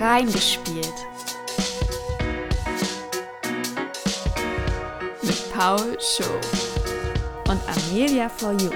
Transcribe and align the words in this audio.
Reingespielt. 0.00 0.94
Mit 5.22 5.52
Paul 5.52 5.98
Show 6.00 6.24
und 7.50 7.60
Amelia 7.68 8.30
for 8.30 8.52
You. 8.52 8.70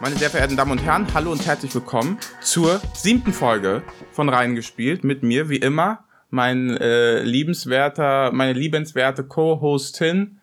Meine 0.00 0.16
sehr 0.16 0.28
verehrten 0.28 0.56
Damen 0.58 0.72
und 0.72 0.84
Herren, 0.84 1.06
hallo 1.14 1.32
und 1.32 1.46
herzlich 1.46 1.74
willkommen 1.74 2.18
zur 2.42 2.80
siebten 2.92 3.32
Folge 3.32 3.82
von 4.12 4.28
Reingespielt. 4.28 5.02
Mit 5.02 5.22
mir, 5.22 5.48
wie 5.48 5.56
immer, 5.56 6.04
mein 6.28 6.76
äh, 6.76 7.22
liebenswerter, 7.22 8.32
meine 8.32 8.52
liebenswerte 8.52 9.24
Co-Hostin 9.24 10.40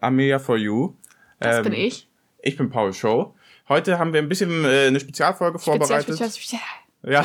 Amelia 0.00 0.38
for 0.38 0.56
You. 0.56 0.94
Das 1.40 1.58
Ähm, 1.58 1.64
bin 1.64 1.72
ich. 1.74 2.08
Ich 2.40 2.56
bin 2.56 2.70
Paul 2.70 2.94
Show. 2.94 3.34
Heute 3.68 3.98
haben 3.98 4.14
wir 4.14 4.22
ein 4.22 4.30
bisschen 4.30 4.64
äh, 4.64 4.86
eine 4.86 4.98
Spezialfolge 4.98 5.58
Spezial, 5.58 5.76
vorbereitet. 5.78 6.06
spezial, 6.16 6.30
spezial. 6.30 6.60
Ja, 7.02 7.24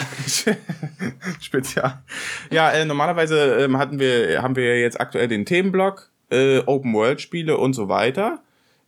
spezial. 1.41 2.01
Ja, 2.49 2.71
äh, 2.71 2.85
normalerweise 2.85 3.57
ähm, 3.63 3.77
hatten 3.77 3.99
wir, 3.99 4.41
haben 4.41 4.55
wir 4.55 4.79
jetzt 4.79 4.99
aktuell 4.99 5.27
den 5.27 5.45
Themenblock, 5.45 6.09
äh, 6.31 6.59
Open 6.65 6.93
World 6.93 7.19
Spiele 7.21 7.57
und 7.57 7.73
so 7.73 7.89
weiter. 7.89 8.39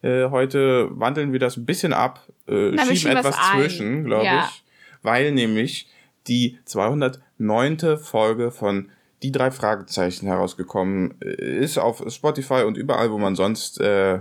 Äh, 0.01 0.29
heute 0.29 0.89
wandeln 0.91 1.33
wir 1.33 1.39
das 1.39 1.57
ein 1.57 1.65
bisschen 1.65 1.91
ab, 1.93 2.25
äh, 2.47 2.71
Na, 2.71 2.85
schieben 2.85 3.17
etwas 3.17 3.35
zwischen, 3.51 4.05
glaube 4.05 4.25
Ja. 4.25 4.45
ich, 4.49 4.63
weil 5.01 5.31
nämlich 5.31 5.89
die 6.27 6.57
209. 6.65 7.97
Folge 7.97 8.51
von 8.51 8.89
Die 9.23 9.31
drei 9.31 9.49
Fragezeichen 9.49 10.27
herausgekommen 10.27 11.15
äh, 11.21 11.27
ist 11.57 11.79
auf 11.79 12.03
Spotify 12.07 12.63
und 12.65 12.77
überall, 12.77 13.11
wo 13.11 13.17
man 13.17 13.35
sonst 13.35 13.81
äh, 13.81 14.19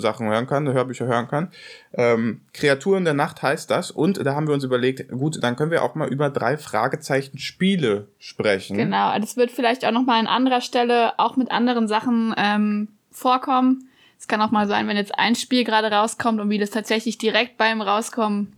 Sachen 0.00 0.28
hören 0.28 0.46
kann, 0.46 0.68
Hörbücher 0.68 1.06
hören 1.06 1.28
kann. 1.28 1.50
Ähm, 1.92 2.42
Kreaturen 2.52 3.04
der 3.04 3.14
Nacht 3.14 3.42
heißt 3.42 3.70
das. 3.70 3.90
Und 3.90 4.24
da 4.24 4.34
haben 4.34 4.46
wir 4.46 4.54
uns 4.54 4.64
überlegt, 4.64 5.08
gut, 5.10 5.42
dann 5.42 5.56
können 5.56 5.70
wir 5.70 5.82
auch 5.82 5.94
mal 5.94 6.08
über 6.08 6.30
drei 6.30 6.56
Fragezeichen 6.56 7.38
Spiele 7.38 8.08
sprechen. 8.18 8.76
Genau, 8.76 9.18
das 9.18 9.36
wird 9.36 9.50
vielleicht 9.50 9.84
auch 9.84 9.92
nochmal 9.92 10.20
an 10.20 10.26
anderer 10.26 10.60
Stelle 10.60 11.18
auch 11.18 11.36
mit 11.36 11.50
anderen 11.50 11.88
Sachen 11.88 12.34
ähm, 12.36 12.88
vorkommen. 13.10 13.88
Es 14.18 14.26
kann 14.26 14.40
auch 14.42 14.50
mal 14.50 14.66
sein, 14.66 14.88
wenn 14.88 14.96
jetzt 14.96 15.16
ein 15.18 15.36
Spiel 15.36 15.64
gerade 15.64 15.90
rauskommt 15.90 16.40
und 16.40 16.50
wir 16.50 16.58
das 16.58 16.70
tatsächlich 16.70 17.18
direkt 17.18 17.56
beim 17.56 17.80
Rauskommen 17.80 18.52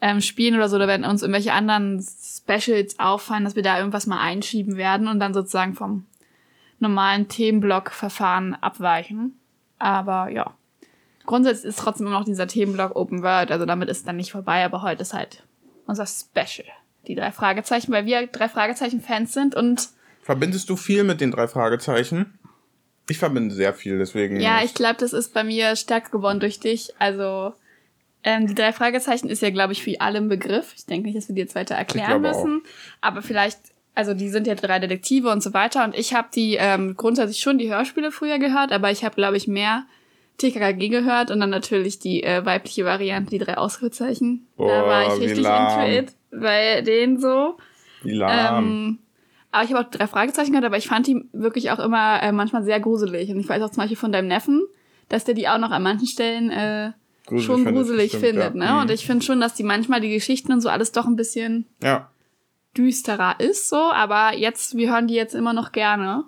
ähm, 0.00 0.20
spielen 0.20 0.56
oder 0.56 0.68
so, 0.68 0.78
da 0.78 0.88
werden 0.88 1.04
uns 1.04 1.22
irgendwelche 1.22 1.52
anderen 1.52 2.02
Specials 2.02 2.98
auffallen, 2.98 3.44
dass 3.44 3.56
wir 3.56 3.62
da 3.62 3.78
irgendwas 3.78 4.06
mal 4.06 4.20
einschieben 4.20 4.76
werden 4.76 5.08
und 5.08 5.20
dann 5.20 5.34
sozusagen 5.34 5.74
vom 5.74 6.06
normalen 6.78 7.28
Themenblock-Verfahren 7.28 8.54
abweichen. 8.54 9.38
Aber 9.78 10.28
ja, 10.28 10.54
grundsätzlich 11.26 11.68
ist 11.68 11.78
trotzdem 11.78 12.06
immer 12.06 12.18
noch 12.18 12.24
dieser 12.24 12.46
Themenblock 12.46 12.96
Open 12.96 13.22
World, 13.22 13.50
also 13.50 13.66
damit 13.66 13.88
ist 13.88 14.06
dann 14.06 14.16
nicht 14.16 14.32
vorbei, 14.32 14.64
aber 14.64 14.82
heute 14.82 15.02
ist 15.02 15.14
halt 15.14 15.42
unser 15.86 16.06
Special. 16.06 16.66
Die 17.06 17.14
drei 17.14 17.30
Fragezeichen, 17.30 17.92
weil 17.92 18.06
wir 18.06 18.26
drei 18.26 18.48
Fragezeichen-Fans 18.48 19.32
sind 19.32 19.54
und 19.54 19.88
Verbindest 20.22 20.68
du 20.70 20.76
viel 20.76 21.04
mit 21.04 21.20
den 21.20 21.30
drei 21.30 21.46
Fragezeichen? 21.46 22.38
Ich 23.08 23.18
verbinde 23.18 23.54
sehr 23.54 23.72
viel, 23.72 23.98
deswegen. 23.98 24.40
ja, 24.40 24.62
ich 24.64 24.74
glaube, 24.74 24.96
das 24.98 25.12
ist 25.12 25.32
bei 25.32 25.44
mir 25.44 25.76
stärker 25.76 26.10
geworden 26.10 26.40
durch 26.40 26.58
dich. 26.58 26.92
Also 26.98 27.52
ähm, 28.24 28.48
die 28.48 28.56
drei 28.56 28.72
Fragezeichen 28.72 29.28
ist 29.28 29.42
ja, 29.42 29.50
glaube 29.50 29.72
ich, 29.72 29.84
für 29.84 30.00
alle 30.00 30.18
ein 30.18 30.28
Begriff. 30.28 30.72
Ich 30.76 30.86
denke 30.86 31.06
nicht, 31.06 31.16
dass 31.16 31.28
wir 31.28 31.36
die 31.36 31.42
jetzt 31.42 31.54
weiter 31.54 31.76
erklären 31.76 32.22
glaube 32.22 32.30
auch. 32.32 32.44
müssen. 32.44 32.62
Aber 33.00 33.22
vielleicht, 33.22 33.60
also 33.94 34.14
die 34.14 34.28
sind 34.28 34.48
ja 34.48 34.56
drei 34.56 34.80
Detektive 34.80 35.30
und 35.30 35.44
so 35.44 35.54
weiter. 35.54 35.84
Und 35.84 35.94
ich 35.94 36.12
habe 36.12 36.26
die 36.34 36.56
ähm, 36.56 36.96
grundsätzlich 36.96 37.38
schon 37.38 37.58
die 37.58 37.72
Hörspiele 37.72 38.10
früher 38.10 38.40
gehört, 38.40 38.72
aber 38.72 38.90
ich 38.90 39.04
habe, 39.04 39.14
glaube 39.14 39.36
ich, 39.36 39.46
mehr 39.46 39.84
TKKG 40.38 40.88
gehört 40.88 41.30
und 41.30 41.40
dann 41.40 41.50
natürlich 41.50 41.98
die 41.98 42.22
äh, 42.22 42.44
weibliche 42.44 42.84
Variante, 42.84 43.30
die 43.30 43.38
drei 43.38 43.56
Ausrufezeichen. 43.56 44.46
da 44.56 44.64
Boah, 44.64 44.86
war 44.86 45.06
ich 45.06 45.20
richtig 45.20 45.44
lahm. 45.44 45.80
into 45.80 45.98
it 45.98 46.14
bei 46.30 46.82
denen 46.82 47.18
so. 47.18 47.56
Wie 48.02 48.12
lahm. 48.12 48.64
Ähm, 48.64 48.98
aber 49.50 49.64
ich 49.64 49.72
habe 49.72 49.86
auch 49.86 49.90
drei 49.90 50.06
Fragezeichen 50.06 50.50
gehört, 50.50 50.66
aber 50.66 50.76
ich 50.76 50.88
fand 50.88 51.06
die 51.06 51.24
wirklich 51.32 51.70
auch 51.70 51.78
immer 51.78 52.22
äh, 52.22 52.32
manchmal 52.32 52.62
sehr 52.62 52.78
gruselig. 52.80 53.30
Und 53.30 53.40
ich 53.40 53.48
weiß 53.48 53.62
auch 53.62 53.70
zum 53.70 53.82
Beispiel 53.82 53.96
von 53.96 54.12
deinem 54.12 54.28
Neffen, 54.28 54.62
dass 55.08 55.24
der 55.24 55.34
die 55.34 55.48
auch 55.48 55.58
noch 55.58 55.70
an 55.70 55.82
manchen 55.82 56.06
Stellen 56.06 56.50
äh, 56.50 56.92
Gruselig 57.26 57.46
schon 57.46 57.64
gruselig 57.64 58.10
stimmt, 58.10 58.24
findet. 58.24 58.54
ja. 58.54 58.66
Ne? 58.66 58.72
Mhm. 58.72 58.78
Und 58.80 58.90
ich 58.90 59.06
finde 59.06 59.24
schon, 59.24 59.40
dass 59.40 59.54
die 59.54 59.62
manchmal 59.62 60.00
die 60.00 60.10
Geschichten 60.10 60.52
und 60.52 60.60
so 60.60 60.68
alles 60.68 60.92
doch 60.92 61.06
ein 61.06 61.16
bisschen 61.16 61.66
ja. 61.82 62.10
düsterer 62.76 63.40
ist 63.40 63.68
so. 63.68 63.76
Aber 63.76 64.36
jetzt, 64.36 64.76
wir 64.76 64.92
hören 64.92 65.08
die 65.08 65.14
jetzt 65.14 65.34
immer 65.34 65.52
noch 65.52 65.72
gerne. 65.72 66.24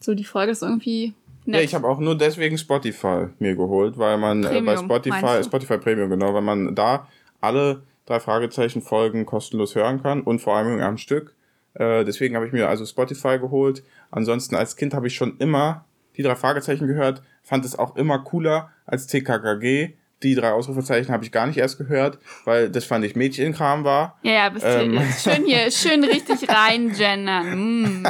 So, 0.00 0.14
die 0.14 0.24
Folge 0.24 0.52
ist 0.52 0.62
irgendwie 0.62 1.14
Ja, 1.46 1.60
ich 1.60 1.74
habe 1.74 1.86
auch 1.86 1.98
nur 1.98 2.16
deswegen 2.16 2.58
Spotify 2.58 3.28
mir 3.38 3.54
geholt, 3.54 3.98
weil 3.98 4.18
man 4.18 4.42
äh, 4.42 4.46
bei 4.46 4.74
Premium, 4.74 4.84
Spotify, 4.84 5.22
meinst 5.22 5.38
du? 5.38 5.44
Spotify 5.44 5.78
Premium, 5.78 6.10
genau, 6.10 6.34
weil 6.34 6.42
man 6.42 6.74
da 6.74 7.08
alle 7.40 7.82
drei 8.04 8.20
Fragezeichen 8.20 8.82
Folgen 8.82 9.26
kostenlos 9.26 9.74
hören 9.74 10.02
kann 10.02 10.22
und 10.22 10.40
vor 10.40 10.56
allem 10.56 10.80
am 10.80 10.98
Stück. 10.98 11.34
Äh, 11.74 12.04
deswegen 12.04 12.34
habe 12.36 12.46
ich 12.46 12.52
mir 12.52 12.68
also 12.68 12.84
Spotify 12.84 13.38
geholt. 13.38 13.82
Ansonsten 14.10 14.54
als 14.54 14.76
Kind 14.76 14.94
habe 14.94 15.06
ich 15.06 15.14
schon 15.14 15.36
immer 15.38 15.84
die 16.16 16.22
drei 16.22 16.34
Fragezeichen 16.36 16.86
gehört, 16.86 17.22
fand 17.42 17.64
es 17.64 17.78
auch 17.78 17.96
immer 17.96 18.18
cooler 18.20 18.70
als 18.86 19.06
TKKG. 19.06 19.94
Die 20.22 20.34
drei 20.34 20.52
Ausrufezeichen 20.52 21.12
habe 21.12 21.24
ich 21.24 21.32
gar 21.32 21.46
nicht 21.46 21.58
erst 21.58 21.76
gehört, 21.78 22.18
weil 22.44 22.70
das 22.70 22.84
fand 22.84 23.04
ich 23.04 23.16
Mädchenkram 23.16 23.84
war. 23.84 24.18
ja, 24.22 24.32
ja, 24.32 24.48
bist 24.48 24.64
Ähm. 24.66 24.92
du 24.94 25.00
schön 25.30 25.44
hier, 25.44 25.70
schön 25.70 26.02
richtig 26.04 26.48
rein 26.48 26.92
gendern. 26.92 27.82
Mm. 27.82 28.02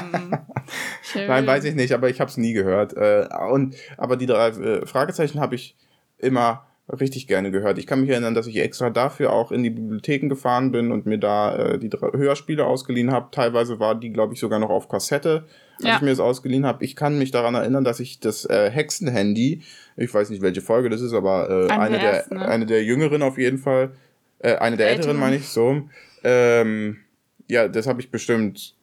Nein, 1.14 1.46
weiß 1.46 1.64
ich 1.64 1.74
nicht, 1.74 1.92
aber 1.92 2.08
ich 2.08 2.20
habe 2.20 2.30
es 2.30 2.36
nie 2.36 2.52
gehört. 2.52 2.94
Äh, 2.96 3.26
und 3.50 3.74
aber 3.96 4.16
die 4.16 4.26
drei 4.26 4.48
äh, 4.48 4.86
Fragezeichen 4.86 5.40
habe 5.40 5.54
ich 5.54 5.76
immer 6.18 6.65
richtig 6.88 7.26
gerne 7.26 7.50
gehört. 7.50 7.78
Ich 7.78 7.86
kann 7.86 8.00
mich 8.00 8.10
erinnern, 8.10 8.34
dass 8.34 8.46
ich 8.46 8.56
extra 8.58 8.90
dafür 8.90 9.32
auch 9.32 9.50
in 9.50 9.62
die 9.64 9.70
Bibliotheken 9.70 10.28
gefahren 10.28 10.70
bin 10.70 10.92
und 10.92 11.04
mir 11.06 11.18
da 11.18 11.56
äh, 11.56 11.78
die 11.78 11.88
drei 11.88 12.16
Hörspiele 12.16 12.64
ausgeliehen 12.64 13.10
habe. 13.10 13.28
Teilweise 13.32 13.80
war 13.80 13.94
die, 13.96 14.10
glaube 14.12 14.34
ich, 14.34 14.40
sogar 14.40 14.58
noch 14.60 14.70
auf 14.70 14.88
Kassette, 14.88 15.44
als 15.78 15.84
Ja. 15.84 15.96
ich 15.96 16.02
mir 16.02 16.10
das 16.10 16.20
ausgeliehen 16.20 16.64
habe. 16.64 16.84
Ich 16.84 16.94
kann 16.94 17.18
mich 17.18 17.32
daran 17.32 17.54
erinnern, 17.56 17.82
dass 17.82 17.98
ich 17.98 18.20
das 18.20 18.44
äh, 18.44 18.70
Hexenhandy, 18.70 19.62
ich 19.96 20.14
weiß 20.14 20.30
nicht, 20.30 20.42
welche 20.42 20.60
Folge 20.60 20.88
das 20.88 21.00
ist, 21.00 21.12
aber 21.12 21.50
äh, 21.50 21.72
Eine 21.72 21.80
eine, 21.82 21.98
der 21.98 22.12
ersten, 22.12 22.34
ne? 22.36 22.46
eine 22.48 22.66
der 22.66 22.84
jüngeren 22.84 23.22
auf 23.22 23.36
jeden 23.36 23.58
Fall, 23.58 23.90
äh, 24.38 24.54
eine 24.56 24.76
der 24.76 24.86
älteren, 24.88 25.10
Älteren. 25.16 25.20
meine 25.20 25.36
ich 25.36 25.48
so. 25.48 25.82
Ähm, 26.22 26.98
ja, 27.48 27.66
das 27.66 27.86
habe 27.88 28.00
ich 28.00 28.10
bestimmt 28.12 28.74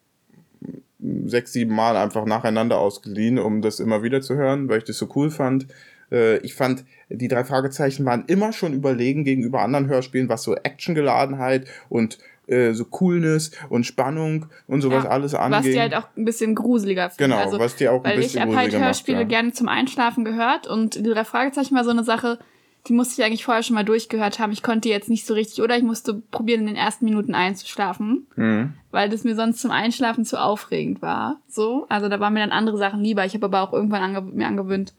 sechs, 1.25 1.52
sieben 1.53 1.75
Mal 1.75 1.97
einfach 1.97 2.25
nacheinander 2.25 2.80
ausgeliehen, 2.80 3.38
um 3.40 3.62
das 3.62 3.80
immer 3.80 4.03
wieder 4.03 4.22
zu 4.22 4.35
hören, 4.35 4.70
weil 4.70 4.80
ich 4.80 4.84
das 4.85 4.97
so 4.97 5.09
cool 5.16 5.30
fand. 5.30 5.68
Äh, 6.12 6.38
Ich 6.40 6.53
fand, 6.56 6.86
die 7.09 7.28
drei 7.28 7.44
Fragezeichen 7.44 8.06
waren 8.06 8.25
immer 8.28 8.53
schon 8.53 8.74
überlegen 8.74 9.24
gegenüber 9.24 9.62
anderen 9.62 9.88
Hörspielen, 9.88 10.30
was 10.30 10.44
so 10.44 10.56
Actiongeladenheit 10.56 11.68
und 11.90 12.18
äh, 12.47 12.74
so 12.74 12.86
Coolness 12.86 13.52
und 13.69 13.86
Spannung 13.86 14.47
und 14.68 14.81
sowas 14.81 15.06
Ja, 15.06 15.09
alles 15.12 15.34
was 15.34 15.40
angeht. 15.40 15.74
die 15.75 15.80
halt 15.80 15.96
auch 15.96 16.08
ein 16.18 16.25
bisschen 16.25 16.56
gruseliger 16.56 17.09
finden. 17.09 17.31
genau, 17.31 17.41
also, 17.44 17.58
was 17.59 17.75
die 17.78 17.88
auch 17.88 18.03
ein 18.03 18.12
Weil 18.12 18.19
ich 18.19 18.25
bisschen 18.28 18.41
habe 18.41 18.56
halt 18.56 18.66
gruseliger 18.68 18.86
Hörspiele 18.86 19.18
macht, 19.19 19.31
ja. 19.31 19.38
gerne 19.40 19.53
zum 19.53 19.68
Einschlafen 19.69 20.25
gehört 20.25 20.68
und 20.68 20.96
die 20.96 21.03
drei 21.03 21.24
Fragezeichen 21.24 21.75
war 21.75 21.84
so 21.86 21.91
eine 21.91 22.03
Sache, 22.03 22.40
die 22.88 22.91
musste 22.94 23.22
ich 23.22 23.25
eigentlich 23.25 23.46
vorher 23.46 23.64
schon 23.64 23.75
mal 23.75 23.85
durchgehört 23.85 24.40
haben. 24.40 24.52
Ich 24.52 24.62
konnte 24.62 24.90
jetzt 24.90 25.09
nicht 25.09 25.25
so 25.25 25.34
richtig, 25.34 25.62
oder 25.64 25.78
ich 25.78 25.84
musste 25.84 26.16
probieren, 26.16 26.62
in 26.62 26.68
den 26.68 26.75
ersten 26.75 27.06
Minuten 27.06 27.34
einzuschlafen, 27.34 28.28
Mhm. 28.35 28.74
weil 28.91 29.08
das 29.08 29.24
mir 29.24 29.35
sonst 29.35 29.62
zum 29.62 29.72
Einschlafen 29.72 30.25
zu 30.25 30.38
aufregend 30.41 31.02
war. 31.02 31.40
So, 31.47 31.85
also 31.88 32.09
da 32.09 32.20
waren 32.20 32.34
mir 32.34 32.41
dann 32.41 32.52
andere 32.52 32.78
Sachen 32.78 33.00
lieber. 33.02 33.24
Ich 33.24 33.35
habe 33.35 33.46
aber 33.46 33.62
auch 33.62 33.72
irgendwann 33.72 34.02
ange 34.02 34.22
mir 34.22 34.47
angewöhnt, 34.47 34.94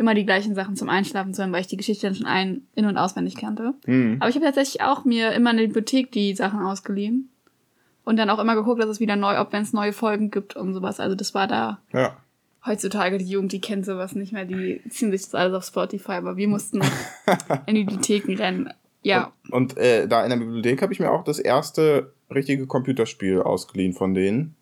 immer 0.00 0.14
die 0.14 0.24
gleichen 0.24 0.54
Sachen 0.54 0.76
zum 0.76 0.88
Einschlafen 0.88 1.34
zu 1.34 1.42
hören, 1.42 1.52
weil 1.52 1.60
ich 1.60 1.66
die 1.66 1.76
Geschichte 1.76 2.06
dann 2.06 2.16
schon 2.16 2.26
ein 2.26 2.62
in 2.74 2.86
und 2.86 2.96
auswendig 2.96 3.36
kannte. 3.36 3.74
Mhm. 3.86 4.16
Aber 4.18 4.30
ich 4.30 4.34
habe 4.34 4.46
tatsächlich 4.46 4.82
auch 4.82 5.04
mir 5.04 5.32
immer 5.32 5.50
in 5.50 5.58
der 5.58 5.66
Bibliothek 5.66 6.10
die 6.10 6.34
Sachen 6.34 6.60
ausgeliehen 6.60 7.28
und 8.04 8.16
dann 8.16 8.30
auch 8.30 8.38
immer 8.38 8.54
geguckt, 8.54 8.80
dass 8.80 8.88
es 8.88 8.98
wieder 8.98 9.16
neu, 9.16 9.38
ob 9.38 9.52
wenn 9.52 9.62
es 9.62 9.74
neue 9.74 9.92
Folgen 9.92 10.30
gibt 10.30 10.56
und 10.56 10.72
sowas. 10.72 11.00
Also 11.00 11.14
das 11.14 11.34
war 11.34 11.46
da 11.46 11.80
Ja. 11.92 12.16
Heutzutage 12.64 13.16
die 13.16 13.24
Jugend, 13.26 13.52
die 13.52 13.60
kennt 13.60 13.86
sowas 13.86 14.14
nicht 14.14 14.32
mehr, 14.32 14.44
die 14.44 14.82
ziehen 14.90 15.10
sich 15.10 15.22
das 15.22 15.34
alles 15.34 15.54
auf 15.54 15.64
Spotify, 15.64 16.12
aber 16.12 16.36
wir 16.36 16.48
mussten 16.48 16.82
in 17.66 17.74
die 17.74 17.84
Bibliotheken 17.84 18.36
rennen. 18.36 18.70
Ja, 19.02 19.32
Und 19.50 19.78
äh, 19.78 20.06
da 20.06 20.24
in 20.24 20.30
der 20.30 20.36
Bibliothek 20.36 20.82
habe 20.82 20.92
ich 20.92 21.00
mir 21.00 21.10
auch 21.10 21.24
das 21.24 21.38
erste 21.38 22.12
richtige 22.34 22.66
Computerspiel 22.66 23.40
ausgeliehen 23.40 23.94
von 23.94 24.12
denen. 24.12 24.56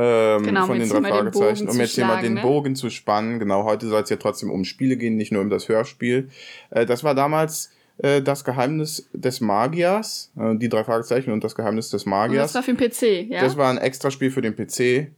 Ähm, 0.00 0.44
Genau, 0.44 0.60
um 0.62 0.66
von 0.68 0.78
den 0.78 0.82
jetzt 0.82 0.92
drei 0.92 1.00
hier 1.00 1.10
mal 1.10 1.24
den 1.24 1.30
Bogen 1.32 1.32
Fragezeichen, 1.32 1.68
um 1.68 1.74
zu 1.74 1.80
jetzt 1.80 1.94
hier 1.96 2.04
mal 2.04 2.22
den 2.22 2.34
ne? 2.34 2.40
Bogen 2.40 2.76
zu 2.76 2.88
spannen. 2.88 3.40
Genau, 3.40 3.64
heute 3.64 3.88
soll 3.88 4.02
es 4.02 4.10
ja 4.10 4.16
trotzdem 4.16 4.50
um 4.50 4.64
Spiele 4.64 4.96
gehen, 4.96 5.16
nicht 5.16 5.32
nur 5.32 5.42
um 5.42 5.50
das 5.50 5.68
Hörspiel. 5.68 6.28
Äh, 6.70 6.86
das 6.86 7.02
war 7.02 7.16
damals 7.16 7.72
äh, 7.98 8.22
das 8.22 8.44
Geheimnis 8.44 9.08
des 9.12 9.40
Magiers, 9.40 10.30
äh, 10.38 10.54
die 10.56 10.68
drei 10.68 10.84
Fragezeichen 10.84 11.32
und 11.32 11.42
das 11.42 11.56
Geheimnis 11.56 11.90
des 11.90 12.04
und 12.04 12.10
Magiers. 12.10 12.52
das 12.52 12.54
war 12.54 12.62
für 12.62 12.74
den 12.74 12.90
PC, 12.90 13.28
ja. 13.28 13.40
Das 13.40 13.56
war 13.56 13.70
ein 13.70 13.78
Extraspiel 13.78 14.30
für 14.30 14.40
den 14.40 14.54
PC. 14.54 15.10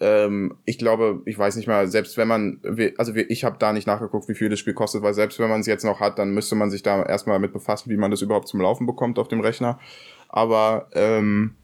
Ähm, 0.00 0.54
ich 0.64 0.78
glaube, 0.78 1.22
ich 1.24 1.36
weiß 1.36 1.56
nicht 1.56 1.66
mal, 1.66 1.88
selbst 1.88 2.16
wenn 2.16 2.28
man, 2.28 2.60
also 2.96 3.12
ich 3.16 3.42
habe 3.42 3.56
da 3.58 3.72
nicht 3.72 3.88
nachgeguckt, 3.88 4.28
wie 4.28 4.36
viel 4.36 4.48
das 4.48 4.60
Spiel 4.60 4.74
kostet, 4.74 5.02
weil 5.02 5.14
selbst 5.14 5.40
wenn 5.40 5.48
man 5.48 5.60
es 5.60 5.66
jetzt 5.66 5.84
noch 5.84 5.98
hat, 5.98 6.20
dann 6.20 6.30
müsste 6.30 6.54
man 6.54 6.70
sich 6.70 6.84
da 6.84 7.02
erstmal 7.02 7.40
mit 7.40 7.52
befassen, 7.52 7.90
wie 7.90 7.96
man 7.96 8.12
das 8.12 8.22
überhaupt 8.22 8.46
zum 8.46 8.60
Laufen 8.60 8.86
bekommt 8.86 9.18
auf 9.18 9.26
dem 9.26 9.40
Rechner. 9.40 9.80
Aber 10.28 10.88
ähm, 10.92 11.54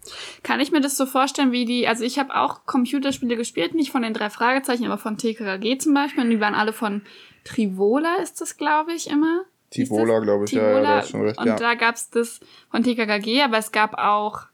Kann 0.42 0.60
ich 0.60 0.72
mir 0.72 0.80
das 0.80 0.96
so 0.96 1.04
vorstellen, 1.06 1.52
wie 1.52 1.64
die, 1.66 1.86
also 1.86 2.02
ich 2.04 2.18
habe 2.18 2.34
auch 2.34 2.64
Computerspiele 2.66 3.36
gespielt, 3.36 3.74
nicht 3.74 3.92
von 3.92 4.02
den 4.02 4.14
drei 4.14 4.30
Fragezeichen, 4.30 4.86
aber 4.86 4.96
von 4.98 5.18
TKKG 5.18 5.78
zum 5.78 5.92
Beispiel. 5.94 6.24
Und 6.24 6.30
die 6.30 6.40
waren 6.40 6.54
alle 6.54 6.72
von 6.72 7.02
Trivola, 7.44 8.16
ist 8.22 8.40
das, 8.40 8.56
glaube 8.56 8.92
ich, 8.94 9.10
immer. 9.10 9.42
Tivola, 9.70 10.20
glaube 10.20 10.44
ich, 10.46 10.52
ja, 10.52 10.62
ja, 10.62 10.68
Tivola. 10.68 10.82
da 10.82 10.98
ist 11.00 11.10
schon 11.10 11.22
recht, 11.22 11.38
Und 11.38 11.46
ja. 11.46 11.56
da 11.56 11.74
gab's 11.74 12.08
das 12.10 12.40
von 12.70 12.82
TKKG, 12.82 13.42
aber 13.42 13.58
es 13.58 13.70
gab 13.72 13.94
auch 13.98 14.46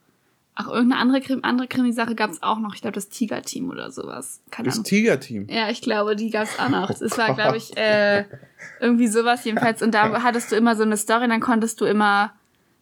Ach, 0.57 0.67
irgendeine 0.69 1.01
andere, 1.01 1.21
Krim 1.23 1.41
andere 1.43 1.69
Krimi-Sache 1.69 2.15
gab 2.15 2.31
es 2.31 2.43
auch 2.43 2.59
noch. 2.59 2.75
Ich 2.75 2.83
glaube, 2.83 2.95
das 2.95 3.09
Tiger-Team 3.09 3.71
oder 3.71 3.91
sowas. 3.91 4.43
Keine 4.51 4.69
Das. 4.69 4.83
Tiger-Team. 4.83 5.47
Ja, 5.49 5.71
ich 5.71 5.81
glaube, 5.81 6.17
die 6.17 6.29
gab 6.29 6.45
es 6.45 6.59
auch 6.59 6.69
noch. 6.69 6.91
Oh 7.01 7.05
Es 7.05 7.17
war, 7.17 7.29
Gott. 7.29 7.37
glaube 7.37 7.57
ich, 7.57 7.75
äh, 7.79 8.25
irgendwie 8.81 9.07
sowas 9.07 9.43
jedenfalls. 9.45 9.81
Und 9.81 9.95
da 9.95 10.11
hattest 10.23 10.53
du 10.53 10.57
immer 10.57 10.77
so 10.77 10.83
eine 10.83 10.99
Story, 10.99 11.29
dann 11.29 11.41
konntest 11.41 11.81
du 11.81 11.87
immer 11.87 12.35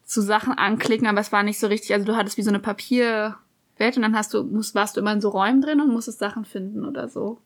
zu 0.09 0.23
Sachen 0.23 0.55
anklicken, 0.55 1.07
aber 1.07 1.21
es 1.21 1.33
war 1.33 1.43
nicht 1.43 1.61
so 1.61 1.67
richtig. 1.67 1.93
Also 1.93 2.07
du 2.07 2.17
hattest 2.17 2.39
wie 2.39 2.43
so 2.43 2.49
eine 2.49 2.61
Papierwelt 2.61 3.37
und 3.97 4.03
dann 4.03 4.17
hast 4.17 4.33
du, 4.33 4.43
musst, 4.43 4.75
warst 4.75 4.97
du 4.97 5.01
immer 5.01 5.13
in 5.13 5.21
so 5.21 5.29
Räumen 5.29 5.61
drin 5.61 5.83
und 5.83 5.93
musstest 5.93 6.19
Sachen 6.19 6.47
finden 6.47 6.87
oder 6.87 7.09
so. 7.09 7.43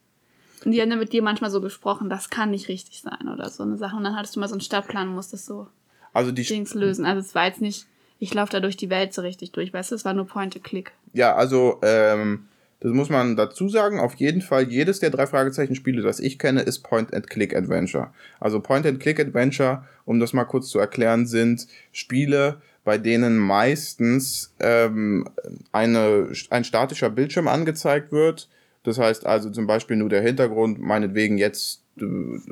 Und 0.64 0.70
die 0.70 0.80
haben 0.80 0.88
dann 0.88 1.00
mit 1.00 1.12
dir 1.12 1.22
manchmal 1.24 1.50
so 1.50 1.60
gesprochen, 1.60 2.08
das 2.08 2.30
kann 2.30 2.52
nicht 2.52 2.68
richtig 2.68 3.02
sein 3.02 3.28
oder 3.28 3.50
so 3.50 3.64
eine 3.64 3.76
Sache. 3.76 3.96
Und 3.96 4.04
dann 4.04 4.14
hattest 4.14 4.36
du 4.36 4.40
mal 4.40 4.46
so 4.46 4.54
einen 4.54 4.60
Stadtplan 4.60 5.08
und 5.08 5.16
musstest 5.16 5.46
so 5.46 5.66
Also 6.12 6.30
die, 6.30 6.44
Dings 6.44 6.72
lösen. 6.74 7.04
Also 7.04 7.18
es 7.18 7.34
war 7.34 7.46
jetzt 7.46 7.60
nicht, 7.60 7.86
ich 8.20 8.32
laufe 8.32 8.52
da 8.52 8.60
durch 8.60 8.76
die 8.76 8.90
Welt 8.90 9.12
so 9.12 9.22
richtig 9.22 9.50
durch, 9.50 9.72
weißt 9.72 9.90
du, 9.90 9.96
es 9.96 10.04
war 10.04 10.14
nur 10.14 10.28
Point-and-Click. 10.28 10.92
ja, 11.14 11.34
also 11.34 11.80
ähm, 11.82 12.46
das 12.82 12.93
muss 12.93 13.11
man 13.11 13.37
dazu 13.37 13.69
sagen. 13.69 14.00
Auf 14.00 14.14
jeden 14.17 14.43
Fall, 14.43 14.69
jedes 14.69 14.99
der 14.99 15.11
drei 15.11 15.29
Fragezeichen-Spiele, 15.29 16.02
das 16.02 16.19
ich 16.19 16.37
kenne, 16.37 16.62
ist 16.62 16.81
Point-and-Click-Adventure. 16.81 18.08
Also 18.40 18.58
Point-and-Click-Adventure, 18.58 19.84
um 20.05 20.19
das 20.19 20.32
mal 20.32 20.44
kurz 20.46 20.69
zu 20.69 20.81
erklären, 20.81 21.26
sind 21.26 21.69
Spiele, 21.93 22.61
bei 22.82 22.99
denen 22.99 23.38
meistens 23.38 24.52
ähm, 24.58 25.29
eine, 25.70 26.32
ein 26.50 26.64
statischer 26.64 27.08
Bildschirm 27.11 27.46
angezeigt 27.46 28.11
wird. 28.11 28.49
Das 28.82 28.99
heißt 28.99 29.26
also 29.26 29.50
zum 29.50 29.69
Beispiel 29.69 29.96
nur 29.96 30.08
der 30.08 30.23
Hintergrund, 30.23 30.81
meinetwegen 30.81 31.38
jetzt 31.38 31.84
äh, 32.00 32.05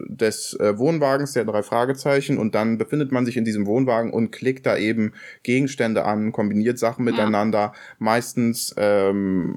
des 0.06 0.54
äh, 0.60 0.78
Wohnwagens, 0.78 1.32
der 1.32 1.44
drei 1.44 1.64
Fragezeichen, 1.64 2.38
und 2.38 2.54
dann 2.54 2.78
befindet 2.78 3.10
man 3.10 3.26
sich 3.26 3.36
in 3.36 3.44
diesem 3.44 3.66
Wohnwagen 3.66 4.12
und 4.12 4.30
klickt 4.30 4.64
da 4.64 4.76
eben 4.76 5.12
Gegenstände 5.42 6.04
an, 6.04 6.30
kombiniert 6.30 6.78
Sachen 6.78 7.04
miteinander. 7.04 7.72
Meistens 7.98 8.72
ähm, 8.76 9.56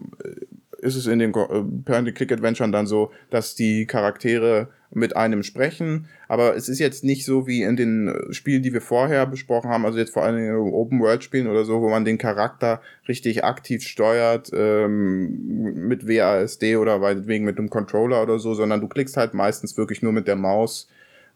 ist 0.83 0.95
es 0.95 1.07
in 1.07 1.19
den 1.19 1.31
äh, 1.31 1.33
Point-and-Click-Adventuren 1.33 2.71
dann 2.71 2.85
so, 2.85 3.11
dass 3.29 3.55
die 3.55 3.85
Charaktere 3.85 4.67
mit 4.91 5.15
einem 5.15 5.41
sprechen, 5.41 6.07
aber 6.27 6.55
es 6.55 6.69
ist 6.69 6.79
jetzt 6.79 7.03
nicht 7.03 7.25
so 7.25 7.47
wie 7.47 7.63
in 7.63 7.75
den 7.75 8.09
äh, 8.09 8.33
Spielen, 8.33 8.61
die 8.61 8.73
wir 8.73 8.81
vorher 8.81 9.25
besprochen 9.25 9.69
haben, 9.69 9.85
also 9.85 9.97
jetzt 9.97 10.13
vor 10.13 10.23
allem 10.23 10.37
in 10.37 10.53
Open-World-Spielen 10.53 11.47
oder 11.47 11.65
so, 11.65 11.81
wo 11.81 11.89
man 11.89 12.05
den 12.05 12.17
Charakter 12.17 12.81
richtig 13.07 13.43
aktiv 13.43 13.83
steuert, 13.83 14.51
ähm, 14.53 15.87
mit 15.87 16.07
WASD 16.07 16.75
oder 16.75 16.99
meinetwegen 16.99 17.45
mit 17.45 17.57
einem 17.57 17.69
Controller 17.69 18.21
oder 18.21 18.37
so, 18.37 18.53
sondern 18.53 18.81
du 18.81 18.87
klickst 18.87 19.17
halt 19.17 19.33
meistens 19.33 19.77
wirklich 19.77 20.03
nur 20.03 20.11
mit 20.11 20.27
der 20.27 20.35
Maus. 20.35 20.87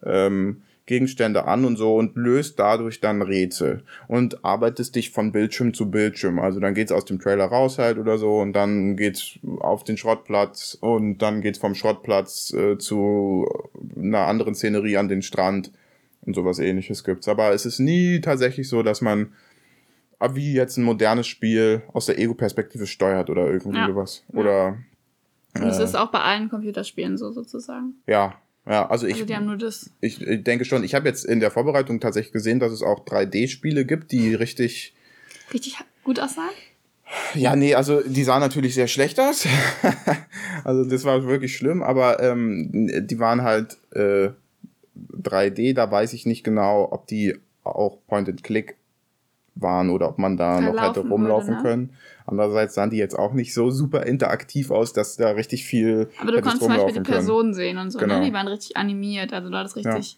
Ähm, 0.06 0.62
Gegenstände 0.88 1.46
an 1.46 1.66
und 1.66 1.76
so 1.76 1.96
und 1.96 2.16
löst 2.16 2.58
dadurch 2.58 3.00
dann 3.00 3.22
Rätsel 3.22 3.84
und 4.08 4.44
arbeitest 4.44 4.96
dich 4.96 5.12
von 5.12 5.32
Bildschirm 5.32 5.74
zu 5.76 5.92
Bildschirm. 5.92 6.40
Also 6.40 6.60
dann 6.60 6.74
geht's 6.74 6.92
aus 6.92 7.06
dem 7.06 7.20
Trailer 7.20 7.46
raus 7.46 7.78
halt 7.78 8.00
oder 8.00 8.18
so 8.18 8.40
und 8.40 8.54
dann 8.54 8.96
geht's 8.98 9.38
auf 9.60 9.84
den 9.84 9.98
Schrottplatz 9.98 10.78
und 10.82 11.20
dann 11.20 11.42
geht's 11.42 11.60
vom 11.60 11.76
Schrottplatz 11.76 12.52
äh, 12.54 12.78
zu 12.80 13.46
einer 13.96 14.26
anderen 14.28 14.56
Szenerie 14.56 14.98
an 14.98 15.10
den 15.10 15.22
Strand 15.22 15.72
und 16.22 16.36
sowas 16.36 16.58
ähnliches 16.58 17.04
gibt's. 17.04 17.28
Aber 17.28 17.52
es 17.54 17.66
ist 17.66 17.80
nie 17.80 18.20
tatsächlich 18.22 18.68
so, 18.70 18.82
dass 18.82 19.02
man 19.02 19.34
ah, 20.20 20.34
wie 20.36 20.54
jetzt 20.54 20.78
ein 20.78 20.84
modernes 20.84 21.28
Spiel 21.28 21.84
aus 21.94 22.06
der 22.08 22.18
Ego-Perspektive 22.18 22.88
steuert 22.88 23.30
oder 23.30 23.46
irgendwie 23.48 23.78
Ja. 23.78 23.88
sowas. 23.88 24.24
Oder 24.34 24.78
Und 25.56 25.64
das 25.66 25.80
Äh. 25.80 25.84
ist 25.84 25.96
auch 25.96 26.12
bei 26.12 26.20
allen 26.22 26.50
Computerspielen 26.50 27.18
so 27.18 27.32
sozusagen. 27.32 27.96
ja, 28.08 28.36
ja, 28.68 28.88
also 28.90 29.08
ich, 29.08 29.14
Also 29.14 29.26
die 29.26 29.36
haben 29.36 29.46
nur 29.46 29.58
das. 29.58 29.90
ich, 30.02 30.22
ich 30.22 30.44
denke 30.44 30.66
schon, 30.66 30.84
ich 30.84 30.94
habe 30.96 31.08
jetzt 31.08 31.26
in 31.26 31.40
der 31.40 31.52
Vorbereitung 31.52 32.00
tatsächlich 32.00 32.34
gesehen, 32.34 32.60
dass 32.60 32.72
es 32.72 32.82
auch 32.82 33.06
3D-Spiele 33.06 33.86
gibt, 33.86 34.12
die 34.12 34.34
richtig. 34.34 34.94
richtig 35.54 35.78
gut 36.04 36.20
aussahen. 36.20 36.50
Ja, 37.34 37.56
nee, 37.56 37.74
also 37.74 38.02
die 38.02 38.24
sahen 38.24 38.42
natürlich 38.42 38.74
sehr 38.74 38.88
schlecht 38.88 39.20
aus. 39.20 39.48
also 40.66 40.84
das 40.84 41.06
war 41.06 41.26
wirklich 41.26 41.56
schlimm, 41.56 41.82
aber 41.82 42.22
ähm, 42.22 42.90
die 43.08 43.20
waren 43.20 43.44
halt 43.44 43.78
äh, 43.94 44.30
3D, 45.14 45.74
da 45.74 45.90
weiß 45.90 46.14
ich 46.14 46.26
nicht 46.26 46.44
genau, 46.44 46.90
ob 46.92 47.08
die 47.08 47.36
auch 47.64 48.00
Point-and-Click 48.08 48.76
waren 49.62 49.90
oder 49.90 50.10
ob 50.10 50.18
man 50.18 50.38
da 50.38 50.62
noch 50.62 50.82
hätte 50.82 51.02
rumlaufen 51.02 51.56
würde, 51.56 51.64
ne? 51.64 51.70
können. 51.70 51.90
Andererseits 52.26 52.76
sahen 52.76 52.90
die 52.90 52.98
jetzt 52.98 53.18
auch 53.18 53.34
nicht 53.34 53.54
so 53.54 53.70
super 53.72 54.06
interaktiv 54.06 54.70
aus, 54.72 54.92
dass 54.94 55.16
da 55.16 55.30
richtig 55.32 55.66
viel 55.66 56.10
Aber 56.22 56.32
du 56.32 56.42
konntest 56.42 56.64
zum 56.64 56.68
Beispiel 56.76 56.94
die. 56.94 57.10
Personen 57.10 57.54
sehen 57.54 57.78
und 57.78 57.92
so, 57.92 58.00
Genau. 58.00 58.20
ne? 58.20 58.26
Die 58.26 58.34
waren 58.34 58.48
richtig 58.48 58.76
animiert, 58.78 59.34
also 59.34 59.50
du 59.50 59.58
hattest 59.58 59.76
richtig, 59.78 60.18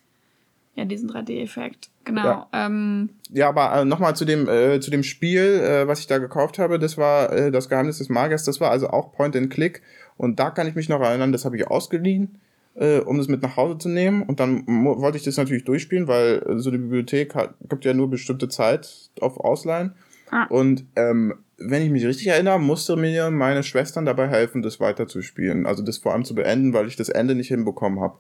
ja, 0.75 0.85
diesen 0.85 1.09
3D-Effekt. 1.09 1.89
Genau. 2.05 2.23
Ja. 2.23 2.47
Ähm, 2.53 3.09
Ja, 3.31 3.49
aber 3.49 3.73
äh, 3.81 3.85
nochmal 3.85 4.15
zu 4.15 4.25
dem 4.25 4.47
äh, 4.49 4.79
zu 4.79 4.89
dem 4.89 5.03
Spiel, 5.03 5.41
äh, 5.63 5.87
was 5.87 5.99
ich 5.99 6.07
da 6.07 6.17
gekauft 6.17 6.57
habe, 6.57 6.79
das 6.79 6.97
war 6.97 7.31
äh, 7.31 7.51
das 7.51 7.69
Geheimnis 7.69 7.99
des 7.99 8.09
Magiers, 8.09 8.43
das 8.43 8.59
war 8.59 8.71
also 8.71 8.89
auch 8.89 9.11
Point 9.11 9.35
and 9.35 9.51
Click 9.51 9.83
und 10.17 10.39
da 10.39 10.49
kann 10.49 10.67
ich 10.67 10.73
mich 10.75 10.89
noch 10.89 11.01
erinnern, 11.01 11.31
das 11.31 11.45
habe 11.45 11.55
ich 11.57 11.67
ausgeliehen, 11.67 12.39
äh, 12.79 12.99
um 12.99 13.17
das 13.17 13.27
mit 13.27 13.41
nach 13.41 13.57
Hause 13.57 13.77
zu 13.77 13.89
nehmen 13.89 14.23
und 14.23 14.39
dann 14.39 14.65
wollte 14.67 15.17
ich 15.17 15.23
das 15.23 15.37
natürlich 15.37 15.65
durchspielen, 15.65 16.07
weil 16.07 16.41
äh, 16.47 16.57
so 16.59 16.69
eine 16.69 16.79
Bibliothek 16.79 17.35
hat, 17.35 17.53
gibt 17.69 17.85
ja 17.85 17.93
nur 17.93 18.09
bestimmte 18.09 18.47
Zeit 18.49 19.09
auf 19.19 19.37
Ausleihen 19.37 19.93
Ah. 20.31 20.45
und 20.45 20.85
ähm, 20.95 21.33
wenn 21.57 21.81
ich 21.81 21.89
mich 21.89 22.05
richtig 22.05 22.27
erinnere, 22.27 22.59
musste 22.59 22.95
mir 22.95 23.31
meine 23.31 23.63
Schwestern 23.63 24.05
dabei 24.05 24.27
helfen, 24.27 24.61
das 24.61 24.79
weiterzuspielen, 24.79 25.65
also 25.65 25.83
das 25.83 25.97
vor 25.97 26.13
allem 26.13 26.23
zu 26.23 26.35
beenden, 26.35 26.71
weil 26.73 26.87
ich 26.87 26.95
das 26.95 27.09
Ende 27.09 27.33
nicht 27.35 27.47
hinbekommen 27.47 27.99
habe. 27.99 28.17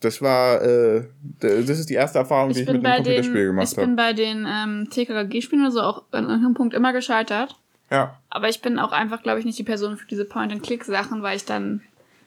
Das 0.00 0.22
war, 0.22 0.62
äh, 0.62 1.04
das 1.40 1.68
ist 1.68 1.90
die 1.90 1.94
erste 1.94 2.18
Erfahrung, 2.18 2.52
die 2.52 2.60
ich 2.60 2.66
ich 2.66 2.66
bin 2.66 2.76
mit 2.76 2.86
einem 2.86 3.02
bei 3.02 3.02
den, 3.02 3.14
Computerspiel 3.16 3.46
gemacht 3.46 3.68
ich 3.72 3.76
habe. 3.76 3.86
bin 3.86 3.96
bei 3.96 4.12
den 4.12 4.46
ähm, 4.48 4.88
TKKG-Spielen 4.90 5.62
oder 5.62 5.72
so 5.72 5.80
auch 5.80 6.02
an 6.12 6.24
irgendeinem 6.24 6.54
Punkt 6.54 6.74
immer 6.74 6.92
gescheitert. 6.92 7.56
Ja. 7.90 8.18
Aber 8.30 8.48
ich 8.48 8.62
bin 8.62 8.78
auch 8.78 8.92
einfach, 8.92 9.22
glaube 9.22 9.38
ich, 9.40 9.44
nicht 9.44 9.58
die 9.58 9.64
Person 9.64 9.96
für 9.96 10.06
diese 10.06 10.24
Point-and-Click-Sachen, 10.24 11.22
weil 11.22 11.36
ich 11.36 11.44
dann 11.44 11.82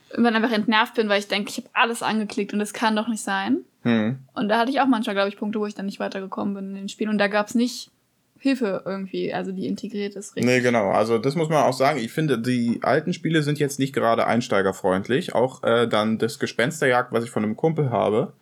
irgendwann 0.10 0.36
einfach 0.36 0.52
entnervt 0.52 0.96
bin, 0.96 1.10
weil 1.10 1.20
ich 1.20 1.28
denke, 1.28 1.50
ich 1.50 1.58
habe 1.58 1.70
alles 1.74 2.04
angeklickt 2.04 2.54
und 2.54 2.60
das 2.60 2.74
kann 2.74 2.96
doch 2.96 3.08
nicht 3.08 3.24
sein. 3.24 3.60
Hm. 3.84 4.20
Und 4.34 4.50
da 4.50 4.60
hatte 4.60 4.72
ich 4.72 4.82
auch 4.82 4.88
manchmal, 4.88 5.16
glaube 5.16 5.30
ich, 5.30 5.38
Punkte, 5.38 5.60
wo 5.60 5.66
ich 5.66 5.76
dann 5.76 5.86
nicht 5.86 6.00
weitergekommen 6.00 6.54
bin 6.54 6.70
in 6.70 6.76
den 6.76 6.90
Spielen. 6.90 7.10
Und 7.10 7.18
da 7.18 7.28
gab 7.28 7.48
es 7.48 7.56
nicht 7.56 7.92
Hilfe 8.40 8.84
irgendwie, 8.86 9.34
also 9.34 9.52
die 9.52 9.66
integriert 9.66 10.16
ist 10.16 10.36
richtig. 10.36 10.46
Nee, 10.46 10.62
genau. 10.62 10.92
Also 10.92 11.18
das 11.18 11.36
muss 11.36 11.50
man 11.50 11.64
auch 11.64 11.74
sagen. 11.74 12.00
Ich 12.00 12.12
finde, 12.12 12.38
die 12.38 12.80
alten 12.84 13.14
Spiele 13.14 13.42
sind 13.42 13.60
jetzt 13.60 13.80
nicht 13.80 13.94
gerade 13.94 14.28
einsteigerfreundlich. 14.28 15.34
Auch 15.34 15.64
äh, 15.64 15.88
dann 15.88 16.18
das 16.18 16.38
Gespensterjagd, 16.38 17.12
was 17.12 17.24
ich 17.24 17.32
von 17.32 17.44
einem 17.44 17.56
Kumpel 17.56 17.90
habe, 17.90 18.34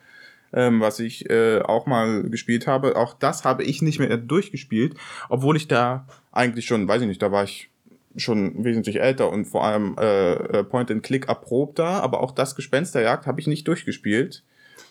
ähm, 0.52 0.82
was 0.82 1.00
ich 1.00 1.30
äh, 1.30 1.62
auch 1.62 1.86
mal 1.86 2.24
gespielt 2.24 2.68
habe, 2.68 2.96
auch 2.96 3.14
das 3.14 3.46
habe 3.46 3.64
ich 3.64 3.82
nicht 3.82 4.00
mehr 4.00 4.18
durchgespielt, 4.18 4.96
obwohl 5.30 5.56
ich 5.56 5.68
da 5.68 6.06
eigentlich 6.32 6.66
schon, 6.66 6.88
weiß 6.88 7.02
ich 7.02 7.08
nicht, 7.08 7.22
da 7.22 7.32
war 7.32 7.44
ich 7.44 7.70
schon 8.16 8.64
wesentlich 8.64 9.00
älter 9.00 9.32
und 9.32 9.46
vor 9.46 9.64
allem 9.64 9.96
äh, 10.00 10.34
äh, 10.34 10.64
Point-and-Click 10.64 11.28
erprobter, 11.28 11.86
aber 12.04 12.22
auch 12.22 12.32
das 12.32 12.56
Gespensterjagd 12.56 13.26
habe 13.28 13.40
ich 13.42 13.48
nicht 13.48 13.68
durchgespielt. 13.68 14.44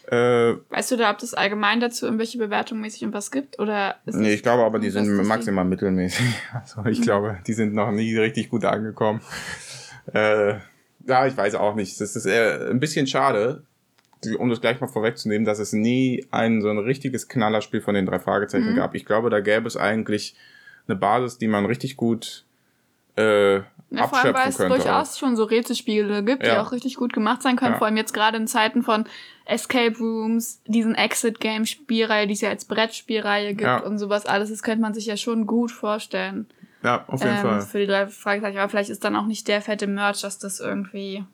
Äh, 0.09 0.55
Weißt 0.71 0.91
du 0.91 0.97
da, 0.97 1.11
ob 1.11 1.19
das 1.19 1.33
allgemein 1.33 1.79
dazu 1.81 2.07
irgendwelche 2.07 2.37
Bewertungen 2.39 2.81
mäßig 2.81 3.05
und 3.05 3.13
was 3.15 3.31
gibt? 3.31 3.59
Oder 3.61 3.97
Nee, 4.07 4.35
ich 4.35 4.43
glaube 4.43 4.65
aber, 4.65 4.79
die 4.81 4.91
sind 4.91 5.09
maximal 5.27 5.65
mittelmäßig. 5.65 6.25
Also 6.53 6.85
ich 6.87 6.99
Mhm. 7.01 7.05
glaube, 7.05 7.39
die 7.47 7.53
sind 7.53 7.73
noch 7.75 7.91
nie 7.93 8.17
richtig 8.19 8.51
gut 8.51 8.65
angekommen. 8.65 9.21
Äh, 10.13 10.55
ja, 11.07 11.27
ich 11.27 11.37
weiß 11.37 11.55
auch 11.55 11.75
nicht. 11.75 12.01
Das 12.01 12.17
ist 12.17 12.27
äh, 12.27 12.69
ein 12.71 12.81
bisschen 12.81 13.07
schade, 13.07 13.63
um 14.39 14.51
das 14.51 14.61
gleich 14.61 14.81
mal 14.81 14.87
vorwegzunehmen, 14.89 15.45
dass 15.45 15.59
es 15.61 15.73
nie 15.73 16.27
ein 16.31 16.61
so 16.63 16.69
ein 16.69 16.79
richtiges 16.79 17.29
Knallerspiel 17.29 17.81
von 17.81 17.95
den 17.95 18.07
drei 18.07 18.19
Fragezeichen 18.19 18.73
Mhm. 18.73 18.77
gab. 18.77 18.95
Ich 18.95 19.05
glaube, 19.05 19.31
da 19.31 19.41
gäbe 19.41 19.67
es 19.67 19.77
eigentlich 19.77 20.37
eine 20.89 20.97
Basis, 20.97 21.39
die 21.39 21.49
man 21.49 21.65
richtig 21.67 21.97
gut 21.97 22.45
äh, 23.17 23.57
Ja, 23.95 24.09
vor 24.09 24.19
allem, 24.19 24.35
weil 24.35 24.49
es 24.49 24.57
könnte. 24.57 24.75
durchaus 24.77 25.19
schon 25.19 25.37
so 25.37 25.45
Rätselspiele 25.45 26.25
gibt, 26.25 26.43
die 26.45 26.49
Ja. 26.49 26.63
auch 26.63 26.73
richtig 26.73 26.97
gut 26.97 27.13
gemacht 27.13 27.43
sein 27.43 27.57
können. 27.57 27.73
Ja. 27.73 27.79
Vor 27.79 27.87
allem 27.87 27.97
jetzt 27.99 28.15
gerade 28.15 28.39
in 28.39 28.47
Zeiten 28.47 28.83
von 28.83 29.05
Escape 29.45 29.99
Rooms, 29.99 30.63
diesen 30.67 30.95
Exit-Game-Spielreihe, 30.95 32.27
die 32.27 32.33
es 32.35 32.41
ja 32.41 32.49
als 32.51 32.65
Brettspielreihe 32.65 33.51
gibt 33.51 33.63
Ja. 33.63 33.79
und 33.81 33.99
sowas 33.99 34.25
alles. 34.25 34.49
Das 34.51 34.63
könnte 34.63 34.81
man 34.81 34.95
sich 34.95 35.07
ja 35.07 35.17
schon 35.17 35.47
gut 35.47 35.71
vorstellen. 35.73 36.47
Ja, 36.83 37.05
auf 37.07 37.23
jeden 37.23 37.37
ähm, 37.37 37.43
Fall. 37.43 37.61
Für 37.63 37.79
die 37.81 37.87
drei 37.87 38.07
Fragezeichen. 38.07 38.59
Aber 38.59 38.69
vielleicht 38.69 38.91
ist 38.91 39.05
dann 39.05 39.15
auch 39.15 39.27
nicht 39.27 39.47
der 39.47 39.61
fette 39.63 39.87
Merch, 39.87 40.23
dass 40.23 40.39
das 40.39 40.59
irgendwie, 40.59 41.25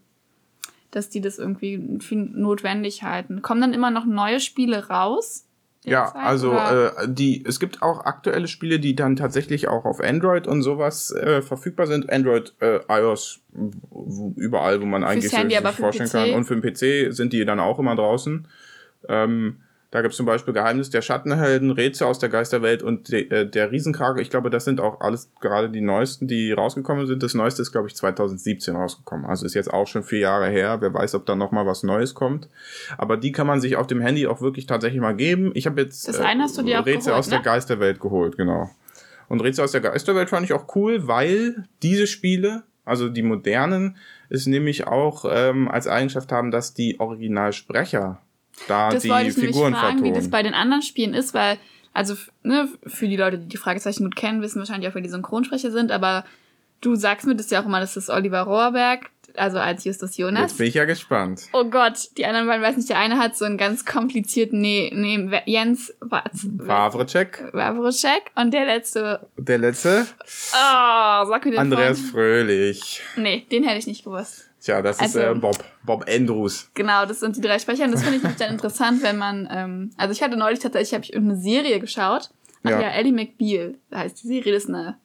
dass 0.90 1.08
die 1.10 1.20
das 1.20 1.38
irgendwie 1.38 1.98
für 2.00 2.16
notwendig 2.16 3.02
halten. 3.04 3.40
Kommen 3.40 3.60
dann 3.60 3.72
immer 3.72 3.90
noch 3.90 4.04
neue 4.04 4.40
Spiele 4.40 4.88
raus? 4.88 5.46
Ja, 5.88 6.04
derzeit, 6.04 6.22
also 6.22 6.50
oder? 6.52 7.02
äh, 7.02 7.08
die, 7.08 7.44
es 7.46 7.60
gibt 7.60 7.82
auch 7.82 8.04
aktuelle 8.04 8.48
Spiele, 8.48 8.78
die 8.80 8.94
dann 8.94 9.16
tatsächlich 9.16 9.68
auch 9.68 9.84
auf 9.84 10.00
Android 10.00 10.46
und 10.46 10.62
sowas 10.62 11.10
äh, 11.12 11.42
verfügbar 11.42 11.86
sind. 11.86 12.10
Android, 12.10 12.54
äh, 12.60 12.80
iOS, 12.88 13.40
überall, 14.36 14.80
wo 14.80 14.86
man 14.86 15.04
eigentlich 15.04 15.32
Handy, 15.32 15.56
sich 15.56 15.68
vorstellen 15.70 16.10
kann. 16.10 16.30
Und 16.32 16.44
für 16.44 16.56
den 16.56 16.62
PC 16.62 17.14
sind 17.14 17.32
die 17.32 17.44
dann 17.44 17.60
auch 17.60 17.78
immer 17.78 17.96
draußen. 17.96 18.48
Ähm, 19.08 19.58
da 19.90 20.02
gibt's 20.02 20.18
zum 20.18 20.26
Beispiel 20.26 20.52
Geheimnis 20.52 20.90
der 20.90 21.00
Schattenhelden, 21.00 21.70
Rätsel 21.70 22.06
aus 22.06 22.18
der 22.18 22.28
Geisterwelt 22.28 22.82
und 22.82 23.10
de, 23.10 23.26
äh, 23.30 23.48
der 23.48 23.72
Riesenkrake. 23.72 24.20
Ich 24.20 24.28
glaube, 24.28 24.50
das 24.50 24.66
sind 24.66 24.80
auch 24.80 25.00
alles 25.00 25.30
gerade 25.40 25.70
die 25.70 25.80
neuesten, 25.80 26.28
die 26.28 26.52
rausgekommen 26.52 27.06
sind. 27.06 27.22
Das 27.22 27.32
neueste 27.32 27.62
ist, 27.62 27.72
glaube 27.72 27.88
ich, 27.88 27.96
2017 27.96 28.76
rausgekommen. 28.76 29.24
Also 29.24 29.46
ist 29.46 29.54
jetzt 29.54 29.72
auch 29.72 29.86
schon 29.86 30.02
vier 30.02 30.18
Jahre 30.18 30.48
her. 30.48 30.82
Wer 30.82 30.92
weiß, 30.92 31.14
ob 31.14 31.24
da 31.24 31.34
noch 31.34 31.52
mal 31.52 31.64
was 31.64 31.84
Neues 31.84 32.14
kommt. 32.14 32.50
Aber 32.98 33.16
die 33.16 33.32
kann 33.32 33.46
man 33.46 33.62
sich 33.62 33.76
auf 33.76 33.86
dem 33.86 34.02
Handy 34.02 34.26
auch 34.26 34.42
wirklich 34.42 34.66
tatsächlich 34.66 35.00
mal 35.00 35.16
geben. 35.16 35.52
Ich 35.54 35.66
habe 35.66 35.80
jetzt 35.80 36.06
Das 36.06 36.16
auch 36.80 36.86
Rätsel 36.86 37.12
geholt, 37.12 37.18
aus 37.20 37.28
der 37.30 37.38
ne? 37.38 37.44
Geisterwelt 37.44 37.98
geholt, 37.98 38.36
genau. 38.36 38.68
Und 39.28 39.40
Rätsel 39.40 39.64
aus 39.64 39.72
der 39.72 39.80
Geisterwelt 39.80 40.28
fand 40.28 40.44
ich 40.44 40.52
auch 40.52 40.74
cool, 40.76 41.08
weil 41.08 41.64
diese 41.82 42.06
Spiele, 42.06 42.62
also 42.84 43.08
die 43.08 43.22
modernen, 43.22 43.96
es 44.28 44.46
nämlich 44.46 44.86
auch 44.86 45.24
ähm, 45.30 45.68
als 45.68 45.86
Eigenschaft 45.86 46.30
haben, 46.30 46.50
dass 46.50 46.74
die 46.74 47.00
Originalsprecher 47.00 48.20
da 48.68 48.90
das 48.90 49.02
die 49.02 49.08
wollte 49.08 49.30
ich 49.30 49.36
nämlich 49.36 49.54
Figuren 49.54 49.74
fragen, 49.74 50.02
wie 50.02 50.10
das 50.10 50.24
vertonen. 50.24 50.30
bei 50.30 50.42
den 50.42 50.54
anderen 50.54 50.82
Spielen 50.82 51.14
ist, 51.14 51.34
weil, 51.34 51.58
also 51.92 52.14
ne, 52.42 52.68
für 52.86 53.08
die 53.08 53.16
Leute, 53.16 53.38
die 53.38 53.48
die 53.48 53.56
Fragezeichen 53.56 54.04
gut 54.04 54.16
kennen, 54.16 54.42
wissen 54.42 54.58
wahrscheinlich 54.58 54.88
auch, 54.88 54.94
wer 54.94 55.02
die 55.02 55.08
Synchronsprecher 55.08 55.70
sind, 55.70 55.90
aber 55.90 56.24
du 56.80 56.94
sagst 56.94 57.26
mir 57.26 57.34
das 57.34 57.50
ja 57.50 57.60
auch 57.60 57.66
immer, 57.66 57.80
das 57.80 57.96
ist 57.96 58.10
Oliver 58.10 58.42
Rohrberg, 58.42 59.10
also 59.36 59.58
als 59.58 59.84
Justus 59.84 60.16
Jonas. 60.16 60.52
Jetzt 60.52 60.58
bin 60.58 60.66
ich 60.66 60.74
ja 60.74 60.84
gespannt. 60.84 61.42
Oh 61.52 61.64
Gott, 61.64 62.08
die 62.16 62.26
anderen 62.26 62.46
beiden 62.46 62.62
weiß 62.62 62.76
nicht, 62.76 62.88
der 62.88 62.98
eine 62.98 63.18
hat 63.18 63.36
so 63.36 63.44
einen 63.44 63.58
ganz 63.58 63.84
komplizierten, 63.84 64.60
nee, 64.60 64.90
nee, 64.94 65.42
Jens 65.46 65.94
Favrecek, 66.08 67.44
Wawrczyk 67.52 68.30
und 68.34 68.52
der 68.52 68.66
letzte, 68.66 69.28
der 69.36 69.58
letzte, 69.58 70.06
oh, 70.52 71.26
sag 71.26 71.44
mir 71.44 71.52
den 71.52 71.60
Andreas 71.60 72.00
Vornamen. 72.00 72.12
Fröhlich. 72.12 73.02
Nee, 73.16 73.46
den 73.50 73.64
hätte 73.64 73.78
ich 73.78 73.86
nicht 73.86 74.04
gewusst. 74.04 74.47
Tja, 74.60 74.82
das 74.82 74.98
Also- 75.00 75.20
ist 75.20 75.24
äh, 75.24 75.34
Bob, 75.34 75.64
Bob 75.84 76.04
Andrews. 76.08 76.70
Genau, 76.74 77.06
das 77.06 77.20
sind 77.20 77.36
die 77.36 77.40
drei 77.40 77.58
Sprecher 77.58 77.84
und 77.84 77.92
das 77.92 78.02
finde 78.02 78.16
ich 78.16 78.22
nämlich 78.22 78.38
dann 78.38 78.50
interessant, 78.52 79.02
wenn 79.02 79.16
man, 79.16 79.48
ähm, 79.50 79.90
also 79.96 80.12
ich 80.12 80.22
hatte 80.22 80.36
neulich 80.36 80.58
tatsächlich, 80.58 80.94
habe 80.94 81.04
ich 81.04 81.12
irgendeine 81.12 81.40
Serie 81.40 81.78
geschaut. 81.80 82.30
Ach 82.64 82.70
ja, 82.70 82.80
Ja. 82.80 82.88
Ellie 82.90 83.12
McBeal, 83.12 83.74
da 83.90 83.98
heißt 83.98 84.22
die 84.22 84.26
Serie, 84.26 84.52
das 84.52 84.64
ist 84.64 84.68
eine 84.70 84.96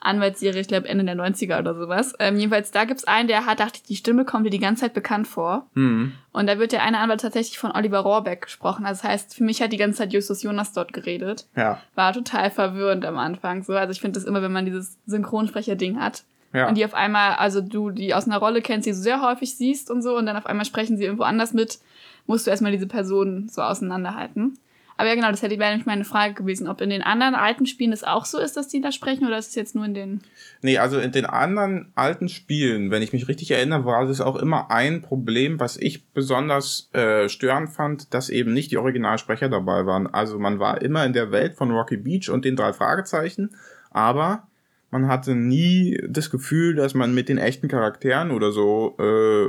Anwaltsserie, 0.00 0.60
ich 0.60 0.68
glaube 0.68 0.88
Ende 0.88 1.04
der 1.04 1.16
90er 1.16 1.58
oder 1.58 1.74
sowas. 1.74 2.14
Ähm, 2.18 2.36
jedenfalls, 2.36 2.70
da 2.70 2.84
gibt's 2.84 3.04
einen, 3.04 3.28
der 3.28 3.46
hat, 3.46 3.60
dachte 3.60 3.76
ich, 3.76 3.82
die 3.84 3.96
Stimme 3.96 4.24
kommt 4.24 4.44
dir 4.46 4.50
die 4.50 4.58
ganze 4.58 4.82
Zeit 4.82 4.94
bekannt 4.94 5.26
vor. 5.26 5.66
Hm. 5.74 6.12
Und 6.32 6.46
da 6.46 6.58
wird 6.58 6.72
der 6.72 6.82
eine 6.82 6.98
Anwalt 6.98 7.22
tatsächlich 7.22 7.58
von 7.58 7.72
Oliver 7.72 8.00
Rohrbeck 8.00 8.42
gesprochen. 8.42 8.84
Also 8.86 9.02
das 9.02 9.10
heißt, 9.10 9.34
für 9.34 9.42
mich 9.44 9.62
hat 9.62 9.72
die 9.72 9.78
ganze 9.78 9.98
Zeit 9.98 10.12
Justus 10.12 10.42
Jonas 10.42 10.72
dort 10.72 10.92
geredet. 10.92 11.46
Ja. 11.56 11.80
War 11.94 12.12
total 12.12 12.50
verwirrend 12.50 13.04
am 13.04 13.16
Anfang. 13.18 13.62
So, 13.62 13.72
also 13.74 13.90
ich 13.90 14.00
finde 14.00 14.20
das 14.20 14.28
immer, 14.28 14.42
wenn 14.42 14.52
man 14.52 14.66
dieses 14.66 14.98
Synchronsprecher-Ding 15.06 15.98
hat. 15.98 16.24
Ja. 16.56 16.68
Und 16.68 16.76
die 16.76 16.84
auf 16.86 16.94
einmal, 16.94 17.34
also 17.34 17.60
du 17.60 17.90
die 17.90 18.14
aus 18.14 18.26
einer 18.26 18.38
Rolle 18.38 18.62
kennst, 18.62 18.86
die 18.86 18.92
du 18.92 18.96
sehr 18.96 19.20
häufig 19.20 19.54
siehst 19.54 19.90
und 19.90 20.00
so, 20.00 20.16
und 20.16 20.24
dann 20.24 20.36
auf 20.36 20.46
einmal 20.46 20.64
sprechen 20.64 20.96
sie 20.96 21.04
irgendwo 21.04 21.24
anders 21.24 21.52
mit, 21.52 21.78
musst 22.26 22.46
du 22.46 22.50
erstmal 22.50 22.72
diese 22.72 22.86
Personen 22.86 23.50
so 23.50 23.60
auseinanderhalten. 23.60 24.58
Aber 24.96 25.10
ja, 25.10 25.14
genau, 25.14 25.30
das 25.30 25.42
hätte 25.42 25.58
wäre 25.58 25.70
nämlich 25.70 25.84
meine 25.84 26.06
Frage 26.06 26.32
gewesen, 26.32 26.68
ob 26.68 26.80
in 26.80 26.88
den 26.88 27.02
anderen 27.02 27.34
alten 27.34 27.66
Spielen 27.66 27.90
das 27.90 28.02
auch 28.02 28.24
so 28.24 28.38
ist, 28.38 28.56
dass 28.56 28.68
die 28.68 28.80
da 28.80 28.92
sprechen, 28.92 29.26
oder 29.26 29.36
ist 29.36 29.48
es 29.48 29.54
jetzt 29.54 29.74
nur 29.74 29.84
in 29.84 29.92
den. 29.92 30.22
Nee, 30.62 30.78
also 30.78 30.98
in 30.98 31.12
den 31.12 31.26
anderen 31.26 31.92
alten 31.94 32.30
Spielen, 32.30 32.90
wenn 32.90 33.02
ich 33.02 33.12
mich 33.12 33.28
richtig 33.28 33.50
erinnere, 33.50 33.84
war 33.84 34.06
das 34.06 34.22
auch 34.22 34.36
immer 34.36 34.70
ein 34.70 35.02
Problem, 35.02 35.60
was 35.60 35.76
ich 35.76 36.06
besonders 36.08 36.88
äh, 36.94 37.28
störend 37.28 37.68
fand, 37.68 38.14
dass 38.14 38.30
eben 38.30 38.54
nicht 38.54 38.70
die 38.70 38.78
Originalsprecher 38.78 39.50
dabei 39.50 39.84
waren. 39.84 40.06
Also 40.06 40.38
man 40.38 40.58
war 40.58 40.80
immer 40.80 41.04
in 41.04 41.12
der 41.12 41.30
Welt 41.30 41.56
von 41.56 41.70
Rocky 41.70 41.98
Beach 41.98 42.30
und 42.30 42.46
den 42.46 42.56
drei 42.56 42.72
Fragezeichen, 42.72 43.50
aber 43.90 44.48
man 44.90 45.08
hatte 45.08 45.34
nie 45.34 46.00
das 46.08 46.30
Gefühl, 46.30 46.74
dass 46.74 46.94
man 46.94 47.14
mit 47.14 47.28
den 47.28 47.38
echten 47.38 47.68
Charakteren 47.68 48.30
oder 48.30 48.52
so 48.52 48.96
äh, 48.98 49.48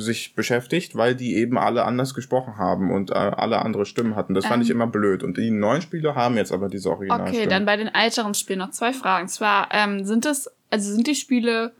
sich 0.00 0.34
beschäftigt, 0.34 0.96
weil 0.96 1.14
die 1.14 1.36
eben 1.36 1.58
alle 1.58 1.84
anders 1.84 2.12
gesprochen 2.12 2.56
haben 2.58 2.90
und 2.90 3.10
äh, 3.10 3.14
alle 3.14 3.60
andere 3.62 3.86
Stimmen 3.86 4.16
hatten. 4.16 4.34
Das 4.34 4.44
fand 4.44 4.56
Ähm. 4.56 4.62
ich 4.62 4.70
immer 4.70 4.88
blöd. 4.88 5.22
Und 5.22 5.36
die 5.36 5.50
neuen 5.50 5.80
Spiele 5.80 6.14
haben 6.14 6.36
jetzt 6.36 6.52
aber 6.52 6.68
diese 6.68 6.90
Originalstimmen. 6.90 7.40
Okay, 7.40 7.48
dann 7.48 7.66
bei 7.66 7.76
den 7.76 7.88
älteren 7.88 8.34
Spielen 8.34 8.58
noch 8.58 8.70
zwei 8.70 8.92
Fragen. 8.92 9.28
Zwar, 9.28 9.68
ähm, 9.72 10.04
sind 10.04 10.26
es, 10.26 10.50
also 10.70 10.92
sind 10.92 11.06
die 11.06 11.14
Spiele 11.14 11.72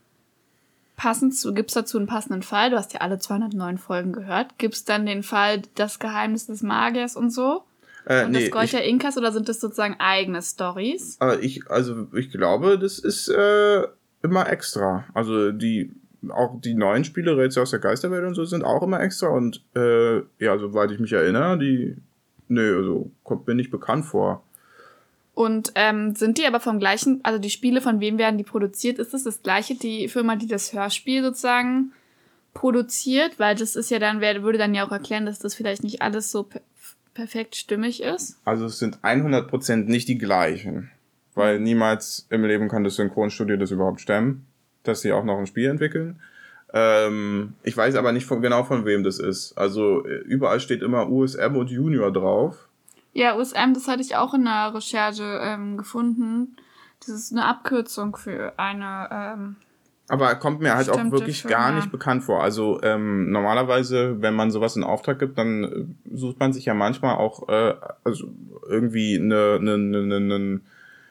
passend 0.97 1.37
zu, 1.37 1.53
gibt's 1.53 1.75
dazu 1.75 1.99
einen 1.99 2.07
passenden 2.07 2.43
Fall? 2.43 2.71
Du 2.71 2.77
hast 2.77 2.95
ja 2.95 3.01
alle 3.01 3.19
209 3.19 3.77
Folgen 3.79 4.13
gehört. 4.13 4.57
Gibt's 4.59 4.85
dann 4.85 5.05
den 5.05 5.23
Fall 5.23 5.63
Das 5.75 5.99
Geheimnis 5.99 6.47
des 6.47 6.63
Magiers 6.63 7.17
und 7.17 7.31
so? 7.31 7.65
Äh, 8.07 8.25
Und 8.25 8.35
das 8.35 8.51
Gold 8.51 8.73
der 8.73 8.85
Inkas 8.85 9.19
oder 9.19 9.33
sind 9.33 9.49
das 9.49 9.61
sozusagen 9.61 9.97
eigene 9.99 10.41
Stories? 10.41 11.17
Aber 11.19 11.43
ich, 11.43 11.69
also 11.69 12.07
ich 12.15 12.31
glaube, 12.31 12.79
das 12.79 12.99
ist 12.99 13.29
äh, 13.29 13.83
immer 14.23 14.49
extra. 14.49 15.05
Also 15.13 15.51
die, 15.53 15.93
auch 16.31 16.61
die 16.61 16.75
neuen 16.75 17.05
Spiele, 17.05 17.37
Rätsel 17.37 17.63
aus 17.63 17.71
der 17.71 17.81
Geisterwelt 17.81 18.25
und 18.25 18.35
so, 18.35 18.45
sind 18.45 18.65
auch 18.65 18.83
immer 18.83 19.01
extra. 19.01 19.29
Und 19.29 19.65
äh, 19.75 20.19
ja, 20.39 20.59
soweit 20.59 20.93
ich 20.93 21.01
mich 21.01 21.13
erinnere, 21.13 21.59
die, 21.59 21.97
nö, 22.49 22.77
also 22.79 23.11
kommt 23.25 23.47
mir 23.47 23.55
nicht 23.55 23.71
bekannt 23.71 24.05
vor. 24.05 24.45
Und 25.35 25.73
ähm, 25.75 26.15
sind 26.15 26.39
die 26.39 26.47
aber 26.47 26.61
vom 26.61 26.79
gleichen, 26.79 27.21
also 27.23 27.39
die 27.39 27.51
Spiele, 27.51 27.83
von 27.83 28.01
wem 28.01 28.19
werden 28.19 28.39
die 28.39 28.45
produziert? 28.45 28.99
Ist 28.99 29.13
das 29.13 29.25
das 29.25 29.43
gleiche, 29.43 29.75
die 29.75 30.09
Firma, 30.09 30.37
die 30.37 30.47
das 30.47 30.73
Hörspiel 30.73 31.23
sozusagen 31.23 31.93
produziert? 32.55 33.39
Weil 33.39 33.55
das 33.57 33.77
ist 33.77 33.91
ja 33.91 33.99
dann, 33.99 34.21
würde 34.21 34.59
dann 34.59 34.75
ja 34.75 34.87
auch 34.87 34.93
erklären, 34.93 35.27
dass 35.27 35.39
das 35.39 35.55
vielleicht 35.55 35.83
nicht 35.83 36.01
alles 36.01 36.31
so 36.31 36.49
perfekt 37.17 37.57
stimmig 37.57 38.03
ist. 38.03 38.39
Also 38.45 38.67
es 38.67 38.79
sind 38.79 38.99
100% 38.99 39.85
nicht 39.87 40.07
die 40.09 40.19
gleichen. 40.19 40.91
Weil 41.35 41.61
niemals 41.61 42.27
im 42.31 42.45
Leben 42.45 42.69
kann 42.69 42.85
das 42.85 42.97
Synchronstudio 42.97 43.57
das 43.57 43.71
überhaupt 43.71 44.01
stemmen, 44.01 44.47
dass 44.85 45.01
sie 45.01 45.13
auch 45.13 45.25
noch 45.25 45.39
ein 45.39 45.47
Spiel 45.47 45.69
entwickeln. 45.69 46.21
Ähm, 46.73 47.55
ich 47.63 47.77
weiß 47.77 47.95
aber 47.97 48.13
nicht 48.13 48.27
von, 48.27 48.41
genau 48.43 48.65
von 48.65 48.85
wem 48.85 49.03
das 49.03 49.19
ist. 49.19 49.57
Also 49.57 50.07
äh, 50.07 50.19
überall 50.19 50.61
steht 50.61 50.83
immer 50.83 51.09
USM 51.09 51.57
und 51.57 51.71
Junior 51.71 52.13
drauf. 52.13 52.69
Ja, 53.13 53.37
USM, 53.37 53.73
das 53.73 53.89
hatte 53.89 54.03
ich 54.03 54.17
auch 54.17 54.35
in 54.35 54.45
der 54.45 54.75
Recherche 54.75 55.41
ähm, 55.43 55.79
gefunden. 55.79 56.57
Das 57.01 57.09
ist 57.11 57.33
eine 57.33 57.45
Abkürzung 57.45 58.17
für 58.17 58.59
eine, 58.59 59.09
ähm, 59.11 59.57
Aber 60.09 60.35
kommt 60.37 60.61
mir 60.61 60.75
halt 60.77 60.89
auch 60.89 60.95
Stimmt, 60.95 61.13
wirklich 61.13 61.43
das 61.43 61.43
schon, 61.43 61.51
gar 61.51 61.71
ja. 61.71 61.77
nicht 61.77 61.91
bekannt 61.91 62.23
vor. 62.23 62.43
Also 62.43 62.81
ähm, 62.83 63.31
normalerweise, 63.31 64.23
wenn 64.23 64.35
man 64.35 64.51
sowas 64.51 64.77
in 64.77 64.85
Auftrag 64.85 65.19
gibt, 65.19 65.37
dann 65.37 65.65
äh, 65.65 66.17
sucht 66.17 66.39
man 66.39 66.53
sich 66.53 66.65
ja 66.65 66.75
manchmal 66.75 67.17
auch 67.17 67.49
äh, 67.49 67.75
also 68.05 68.29
irgendwie 68.69 69.17
eine, 69.17 69.59
eine, 69.61 69.75
eine, 69.75 70.17
einen 70.17 70.67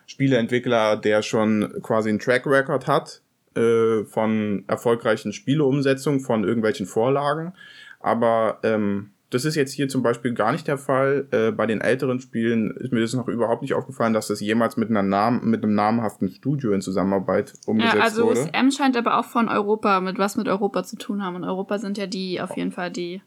Spieleentwickler, 0.07 0.95
der 0.97 1.23
schon 1.23 1.73
quasi 1.81 2.09
einen 2.09 2.19
Track 2.19 2.45
Record 2.45 2.87
hat 2.87 3.21
äh, 3.55 4.03
von 4.05 4.63
erfolgreichen 4.67 5.33
Spieleumsetzungen 5.33 6.21
von 6.21 6.43
irgendwelchen 6.43 6.85
Vorlagen. 6.85 7.53
Aber 7.99 8.59
ähm, 8.63 9.11
das 9.35 9.43
ist 9.43 9.55
jetzt 9.55 9.73
hier 9.73 9.89
zum 9.89 10.01
Beispiel 10.01 10.33
gar 10.33 10.53
nicht 10.53 10.65
der 10.67 10.77
Fall. 10.77 11.27
Äh, 11.31 11.51
bei 11.51 11.65
den 11.65 11.81
älteren 11.81 12.21
Spielen 12.21 12.71
ist 12.71 12.93
mir 12.93 13.01
das 13.01 13.13
noch 13.13 13.27
überhaupt 13.27 13.61
nicht 13.61 13.73
aufgefallen, 13.73 14.13
dass 14.13 14.27
das 14.27 14.39
jemals 14.39 14.77
mit, 14.77 14.89
einer 14.89 15.03
Namen, 15.03 15.49
mit 15.49 15.61
einem 15.61 15.75
namhaften 15.75 16.29
Studio 16.29 16.71
in 16.71 16.81
Zusammenarbeit 16.81 17.53
umgesetzt 17.65 17.95
ja, 17.95 18.01
also 18.01 18.25
wurde. 18.27 18.41
USM 18.43 18.71
scheint 18.71 18.95
aber 18.95 19.19
auch 19.19 19.25
von 19.25 19.49
Europa, 19.49 19.99
mit 19.99 20.17
was 20.17 20.37
mit 20.37 20.47
Europa 20.47 20.83
zu 20.83 20.95
tun 20.95 21.21
haben. 21.21 21.35
Und 21.35 21.43
Europa 21.43 21.79
sind 21.79 21.97
ja 21.97 22.07
die, 22.07 22.39
auf 22.39 22.55
jeden 22.55 22.71
Fall 22.71 22.91
die, 22.91 23.21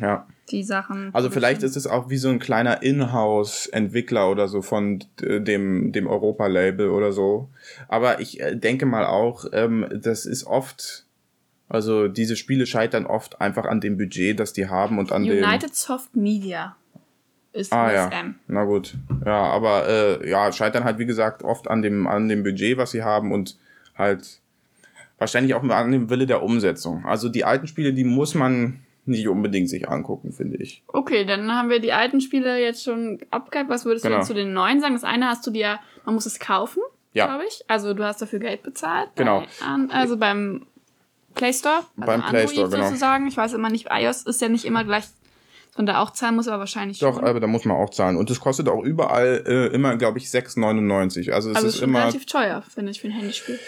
Ja. 0.00 0.26
die 0.50 0.62
Sachen. 0.62 1.10
Also 1.12 1.28
vielleicht 1.28 1.62
ist 1.62 1.76
es 1.76 1.86
auch 1.86 2.08
wie 2.08 2.16
so 2.16 2.30
ein 2.30 2.38
kleiner 2.38 2.82
Inhouse-Entwickler 2.82 4.30
oder 4.30 4.48
so 4.48 4.62
von 4.62 5.04
äh, 5.22 5.40
dem, 5.40 5.92
dem 5.92 6.06
Europa-Label 6.06 6.88
oder 6.88 7.12
so. 7.12 7.50
Aber 7.86 8.20
ich 8.20 8.40
äh, 8.40 8.56
denke 8.56 8.86
mal 8.86 9.04
auch, 9.04 9.44
ähm, 9.52 9.86
das 9.92 10.24
ist 10.24 10.46
oft, 10.46 11.04
also 11.70 12.08
diese 12.08 12.36
Spiele 12.36 12.66
scheitern 12.66 13.06
oft 13.06 13.40
einfach 13.40 13.64
an 13.64 13.80
dem 13.80 13.96
Budget, 13.96 14.38
das 14.38 14.52
die 14.52 14.68
haben 14.68 14.98
und 14.98 15.10
an 15.12 15.24
dem... 15.24 15.42
United 15.42 15.74
Soft 15.74 16.14
Media 16.14 16.76
ist 17.52 17.72
Ah 17.72 17.90
ja, 17.92 18.06
USM. 18.08 18.34
na 18.46 18.64
gut. 18.64 18.94
Ja, 19.24 19.42
aber 19.44 19.88
äh, 19.88 20.28
ja, 20.30 20.52
scheitern 20.52 20.84
halt 20.84 20.98
wie 20.98 21.06
gesagt 21.06 21.42
oft 21.42 21.68
an 21.68 21.80
dem, 21.82 22.06
an 22.06 22.28
dem 22.28 22.42
Budget, 22.44 22.76
was 22.76 22.90
sie 22.92 23.02
haben 23.02 23.32
und 23.32 23.56
halt 23.96 24.40
wahrscheinlich 25.18 25.54
auch 25.54 25.62
an 25.62 25.90
dem 25.92 26.10
Wille 26.10 26.26
der 26.26 26.42
Umsetzung. 26.42 27.04
Also 27.06 27.28
die 27.28 27.44
alten 27.44 27.66
Spiele, 27.66 27.92
die 27.92 28.04
muss 28.04 28.34
man 28.34 28.80
nicht 29.06 29.26
unbedingt 29.28 29.68
sich 29.68 29.88
angucken, 29.88 30.32
finde 30.32 30.58
ich. 30.58 30.82
Okay, 30.86 31.24
dann 31.24 31.50
haben 31.52 31.70
wir 31.70 31.80
die 31.80 31.92
alten 31.92 32.20
Spiele 32.20 32.60
jetzt 32.60 32.84
schon 32.84 33.18
abgehakt. 33.30 33.68
Was 33.68 33.84
würdest 33.84 34.04
du 34.04 34.08
Genau. 34.08 34.20
denn 34.20 34.26
zu 34.26 34.34
den 34.34 34.52
neuen 34.52 34.80
sagen? 34.80 34.94
Das 34.94 35.04
eine 35.04 35.26
hast 35.26 35.44
du 35.46 35.50
dir, 35.50 35.80
man 36.04 36.14
muss 36.14 36.26
es 36.26 36.38
kaufen, 36.38 36.82
Ja. 37.12 37.26
glaube 37.26 37.44
ich. 37.48 37.64
Also 37.66 37.94
du 37.94 38.04
hast 38.04 38.22
dafür 38.22 38.38
Geld 38.38 38.62
bezahlt. 38.62 39.08
Genau. 39.16 39.42
Bei, 39.88 39.94
also 39.94 40.16
beim 40.16 40.66
Play 41.34 41.52
Store. 41.52 41.76
Also 41.96 42.06
Beim 42.06 42.22
Play 42.22 42.48
Store, 42.48 42.68
genau. 42.68 42.84
sozusagen. 42.84 43.26
Ich 43.26 43.36
weiß 43.36 43.52
immer 43.52 43.70
nicht, 43.70 43.88
iOS 43.90 44.22
ist 44.22 44.40
ja 44.40 44.48
nicht 44.48 44.64
immer 44.64 44.84
gleich, 44.84 45.04
man 45.80 45.86
da 45.86 46.02
auch 46.02 46.10
zahlen 46.10 46.36
muss, 46.36 46.46
aber 46.46 46.58
wahrscheinlich 46.58 46.98
Doch, 46.98 47.14
schon. 47.14 47.24
aber 47.24 47.40
da 47.40 47.46
muss 47.46 47.64
man 47.64 47.76
auch 47.76 47.90
zahlen. 47.90 48.16
Und 48.16 48.28
das 48.30 48.40
kostet 48.40 48.68
auch 48.68 48.82
überall 48.82 49.42
äh, 49.46 49.66
immer, 49.74 49.96
glaube 49.96 50.18
ich, 50.18 50.26
6,99. 50.26 51.30
Also 51.32 51.50
es 51.50 51.56
also 51.56 51.68
ist 51.68 51.76
ist 51.76 51.82
immer. 51.82 52.00
relativ 52.00 52.26
teuer, 52.26 52.62
finde 52.62 52.90
ich, 52.90 53.00
für 53.00 53.08
ein 53.08 53.12
Handyspiel. 53.12 53.58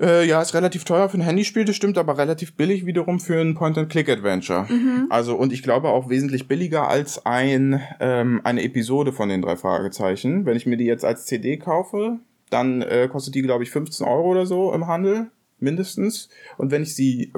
Äh, 0.00 0.26
ja, 0.26 0.42
ist 0.42 0.54
relativ 0.54 0.84
teuer 0.84 1.08
für 1.08 1.18
ein 1.18 1.22
Handyspiel, 1.22 1.64
das 1.64 1.76
stimmt, 1.76 1.98
aber 1.98 2.18
relativ 2.18 2.54
billig 2.56 2.84
wiederum 2.84 3.20
für 3.20 3.40
ein 3.40 3.54
Point-and-Click-Adventure. 3.54 4.66
Mhm. 4.68 5.06
Also, 5.10 5.36
und 5.36 5.52
ich 5.52 5.62
glaube 5.62 5.88
auch 5.88 6.08
wesentlich 6.08 6.48
billiger 6.48 6.88
als 6.88 7.24
ein, 7.24 7.80
ähm, 8.00 8.40
eine 8.44 8.62
Episode 8.62 9.12
von 9.12 9.28
den 9.28 9.42
drei 9.42 9.56
Fragezeichen. 9.56 10.46
Wenn 10.46 10.56
ich 10.56 10.66
mir 10.66 10.76
die 10.76 10.86
jetzt 10.86 11.04
als 11.04 11.26
CD 11.26 11.58
kaufe, 11.58 12.18
dann 12.50 12.82
äh, 12.82 13.08
kostet 13.10 13.34
die, 13.34 13.42
glaube 13.42 13.62
ich, 13.64 13.70
15 13.70 14.06
Euro 14.06 14.30
oder 14.30 14.46
so 14.46 14.72
im 14.72 14.86
Handel. 14.86 15.30
Mindestens. 15.62 16.28
Und 16.58 16.70
wenn 16.70 16.82
ich 16.82 16.94
sie, 16.94 17.32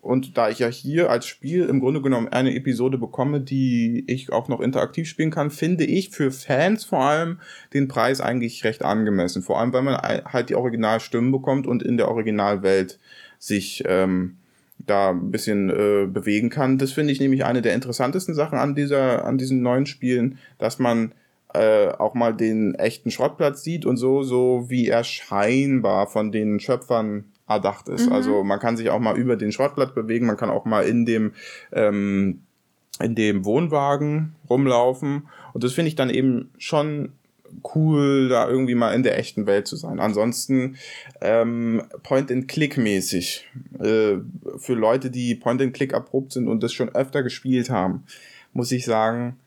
und 0.00 0.36
da 0.36 0.48
ich 0.50 0.60
ja 0.60 0.68
hier 0.68 1.10
als 1.10 1.26
Spiel 1.26 1.64
im 1.64 1.80
Grunde 1.80 2.02
genommen 2.02 2.28
eine 2.28 2.54
Episode 2.54 2.98
bekomme, 2.98 3.40
die 3.40 4.04
ich 4.06 4.32
auch 4.32 4.48
noch 4.48 4.60
interaktiv 4.60 5.08
spielen 5.08 5.30
kann, 5.30 5.50
finde 5.50 5.84
ich 5.84 6.10
für 6.10 6.30
Fans 6.30 6.84
vor 6.84 7.00
allem 7.00 7.38
den 7.72 7.88
Preis 7.88 8.20
eigentlich 8.20 8.64
recht 8.64 8.84
angemessen. 8.84 9.42
Vor 9.42 9.58
allem, 9.58 9.72
weil 9.72 9.82
man 9.82 9.96
halt 9.96 10.50
die 10.50 10.54
Originalstimmen 10.54 11.32
bekommt 11.32 11.66
und 11.66 11.82
in 11.82 11.96
der 11.96 12.08
Originalwelt 12.08 12.98
sich 13.38 13.82
ähm, 13.86 14.36
da 14.78 15.10
ein 15.10 15.30
bisschen 15.30 15.70
äh, 15.70 16.06
bewegen 16.06 16.50
kann. 16.50 16.78
Das 16.78 16.92
finde 16.92 17.12
ich 17.12 17.20
nämlich 17.20 17.44
eine 17.44 17.62
der 17.62 17.74
interessantesten 17.74 18.34
Sachen 18.34 18.58
an 18.58 18.74
dieser, 18.74 19.24
an 19.24 19.38
diesen 19.38 19.62
neuen 19.62 19.86
Spielen, 19.86 20.38
dass 20.58 20.78
man 20.78 21.12
äh, 21.54 21.88
auch 21.88 22.14
mal 22.14 22.34
den 22.34 22.74
echten 22.74 23.10
Schrottplatz 23.10 23.62
sieht 23.62 23.84
und 23.84 23.96
so, 23.96 24.22
so 24.22 24.66
wie 24.68 24.88
er 24.88 25.04
scheinbar 25.04 26.06
von 26.06 26.32
den 26.32 26.60
Schöpfern 26.60 27.24
erdacht 27.48 27.88
ist. 27.88 28.06
Mhm. 28.06 28.12
Also 28.12 28.44
man 28.44 28.60
kann 28.60 28.76
sich 28.76 28.90
auch 28.90 29.00
mal 29.00 29.16
über 29.16 29.36
den 29.36 29.52
Schrottplatz 29.52 29.94
bewegen, 29.94 30.26
man 30.26 30.36
kann 30.36 30.50
auch 30.50 30.64
mal 30.64 30.84
in 30.84 31.04
dem 31.04 31.32
ähm, 31.72 32.42
in 33.00 33.14
dem 33.14 33.44
Wohnwagen 33.44 34.34
rumlaufen 34.48 35.28
und 35.54 35.64
das 35.64 35.72
finde 35.72 35.88
ich 35.88 35.96
dann 35.96 36.10
eben 36.10 36.50
schon 36.58 37.12
cool, 37.74 38.28
da 38.28 38.48
irgendwie 38.48 38.74
mal 38.74 38.94
in 38.94 39.02
der 39.02 39.18
echten 39.18 39.46
Welt 39.46 39.66
zu 39.66 39.76
sein. 39.76 40.00
Ansonsten 40.00 40.76
ähm, 41.20 41.82
Point-and-Click-mäßig 42.02 43.44
äh, 43.78 44.16
für 44.56 44.74
Leute, 44.74 45.10
die 45.10 45.34
Point-and-Click 45.34 45.92
erprobt 45.92 46.32
sind 46.32 46.48
und 46.48 46.62
das 46.62 46.72
schon 46.72 46.94
öfter 46.94 47.22
gespielt 47.22 47.70
haben, 47.70 48.04
muss 48.52 48.72
ich 48.72 48.84
sagen, 48.84 49.38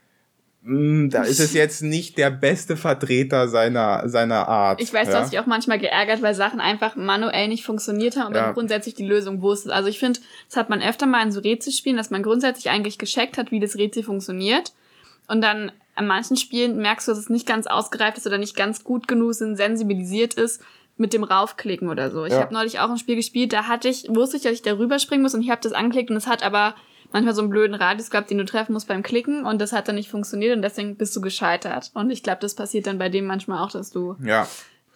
da 0.68 1.24
ist 1.24 1.40
es 1.40 1.54
jetzt 1.54 1.84
nicht 1.84 2.18
der 2.18 2.32
beste 2.32 2.76
Vertreter 2.76 3.48
seiner, 3.48 4.10
seiner 4.10 4.48
Art. 4.48 4.82
Ich 4.82 4.92
weiß, 4.92 5.08
du 5.10 5.14
ja? 5.14 5.20
hast 5.22 5.32
dich 5.32 5.40
auch 5.40 5.46
manchmal 5.46 5.78
geärgert, 5.78 6.22
weil 6.24 6.34
Sachen 6.34 6.60
einfach 6.60 6.96
manuell 6.96 7.48
nicht 7.48 7.64
funktioniert 7.64 8.16
haben, 8.18 8.28
aber 8.28 8.38
Ja. 8.38 8.52
grundsätzlich 8.52 8.96
die 8.96 9.06
Lösung 9.06 9.42
wusste. 9.42 9.72
Also 9.74 9.90
ich 9.90 10.00
finde, 10.00 10.20
das 10.50 10.58
hat 10.58 10.70
man 10.70 10.82
öfter 10.82 11.06
mal 11.06 11.22
in 11.24 11.32
so 11.32 11.40
Rätselspielen, 11.40 11.98
dass 11.98 12.10
man 12.10 12.24
grundsätzlich 12.24 12.70
eigentlich 12.72 12.98
gescheckt 12.98 13.38
hat, 13.38 13.52
wie 13.52 13.60
das 13.60 13.76
Rätsel 13.76 14.02
funktioniert. 14.04 14.74
Und 15.28 15.42
dann 15.42 15.72
an 15.96 16.08
manchen 16.08 16.36
Spielen 16.36 16.78
merkst 16.78 17.08
du, 17.08 17.12
dass 17.12 17.20
es 17.20 17.30
nicht 17.30 17.48
ganz 17.48 17.68
ausgereift 17.68 18.18
ist 18.18 18.26
oder 18.28 18.38
nicht 18.38 18.56
ganz 18.56 18.84
gut 18.84 19.08
genug 19.08 19.34
sind, 19.36 19.56
sensibilisiert 19.58 20.34
ist 20.34 20.62
mit 20.98 21.14
dem 21.14 21.24
Raufklicken 21.24 21.90
oder 21.90 22.10
so. 22.10 22.26
Ich 22.26 22.34
Ja. 22.34 22.40
habe 22.40 22.54
neulich 22.54 22.80
auch 22.80 22.90
ein 22.90 22.98
Spiel 22.98 23.16
gespielt, 23.18 23.54
da 23.54 23.68
hatte 23.68 23.88
ich, 23.88 24.08
wusste 24.10 24.38
ich, 24.38 24.44
dass 24.44 24.54
ich 24.54 24.62
da 24.62 24.74
rüberspringen 24.78 25.22
muss 25.22 25.36
und 25.36 25.42
ich 25.42 25.50
habe 25.52 25.62
das 25.62 25.74
angeklickt 25.74 26.10
und 26.10 26.18
es 26.18 26.26
hat 26.28 26.42
aber 26.42 26.74
manchmal 27.16 27.34
so 27.34 27.42
einen 27.42 27.50
blöden 27.50 27.76
Radius 27.76 28.10
gehabt, 28.10 28.30
den 28.30 28.38
du 28.40 28.44
treffen 28.44 28.74
musst 28.74 28.90
beim 28.90 29.02
Klicken 29.02 29.46
und 29.46 29.62
das 29.62 29.72
hat 29.72 29.88
dann 29.88 29.96
nicht 29.96 30.10
funktioniert 30.12 30.54
und 30.54 30.62
deswegen 30.62 30.98
bist 30.98 31.16
du 31.16 31.22
gescheitert. 31.22 31.90
Und 31.94 32.10
ich 32.10 32.24
glaube, 32.24 32.40
das 32.42 32.56
passiert 32.56 32.88
dann 32.88 32.98
bei 32.98 33.08
dem 33.08 33.26
manchmal 33.26 33.64
auch, 33.64 33.72
dass 33.72 33.90
du 33.90 34.18
Ja. 34.22 34.46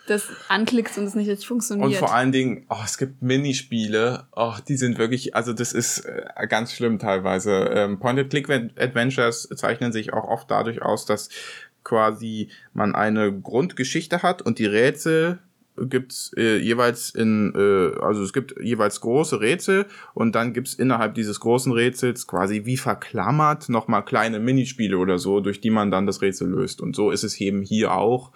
das 0.08 0.28
anklickst 0.50 0.98
und 0.98 1.06
es 1.06 1.16
nicht 1.16 1.30
richtig 1.30 1.48
funktioniert. 1.48 1.88
Und 1.88 1.96
vor 1.96 2.14
allen 2.14 2.34
Dingen, 2.34 2.66
oh, 2.70 2.76
es 2.84 2.98
gibt 2.98 3.22
Minispiele, 3.22 4.28
oh, 4.36 4.56
die 4.68 4.76
sind 4.76 4.98
wirklich, 4.98 5.34
also 5.34 5.54
das 5.54 5.72
ist 5.72 6.00
äh, 6.00 6.46
ganz 6.48 6.74
schlimm 6.74 7.00
teilweise. 7.00 7.54
Ähm, 7.74 8.00
Point-and-Click-Adventures 8.00 9.48
zeichnen 9.56 9.94
sich 9.94 10.12
auch 10.12 10.26
oft 10.26 10.52
dadurch 10.52 10.82
aus, 10.82 11.06
dass 11.06 11.30
quasi 11.86 12.50
man 12.74 12.96
eine 12.96 13.32
Grundgeschichte 13.32 14.24
hat 14.24 14.42
und 14.42 14.60
die 14.60 14.66
Rätsel 14.66 15.40
gibt's 15.88 16.31
äh, 16.38 16.57
jeweils 16.57 17.09
in, 17.09 17.53
äh, 17.55 18.00
also 18.01 18.24
es 18.24 18.33
gibt 18.33 18.55
jeweils 18.59 19.01
große 19.01 19.39
Rätsel 19.39 19.86
und 20.13 20.36
dann 20.36 20.53
gibt's 20.53 20.74
innerhalb 20.74 21.15
dieses 21.15 21.39
großen 21.39 21.71
Rätsels 21.71 22.27
quasi 22.27 22.65
wie 22.65 22.77
verklammert 22.77 23.69
nochmal 23.69 24.03
kleine 24.03 24.39
Minispiele 24.39 24.98
oder 24.98 25.17
so, 25.17 25.39
durch 25.39 25.62
die 25.62 25.69
man 25.69 25.91
dann 25.91 26.05
das 26.05 26.21
Rätsel 26.21 26.50
löst. 26.50 26.81
Und 26.81 26.95
so 26.95 27.12
ist 27.12 27.24
es 27.24 27.39
eben 27.39 27.62
hier 27.62 27.93
auch. 27.93 28.31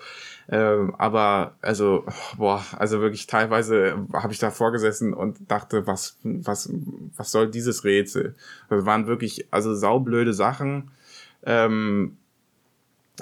Ähm, 0.50 0.93
aber 0.97 1.55
also, 1.62 2.05
boah, 2.38 2.63
also 2.77 3.00
wirklich 3.00 3.27
teilweise 3.27 4.05
habe 4.13 4.33
ich 4.33 4.39
da 4.39 4.51
vorgesessen 4.51 5.13
und 5.13 5.50
dachte, 5.50 5.88
was, 5.88 6.17
was, 6.23 6.69
was 7.15 7.31
soll 7.31 7.50
dieses 7.50 7.83
Rätsel? 7.83 8.35
Das 8.69 8.85
waren 8.85 9.07
wirklich, 9.07 9.47
also 9.51 9.73
saublöde 9.73 10.33
Sachen. 10.33 10.91
Ähm, 11.45 12.17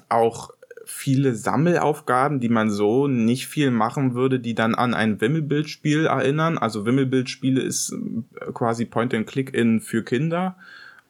auch 0.10 0.52
viele 0.92 1.36
Sammelaufgaben, 1.36 2.40
die 2.40 2.50
man 2.50 2.70
so 2.70 3.08
nicht 3.08 3.48
viel 3.48 3.72
machen 3.72 4.14
würde, 4.14 4.40
die 4.40 4.54
dann 4.56 4.76
an 4.76 4.94
ein 4.94 5.20
Wimmelbildspiel 5.22 6.06
erinnern. 6.06 6.58
Also 6.58 6.86
Wimmelbildspiele 6.86 7.62
ist 7.62 7.94
äh, 7.94 8.52
quasi 8.54 8.86
Point 8.86 9.14
and 9.14 9.28
Click 9.28 9.54
in 9.54 9.82
für 9.82 10.04
Kinder. 10.04 10.56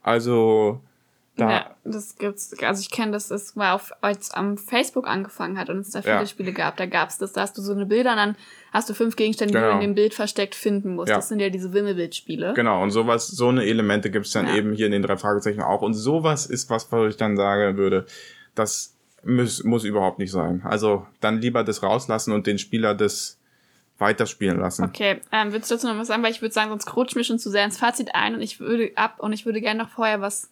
Also 0.02 0.82
da 1.38 1.50
ja, 1.50 1.76
das 1.86 2.18
gibt's. 2.18 2.54
Also 2.62 2.82
ich 2.82 2.92
kenne 2.92 3.14
das, 3.14 3.30
das 3.30 3.56
war 3.56 3.74
auf, 3.76 3.92
als 4.02 4.32
am 4.32 4.58
Facebook 4.58 5.08
angefangen 5.08 5.58
hat 5.58 5.70
und 5.70 5.80
es 5.80 5.92
da 5.92 6.02
viele 6.02 6.16
Ja. 6.16 6.26
Spiele 6.26 6.52
gab, 6.52 6.76
da 6.78 6.86
gab's 6.86 7.18
das, 7.18 7.32
da 7.34 7.42
hast 7.42 7.58
du 7.58 7.62
so 7.62 7.72
eine 7.72 7.86
Bilder 7.86 8.12
und 8.12 8.18
dann 8.18 8.36
hast 8.74 8.90
du 8.90 8.94
fünf 8.94 9.16
Gegenstände, 9.16 9.54
die 9.54 9.60
Genau. 9.60 9.72
du 9.72 9.76
in 9.76 9.82
dem 9.92 9.96
Bild 9.96 10.14
versteckt 10.14 10.56
finden 10.56 10.96
musst. 10.96 11.10
Ja. 11.10 11.16
Das 11.16 11.30
sind 11.30 11.40
ja 11.40 11.50
diese 11.50 11.74
Wimmelbildspiele. 11.74 12.54
Genau, 12.54 12.84
und 12.84 12.92
sowas, 12.92 13.28
so 13.28 13.48
eine 13.48 13.66
Elemente 13.66 14.12
gibt's 14.12 14.32
dann 14.32 14.54
eben 14.54 14.74
hier 14.74 14.86
in 14.88 14.92
den 14.92 15.02
drei 15.02 15.18
Fragezeichen 15.18 15.62
auch. 15.62 15.82
Und 15.82 15.94
sowas 15.94 16.46
ist 16.46 16.70
was, 16.70 16.92
was 16.92 17.12
ich 17.12 17.18
dann 17.18 17.38
sagen 17.38 17.78
würde, 17.78 18.06
das 18.54 18.96
muss, 19.24 19.64
muss 19.64 19.84
überhaupt 19.84 20.20
nicht 20.20 20.32
sein. 20.32 20.62
Also 20.64 21.06
dann 21.20 21.40
lieber 21.42 21.64
das 21.64 21.84
rauslassen 21.84 22.34
und 22.34 22.48
den 22.48 22.58
Spieler 22.58 22.94
das 22.96 23.38
weiterspielen 24.00 24.60
lassen. 24.60 24.84
Okay, 24.86 25.22
ähm, 25.32 25.52
würdest 25.52 25.70
du 25.70 25.76
dazu 25.76 25.88
noch 25.88 25.98
was 25.98 26.08
sagen? 26.08 26.24
Weil 26.24 26.32
ich 26.32 26.42
würde 26.42 26.54
sagen, 26.54 26.70
sonst 26.70 26.96
rutscht 26.96 27.16
mir 27.16 27.24
schon 27.24 27.38
zu 27.40 27.52
sehr 27.52 27.64
ins 27.66 27.78
Fazit 27.78 28.16
ein 28.16 28.34
und 28.36 28.42
ich 28.42 28.60
würde 28.60 28.92
ab 28.96 29.16
und 29.20 29.32
ich 29.34 29.46
würde 29.46 29.62
gerne 29.62 29.84
noch 29.84 29.90
vorher 29.90 30.22
was, 30.22 30.50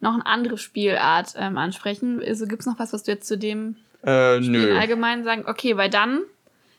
noch 0.00 0.14
eine 0.14 0.24
andere 0.26 0.56
Spielart 0.56 1.34
ähm, 1.36 1.58
ansprechen. 1.58 2.22
Also 2.26 2.46
gibt's 2.46 2.64
noch 2.66 2.78
was, 2.78 2.92
was 2.92 3.02
du 3.02 3.12
jetzt 3.12 3.26
zu 3.28 3.36
dem 3.36 3.76
Äh, 4.02 4.38
Spiel 4.42 4.50
nö. 4.72 4.78
allgemein 4.78 5.24
sagen? 5.24 5.44
Okay, 5.46 5.76
weil 5.76 5.90
dann 5.90 6.20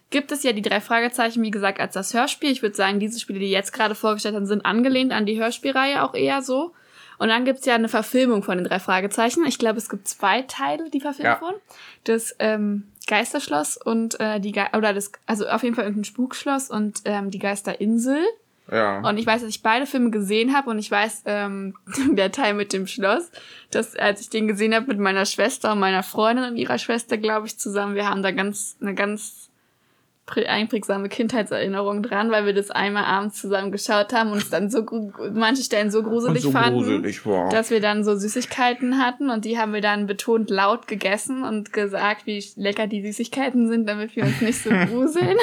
gibt 0.09 0.31
es 0.31 0.41
ja 0.43 0.53
die 0.53 0.61
drei 0.61 0.81
Fragezeichen, 0.81 1.43
wie 1.43 1.51
gesagt, 1.51 1.79
als 1.79 1.93
das 1.93 2.13
Hörspiel. 2.13 2.49
Ich 2.49 2.61
würde 2.63 2.75
sagen, 2.75 2.99
diese 2.99 3.19
Spiele, 3.19 3.39
die 3.39 3.51
jetzt 3.51 3.73
gerade 3.73 3.93
vorgestellt 3.93 4.35
haben, 4.35 4.45
sind 4.47 4.65
angelehnt 4.65 5.11
an 5.11 5.25
die 5.25 5.39
Hörspielreihe 5.39 6.01
auch 6.03 6.13
eher 6.15 6.41
so. 6.41 6.73
Und 7.17 7.29
dann 7.29 7.45
gibt's 7.45 7.65
ja 7.65 7.75
eine 7.75 7.89
Verfilmung 7.89 8.43
von 8.43 8.57
den 8.57 8.67
drei 8.67 8.79
Fragezeichen. 8.79 9.45
Ich 9.45 9.57
glaube, 9.59 9.77
es 9.77 9.89
gibt 9.89 10.07
zwei 10.07 10.43
Teile, 10.43 10.89
die 10.89 10.99
verfilmt 11.01 11.25
Ja. 11.25 11.41
wurden. 11.41 11.57
Das 12.03 12.35
ähm, 12.39 12.83
Geisterschloss 13.07 13.77
und 13.77 14.19
äh, 14.19 14.39
die 14.39 14.51
Ge 14.51 14.65
oder 14.75 14.93
das, 14.93 15.11
also 15.25 15.47
auf 15.47 15.63
jeden 15.63 15.75
Fall 15.75 15.85
irgendein 15.85 16.05
Spukschloss 16.05 16.69
und 16.69 17.01
ähm, 17.05 17.31
die 17.31 17.39
Geisterinsel. 17.39 18.19
Ja. 18.69 18.99
Und 18.99 19.17
ich 19.17 19.25
weiß, 19.25 19.41
dass 19.41 19.49
ich 19.49 19.63
beide 19.63 19.85
Filme 19.85 20.11
gesehen 20.11 20.53
habe 20.53 20.69
und 20.69 20.77
ich 20.77 20.91
weiß, 20.91 21.23
ähm, 21.25 21.75
der 22.11 22.31
Teil 22.31 22.53
mit 22.53 22.73
dem 22.73 22.85
Schloss, 22.85 23.31
dass 23.71 23.95
als 23.95 24.19
ich 24.21 24.29
den 24.29 24.47
gesehen 24.47 24.75
habe 24.75 24.87
mit 24.87 24.99
meiner 24.99 25.25
Schwester 25.25 25.71
und 25.71 25.79
meiner 25.79 26.03
Freundin 26.03 26.45
und 26.45 26.57
ihrer 26.57 26.77
Schwester, 26.77 27.17
glaube 27.17 27.47
ich, 27.47 27.57
zusammen, 27.57 27.95
wir 27.95 28.09
haben 28.09 28.23
da 28.23 28.31
ganz 28.31 28.75
eine 28.81 28.93
ganz 28.93 29.49
einprägsame 30.35 31.09
Kindheitserinnerung 31.09 32.03
dran, 32.03 32.31
weil 32.31 32.45
wir 32.45 32.53
das 32.53 32.69
einmal 32.71 33.05
abends 33.05 33.39
zusammen 33.39 33.71
geschaut 33.71 34.13
haben 34.13 34.31
und 34.31 34.39
es 34.39 34.49
dann 34.49 34.69
so 34.69 34.85
manche 35.33 35.63
Stellen 35.63 35.89
so 35.89 36.03
gruselig 36.03 36.43
so 36.43 36.51
fanden, 36.51 36.79
gruselig 36.79 37.21
dass 37.49 37.69
wir 37.69 37.79
dann 37.79 38.03
so 38.03 38.15
Süßigkeiten 38.15 38.99
hatten 38.99 39.29
und 39.29 39.45
die 39.45 39.57
haben 39.57 39.73
wir 39.73 39.81
dann 39.81 40.07
betont 40.07 40.49
laut 40.49 40.87
gegessen 40.87 41.43
und 41.43 41.73
gesagt, 41.73 42.25
wie 42.25 42.43
lecker 42.55 42.87
die 42.87 43.01
Süßigkeiten 43.01 43.67
sind, 43.69 43.87
damit 43.87 44.15
wir 44.15 44.23
uns 44.23 44.41
nicht 44.41 44.61
so 44.61 44.69
gruseln. 44.89 45.37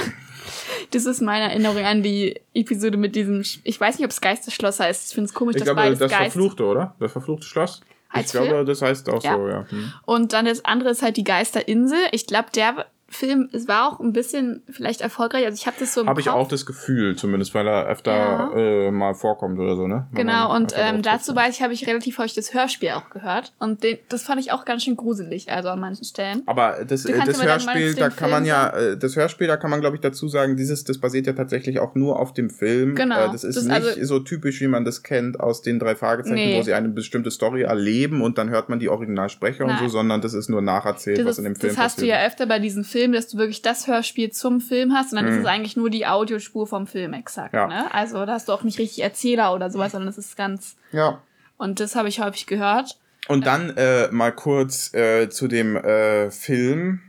Das 0.90 1.06
ist 1.06 1.20
meine 1.22 1.50
Erinnerung 1.50 1.84
an 1.84 2.02
die 2.02 2.40
Episode 2.52 2.98
mit 2.98 3.16
diesem, 3.16 3.42
ich 3.64 3.80
weiß 3.80 3.98
nicht, 3.98 4.04
ob 4.04 4.10
es 4.10 4.20
Geisterschloss 4.20 4.80
heißt. 4.80 5.08
Ich 5.08 5.14
finde 5.14 5.28
es 5.28 5.34
komisch, 5.34 5.56
ich 5.56 5.60
dass 5.62 5.66
glaube, 5.66 5.80
beides 5.80 5.98
das 5.98 6.10
Geist. 6.10 6.32
Verfluchte, 6.32 6.64
oder? 6.64 6.94
Das 7.00 7.12
verfluchte 7.12 7.46
Schloss? 7.46 7.80
Als 8.10 8.26
ich 8.26 8.32
glaube, 8.32 8.48
Film? 8.48 8.66
das 8.66 8.82
heißt 8.82 9.08
auch 9.08 9.24
Ja. 9.24 9.36
so, 9.36 9.48
ja. 9.48 9.66
Hm. 9.68 9.92
Und 10.04 10.32
dann 10.34 10.44
das 10.44 10.64
andere 10.64 10.90
ist 10.90 11.02
halt 11.02 11.16
die 11.16 11.24
Geisterinsel. 11.24 11.98
Ich 12.12 12.26
glaube, 12.26 12.48
der 12.54 12.86
Film, 13.14 13.48
es 13.52 13.68
war 13.68 13.88
auch 13.88 14.00
ein 14.00 14.12
bisschen 14.12 14.62
vielleicht 14.70 15.00
erfolgreich. 15.00 15.44
Also 15.46 15.56
ich 15.56 15.66
habe 15.66 15.76
das 15.80 15.94
so 15.94 16.06
Habe 16.06 16.20
ich 16.20 16.28
auch 16.28 16.48
das 16.48 16.66
Gefühl, 16.66 17.16
zumindest, 17.16 17.54
weil 17.54 17.66
er 17.66 17.86
öfter 17.86 18.12
Ja. 18.14 18.52
äh, 18.54 18.90
mal 18.90 19.14
vorkommt 19.14 19.58
oder 19.58 19.76
so, 19.76 19.86
ne? 19.86 20.06
Wenn 20.12 20.26
Genau, 20.26 20.54
und 20.54 20.72
ähm, 20.76 21.02
dazu 21.02 21.34
weiß 21.34 21.54
ich, 21.56 21.62
habe 21.62 21.72
ich 21.72 21.86
relativ 21.86 22.18
häufig 22.18 22.34
das 22.34 22.52
Hörspiel 22.54 22.90
auch 22.90 23.10
gehört. 23.10 23.52
Und 23.58 23.82
den, 23.84 23.98
das 24.08 24.22
fand 24.24 24.40
ich 24.40 24.52
auch 24.52 24.64
ganz 24.64 24.82
schön 24.84 24.96
gruselig, 24.96 25.50
also 25.50 25.68
an 25.70 25.80
manchen 25.80 26.04
Stellen. 26.04 26.42
Aber 26.46 26.84
das, 26.86 27.04
Du 27.04 27.12
äh, 27.12 27.24
das 27.24 27.42
Hörspiel, 27.42 27.94
da 27.94 28.10
kann 28.10 28.30
man 28.30 28.44
ja, 28.44 28.68
äh, 28.70 28.96
das 28.96 29.16
Hörspiel, 29.16 29.46
da 29.46 29.56
kann 29.56 29.70
man 29.70 29.80
glaube 29.80 29.96
ich 29.96 30.02
dazu 30.02 30.28
sagen, 30.28 30.56
dieses, 30.56 30.84
das 30.84 30.98
basiert 30.98 31.26
ja 31.26 31.32
tatsächlich 31.34 31.78
auch 31.80 31.94
nur 31.94 32.18
auf 32.18 32.32
dem 32.32 32.50
Film. 32.50 32.94
Genau. 32.94 33.26
Äh, 33.26 33.32
das 33.32 33.44
ist 33.44 33.56
Das- 33.56 33.64
nicht 33.64 33.74
also- 33.74 34.04
so 34.04 34.18
typisch, 34.20 34.60
wie 34.60 34.68
man 34.68 34.84
das 34.84 35.02
kennt 35.02 35.38
aus 35.40 35.62
den 35.62 35.78
drei 35.78 35.94
Fragezeichen, 35.94 36.34
Nee. 36.34 36.58
wo 36.58 36.62
sie 36.62 36.72
eine 36.74 36.88
bestimmte 36.88 37.30
Story 37.30 37.62
erleben 37.62 38.22
und 38.22 38.38
dann 38.38 38.50
hört 38.50 38.68
man 38.68 38.78
die 38.80 38.88
Originalsprecher 38.88 39.64
und 39.64 39.76
so, 39.76 39.82
Nein. 39.82 39.88
sondern 39.90 40.20
das 40.20 40.34
ist 40.34 40.48
nur 40.48 40.62
nacherzählt, 40.62 41.18
Das, 41.18 41.26
was 41.26 41.38
in 41.38 41.44
dem 41.44 41.52
ist, 41.52 41.60
Film 41.60 41.74
das 41.74 41.82
hast 41.84 41.98
du 41.98 42.02
passiert. 42.02 42.18
ja 42.20 42.26
öfter 42.26 42.46
bei 42.46 42.58
diesen 42.58 42.84
Filmen, 42.84 43.03
dass 43.12 43.28
du 43.28 43.38
wirklich 43.38 43.62
das 43.62 43.86
Hörspiel 43.86 44.30
zum 44.30 44.60
Film 44.60 44.94
hast 44.94 45.12
und 45.12 45.16
dann 45.16 45.28
ist 45.28 45.38
es 45.38 45.46
eigentlich 45.46 45.76
nur 45.76 45.90
die 45.90 46.06
Audiospur 46.06 46.66
vom 46.66 46.86
Film 46.86 47.12
exakt. 47.12 47.52
Mhm. 47.52 47.58
Ja. 47.58 47.66
Ne? 47.66 47.94
Also 47.94 48.24
da 48.26 48.32
hast 48.32 48.48
du 48.48 48.52
auch 48.52 48.62
nicht 48.62 48.78
richtig 48.78 49.02
Erzähler 49.02 49.54
oder 49.54 49.70
sowas, 49.70 49.92
sondern 49.92 50.06
das 50.06 50.18
ist 50.18 50.36
ganz. 50.36 50.76
Ja. 50.92 51.22
Und 51.56 51.80
das 51.80 51.94
habe 51.96 52.08
ich 52.08 52.20
häufig 52.20 52.46
gehört. 52.46 52.98
Und 53.28 53.46
dann 53.46 53.76
äh, 53.76 54.08
mal 54.10 54.32
kurz 54.32 54.92
äh, 54.92 55.28
zu 55.30 55.48
dem 55.48 55.76
äh, 55.76 56.30
Film. 56.30 57.00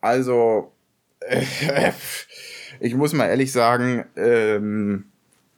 Also, 0.00 0.72
ich 2.80 2.94
muss 2.94 3.12
mal 3.12 3.26
ehrlich 3.26 3.52
sagen, 3.52 4.04
ähm, 4.16 5.04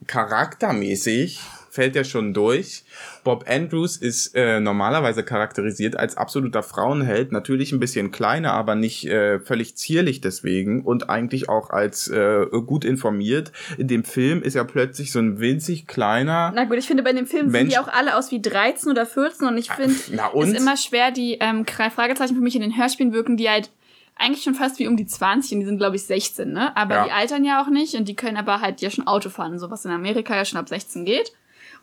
charaktermäßig 0.07 1.40
fällt 1.75 1.97
er 1.97 2.05
schon 2.05 2.33
durch. 2.33 2.85
Bob 3.25 3.47
Andrews 3.49 3.97
ist 3.97 4.35
äh, 4.37 4.61
normalerweise 4.61 5.25
charakterisiert 5.25 5.97
als 5.97 6.17
absoluter 6.17 6.63
Frauenheld, 6.63 7.33
natürlich 7.33 7.73
ein 7.73 7.81
bisschen 7.81 8.13
kleiner, 8.13 8.53
aber 8.53 8.77
nicht 8.77 9.07
äh, 9.07 9.41
völlig 9.41 9.77
zierlich 9.77 10.21
deswegen 10.21 10.83
und 10.85 11.11
eigentlich 11.11 11.49
auch 11.49 11.71
als 11.71 12.07
äh, 12.07 12.47
gut 12.67 12.85
informiert. 12.85 13.51
In 13.77 13.89
dem 13.89 14.05
Film 14.05 14.43
ist 14.43 14.55
er 14.55 14.65
plötzlich 14.65 15.11
so 15.11 15.19
ein 15.19 15.41
winzig 15.41 15.89
kleiner. 15.89 16.53
Na 16.55 16.65
gut, 16.65 16.79
ich 16.79 16.87
finde, 16.87 17.03
bei 17.03 17.13
dem 17.13 17.27
Film 17.27 17.47
sehen 17.51 17.53
Mensch- 17.67 17.73
die 17.75 17.79
auch 17.79 17.89
alle 17.89 18.17
aus 18.17 18.31
wie 18.31 18.41
13 18.41 18.91
oder 18.93 19.05
14 19.05 19.49
und 19.49 19.59
ich 19.59 19.71
finde, 19.73 19.97
na 20.13 20.31
es 20.33 20.49
ist 20.51 20.57
immer 20.61 20.77
schwer, 20.77 21.11
die 21.11 21.39
ähm, 21.41 21.67
Fragezeichen 21.67 22.37
für 22.37 22.41
mich 22.43 22.55
in 22.55 22.63
den 22.63 22.77
Hörspielen 22.79 23.13
wirken, 23.13 23.37
die 23.37 23.51
halt 23.51 23.71
eigentlich 24.17 24.45
schon 24.45 24.55
fast 24.55 24.79
wie 24.79 24.87
um 24.87 24.97
die 24.97 25.07
20 25.07 25.55
und 25.55 25.61
die 25.61 25.67
sind, 25.67 25.79
glaube 25.79 25.97
ich, 25.97 26.05
16, 26.05 26.53
ne? 26.53 26.77
Aber 26.77 26.95
Ja. 26.95 27.05
die 27.07 27.11
altern 27.11 27.45
ja 27.45 27.61
auch 27.61 27.69
nicht 27.69 27.95
und 27.97 28.07
die 28.07 28.15
können 28.15 28.37
aber 28.37 28.61
halt 28.61 28.81
ja 28.81 28.89
schon 28.91 29.09
Auto 29.09 29.29
fahren, 29.29 29.59
so 29.59 29.73
was 29.73 29.85
in 29.85 29.91
Amerika 29.91 30.37
ja 30.37 30.45
schon 30.45 30.61
ab 30.61 30.69
16 30.69 31.05
geht. 31.05 31.33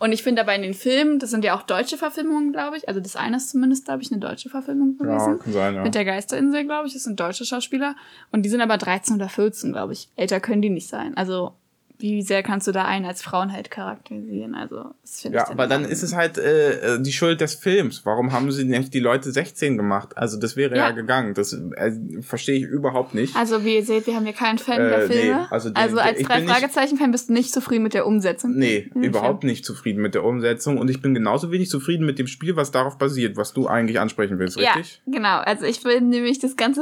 Und 0.01 0.13
ich 0.13 0.23
finde 0.23 0.41
aber 0.41 0.55
in 0.55 0.63
den 0.63 0.73
Filmen, 0.73 1.19
das 1.19 1.29
sind 1.29 1.45
ja 1.45 1.55
auch 1.55 1.61
deutsche 1.61 1.95
Verfilmungen, 1.95 2.51
glaube 2.51 2.75
ich. 2.75 2.87
Also 2.87 2.99
das 2.99 3.15
eine 3.15 3.37
ist 3.37 3.51
zumindest, 3.51 3.85
glaube 3.85 4.01
ich, 4.01 4.11
eine 4.11 4.19
deutsche 4.19 4.49
Verfilmung 4.49 4.97
gewesen. 4.97 5.33
Ja, 5.33 5.35
kann 5.35 5.53
sein, 5.53 5.75
ja. 5.75 5.83
Mit 5.83 5.93
der 5.93 6.05
Geisterinsel, 6.05 6.65
glaube 6.65 6.87
ich. 6.87 6.93
Das 6.93 7.03
sind 7.03 7.19
deutsche 7.19 7.45
Schauspieler. 7.45 7.95
Und 8.31 8.41
die 8.41 8.49
sind 8.49 8.61
aber 8.61 8.79
13 8.79 9.17
oder 9.17 9.29
14, 9.29 9.73
glaube 9.73 9.93
ich. 9.93 10.09
Älter 10.15 10.39
können 10.39 10.63
die 10.63 10.71
nicht 10.71 10.87
sein. 10.87 11.15
Also 11.15 11.53
wie 12.01 12.21
sehr 12.21 12.43
kannst 12.43 12.67
du 12.67 12.71
da 12.71 12.83
einen 12.85 13.05
als 13.05 13.21
Frauen 13.21 13.51
halt 13.53 13.71
charakterisieren? 13.71 14.55
Also, 14.55 14.91
das 15.01 15.21
finde 15.21 15.37
Ja, 15.37 15.43
ich 15.45 15.49
aber 15.51 15.67
dann 15.67 15.85
ist 15.85 16.03
es 16.03 16.15
halt 16.15 16.37
äh, 16.37 16.99
die 17.01 17.13
Schuld 17.13 17.39
des 17.41 17.55
Films. 17.55 18.01
Warum 18.05 18.31
haben 18.31 18.51
sie 18.51 18.65
nicht 18.65 18.93
die 18.93 18.99
Leute 18.99 19.31
16 19.31 19.77
gemacht? 19.77 20.17
Also 20.17 20.37
das 20.39 20.55
wäre 20.55 20.75
ja, 20.75 20.87
Ja. 20.87 20.91
gegangen. 20.91 21.33
Das 21.33 21.53
äh, 21.53 21.91
verstehe 22.21 22.57
ich 22.57 22.63
überhaupt 22.65 23.13
nicht. 23.13 23.35
Also, 23.35 23.63
wie 23.63 23.75
ihr 23.75 23.85
seht, 23.85 24.07
wir 24.07 24.15
haben 24.15 24.25
hier 24.25 24.33
keinen 24.33 24.57
Fan 24.57 24.77
der 24.79 25.03
Äh, 25.03 25.07
nee, 25.07 25.13
Filme. 25.13 25.51
also 25.51 25.69
also, 25.73 25.95
den- 25.95 26.05
als 26.05 26.19
ich 26.19 26.27
drei 26.27 26.41
Fragezeichen-Fan 26.45 27.11
bist 27.11 27.29
du 27.29 27.33
nicht 27.33 27.53
zufrieden 27.53 27.83
mit 27.83 27.93
der 27.93 28.05
Umsetzung. 28.07 28.53
Nee, 28.55 28.89
Mhm, 28.93 29.03
überhaupt 29.03 29.43
nicht 29.43 29.63
zufrieden 29.63 30.01
mit 30.01 30.15
der 30.15 30.23
Umsetzung 30.23 30.77
und 30.77 30.89
ich 30.89 31.01
bin 31.01 31.13
genauso 31.13 31.51
wenig 31.51 31.69
zufrieden 31.69 32.05
mit 32.05 32.17
dem 32.19 32.27
Spiel, 32.27 32.55
was 32.55 32.71
darauf 32.71 32.97
basiert, 32.97 33.37
was 33.37 33.53
du 33.53 33.67
eigentlich 33.67 33.99
ansprechen 33.99 34.39
willst, 34.39 34.57
richtig? 34.57 35.01
Ja, 35.05 35.13
genau. 35.13 35.37
Also 35.39 35.65
ich 35.65 35.83
will 35.85 36.01
nämlich 36.01 36.39
das 36.39 36.55
Ganze 36.57 36.81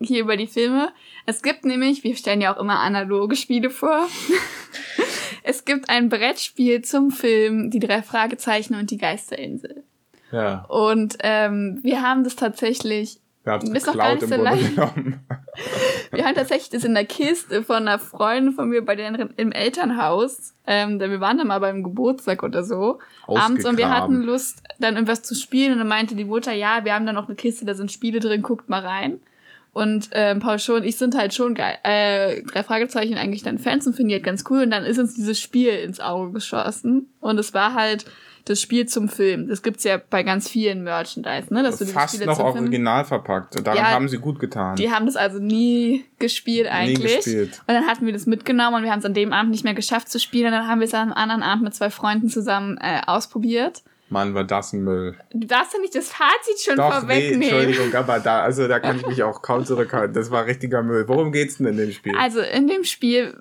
hier 0.00 0.20
über 0.20 0.36
die 0.36 0.46
Filme. 0.46 0.90
Es 1.26 1.42
gibt 1.42 1.64
nämlich, 1.64 2.04
wir 2.04 2.16
stellen 2.16 2.40
ja 2.40 2.54
auch 2.54 2.60
immer 2.60 2.80
analoge 2.80 3.36
Spiele 3.36 3.70
vor. 3.70 4.06
es 5.42 5.64
gibt 5.64 5.88
ein 5.88 6.08
Brettspiel 6.08 6.82
zum 6.82 7.10
Film 7.10 7.70
Die 7.70 7.80
drei 7.80 8.02
Fragezeichen 8.02 8.74
und 8.74 8.90
die 8.90 8.98
Geisterinsel. 8.98 9.84
Ja. 10.32 10.64
Und 10.68 11.16
ähm, 11.20 11.80
wir 11.82 12.02
haben 12.02 12.24
das 12.24 12.36
tatsächlich, 12.36 13.20
Wir 13.42 13.54
haben 13.54 13.74
es 13.74 13.84
geklaut 13.84 14.22
im 14.22 14.28
so 14.28 14.34
Grunde 14.34 14.42
leicht. 14.44 14.70
genommen. 14.74 15.26
wir 16.12 16.24
haben 16.24 16.34
tatsächlich 16.34 16.70
das 16.70 16.84
in 16.84 16.94
der 16.94 17.04
Kiste 17.04 17.62
von 17.62 17.76
einer 17.76 17.98
Freundin 17.98 18.52
von 18.52 18.68
mir 18.68 18.84
bei 18.84 18.94
denen 18.94 19.34
im 19.36 19.52
Elternhaus. 19.52 20.54
Ähm, 20.66 20.98
denn 20.98 21.10
wir 21.10 21.20
waren 21.20 21.38
da 21.38 21.44
mal 21.44 21.58
beim 21.58 21.82
Geburtstag 21.82 22.42
oder 22.42 22.62
so. 22.62 23.00
Abends 23.26 23.64
und 23.64 23.76
wir 23.76 23.90
hatten 23.90 24.22
Lust, 24.22 24.62
dann 24.78 24.94
irgendwas 24.94 25.22
zu 25.22 25.34
spielen. 25.34 25.72
Und 25.72 25.78
dann 25.78 25.88
meinte 25.88 26.14
die 26.14 26.24
Mutter, 26.24 26.52
ja, 26.52 26.84
wir 26.84 26.94
haben 26.94 27.06
da 27.06 27.12
noch 27.12 27.26
eine 27.26 27.34
Kiste, 27.34 27.64
da 27.64 27.74
sind 27.74 27.90
Spiele 27.90 28.20
drin, 28.20 28.42
guckt 28.42 28.68
mal 28.68 28.86
rein. 28.86 29.20
Und 29.72 30.08
ähm, 30.12 30.40
Paul 30.40 30.58
schon, 30.58 30.82
ich 30.82 30.96
sind 30.96 31.16
halt 31.16 31.32
schon 31.32 31.54
geil, 31.54 31.76
äh, 31.84 32.42
drei 32.42 32.64
Fragezeichen 32.64 33.14
eigentlich 33.16 33.42
dann 33.42 33.58
Fans 33.58 33.86
und 33.86 33.94
finden 33.94 34.08
die 34.08 34.14
halt 34.16 34.24
ganz 34.24 34.44
cool. 34.50 34.62
Und 34.62 34.70
dann 34.70 34.84
ist 34.84 34.98
uns 34.98 35.14
dieses 35.14 35.40
Spiel 35.40 35.70
ins 35.70 36.00
Auge 36.00 36.32
geschossen. 36.32 37.08
Und 37.20 37.38
es 37.38 37.54
war 37.54 37.74
halt 37.74 38.04
das 38.46 38.60
Spiel 38.60 38.86
zum 38.86 39.08
Film. 39.08 39.46
Das 39.48 39.62
gibt's 39.62 39.84
ja 39.84 39.98
bei 39.98 40.22
ganz 40.22 40.48
vielen 40.48 40.82
Merchandise, 40.82 41.52
ne? 41.54 41.62
Dass 41.62 41.76
du 41.78 41.86
Fast 41.86 42.14
Spiele 42.14 42.26
noch 42.26 42.38
zum 42.38 42.52
Film 42.52 42.64
original 42.64 43.04
verpackt. 43.04 43.54
Daran 43.64 43.76
Ja, 43.76 43.90
haben 43.90 44.08
sie 44.08 44.18
gut 44.18 44.40
getan. 44.40 44.76
die 44.76 44.90
haben 44.90 45.06
das 45.06 45.14
also 45.14 45.38
nie 45.38 46.04
gespielt 46.18 46.66
eigentlich. 46.68 47.16
gespielt. 47.16 47.60
Und 47.66 47.74
dann 47.74 47.86
hatten 47.86 48.06
wir 48.06 48.12
das 48.12 48.26
mitgenommen 48.26 48.78
und 48.78 48.82
wir 48.82 48.90
haben 48.90 48.98
es 49.00 49.04
an 49.04 49.14
dem 49.14 49.32
Abend 49.32 49.52
nicht 49.52 49.62
mehr 49.62 49.74
geschafft 49.74 50.08
zu 50.08 50.18
spielen. 50.18 50.46
Und 50.46 50.52
dann 50.52 50.66
haben 50.66 50.80
wir 50.80 50.86
es 50.86 50.94
am 50.94 51.12
anderen 51.12 51.42
Abend 51.42 51.64
mit 51.64 51.74
zwei 51.74 51.90
Freunden 51.90 52.28
zusammen 52.28 52.76
äh, 52.80 53.02
ausprobiert. 53.06 53.82
Mann, 54.10 54.34
war 54.34 54.44
das 54.44 54.72
ein 54.72 54.82
Müll. 54.82 55.16
Du 55.32 55.46
darfst 55.46 55.72
ja 55.72 55.78
nicht 55.80 55.94
das 55.94 56.08
Fazit 56.08 56.60
schon 56.64 56.76
Doch, 56.76 56.88
nee, 56.88 57.00
vorwegnehmen. 57.00 57.42
Entschuldigung, 57.42 57.94
aber 57.94 58.18
da, 58.20 58.42
also 58.42 58.66
da 58.68 58.80
kann 58.80 58.96
ich 58.96 59.06
mich 59.06 59.22
auch 59.24 59.40
kaum 59.42 59.64
zurückhalten. 59.64 60.14
Das 60.14 60.30
war 60.30 60.46
richtiger 60.46 60.82
Müll. 60.82 61.06
Worum 61.06 61.32
geht's 61.32 61.58
denn 61.58 61.66
in 61.66 61.76
dem 61.76 61.92
Spiel? 61.92 62.14
also 62.16 62.40
in 62.40 62.66
dem 62.66 62.84
Spiel, 62.84 63.36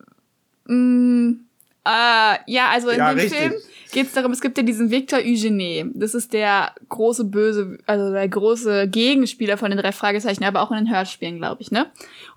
mh, 0.66 1.38
äh, 1.86 2.38
ja, 2.48 2.70
also 2.72 2.90
in 2.90 2.98
Ja, 3.00 3.10
dem 3.10 3.20
richtig. 3.20 3.38
Film 3.40 3.54
geht 3.92 4.08
es 4.08 4.14
darum, 4.14 4.32
es 4.32 4.42
gibt 4.42 4.58
ja 4.58 4.64
diesen 4.64 4.92
Victor 4.92 5.20
Eugene. 5.20 5.90
Das 5.96 6.14
ist 6.14 6.34
der 6.34 6.74
große 6.90 7.24
Böse, 7.26 7.80
also 7.88 8.12
der 8.12 8.28
große 8.28 8.88
Gegenspieler 8.88 9.58
von 9.58 9.72
den 9.72 9.80
drei 9.80 9.92
Fragezeichen, 9.92 10.44
aber 10.44 10.62
auch 10.62 10.72
in 10.72 10.78
den 10.78 10.94
Hörspielen, 10.94 11.38
glaube 11.38 11.62
ich, 11.62 11.72
ne? 11.72 11.88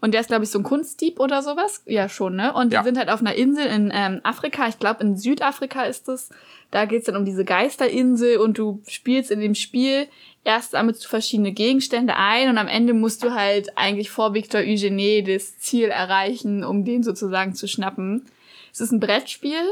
Und 0.00 0.14
der 0.14 0.20
ist, 0.22 0.28
glaube 0.28 0.44
ich, 0.44 0.50
so 0.50 0.58
ein 0.58 0.62
Kunstdieb 0.62 1.20
oder 1.20 1.42
sowas. 1.42 1.82
Ja, 1.86 2.08
schon, 2.08 2.36
ne? 2.36 2.52
Und 2.54 2.72
Ja. 2.72 2.80
die 2.80 2.86
sind 2.86 2.96
halt 2.98 3.10
auf 3.10 3.20
einer 3.20 3.34
Insel 3.34 3.66
in 3.66 3.92
ähm, 3.94 4.20
Afrika, 4.22 4.68
ich 4.68 4.78
glaube 4.78 5.02
in 5.02 5.16
Südafrika 5.16 5.82
ist 5.84 6.08
es. 6.08 6.30
Da 6.70 6.86
geht's 6.86 7.04
dann 7.04 7.16
um 7.16 7.26
diese 7.26 7.44
Geisterinsel 7.44 8.38
und 8.38 8.56
du 8.56 8.80
spielst 8.88 9.30
in 9.30 9.40
dem 9.40 9.54
Spiel 9.54 10.06
erst 10.44 10.70
sammelst 10.72 11.04
du 11.04 11.08
verschiedene 11.08 11.52
Gegenstände 11.52 12.16
ein 12.16 12.48
und 12.48 12.58
am 12.58 12.66
Ende 12.66 12.94
musst 12.94 13.22
du 13.22 13.32
halt 13.34 13.76
eigentlich 13.76 14.10
vor 14.10 14.34
Victor 14.34 14.60
Eugene 14.62 15.22
das 15.22 15.58
Ziel 15.58 15.88
erreichen, 15.88 16.64
um 16.64 16.84
den 16.84 17.02
sozusagen 17.02 17.54
zu 17.54 17.68
schnappen. 17.68 18.24
Es 18.72 18.80
ist 18.80 18.92
ein 18.92 19.00
Brettspiel. 19.00 19.62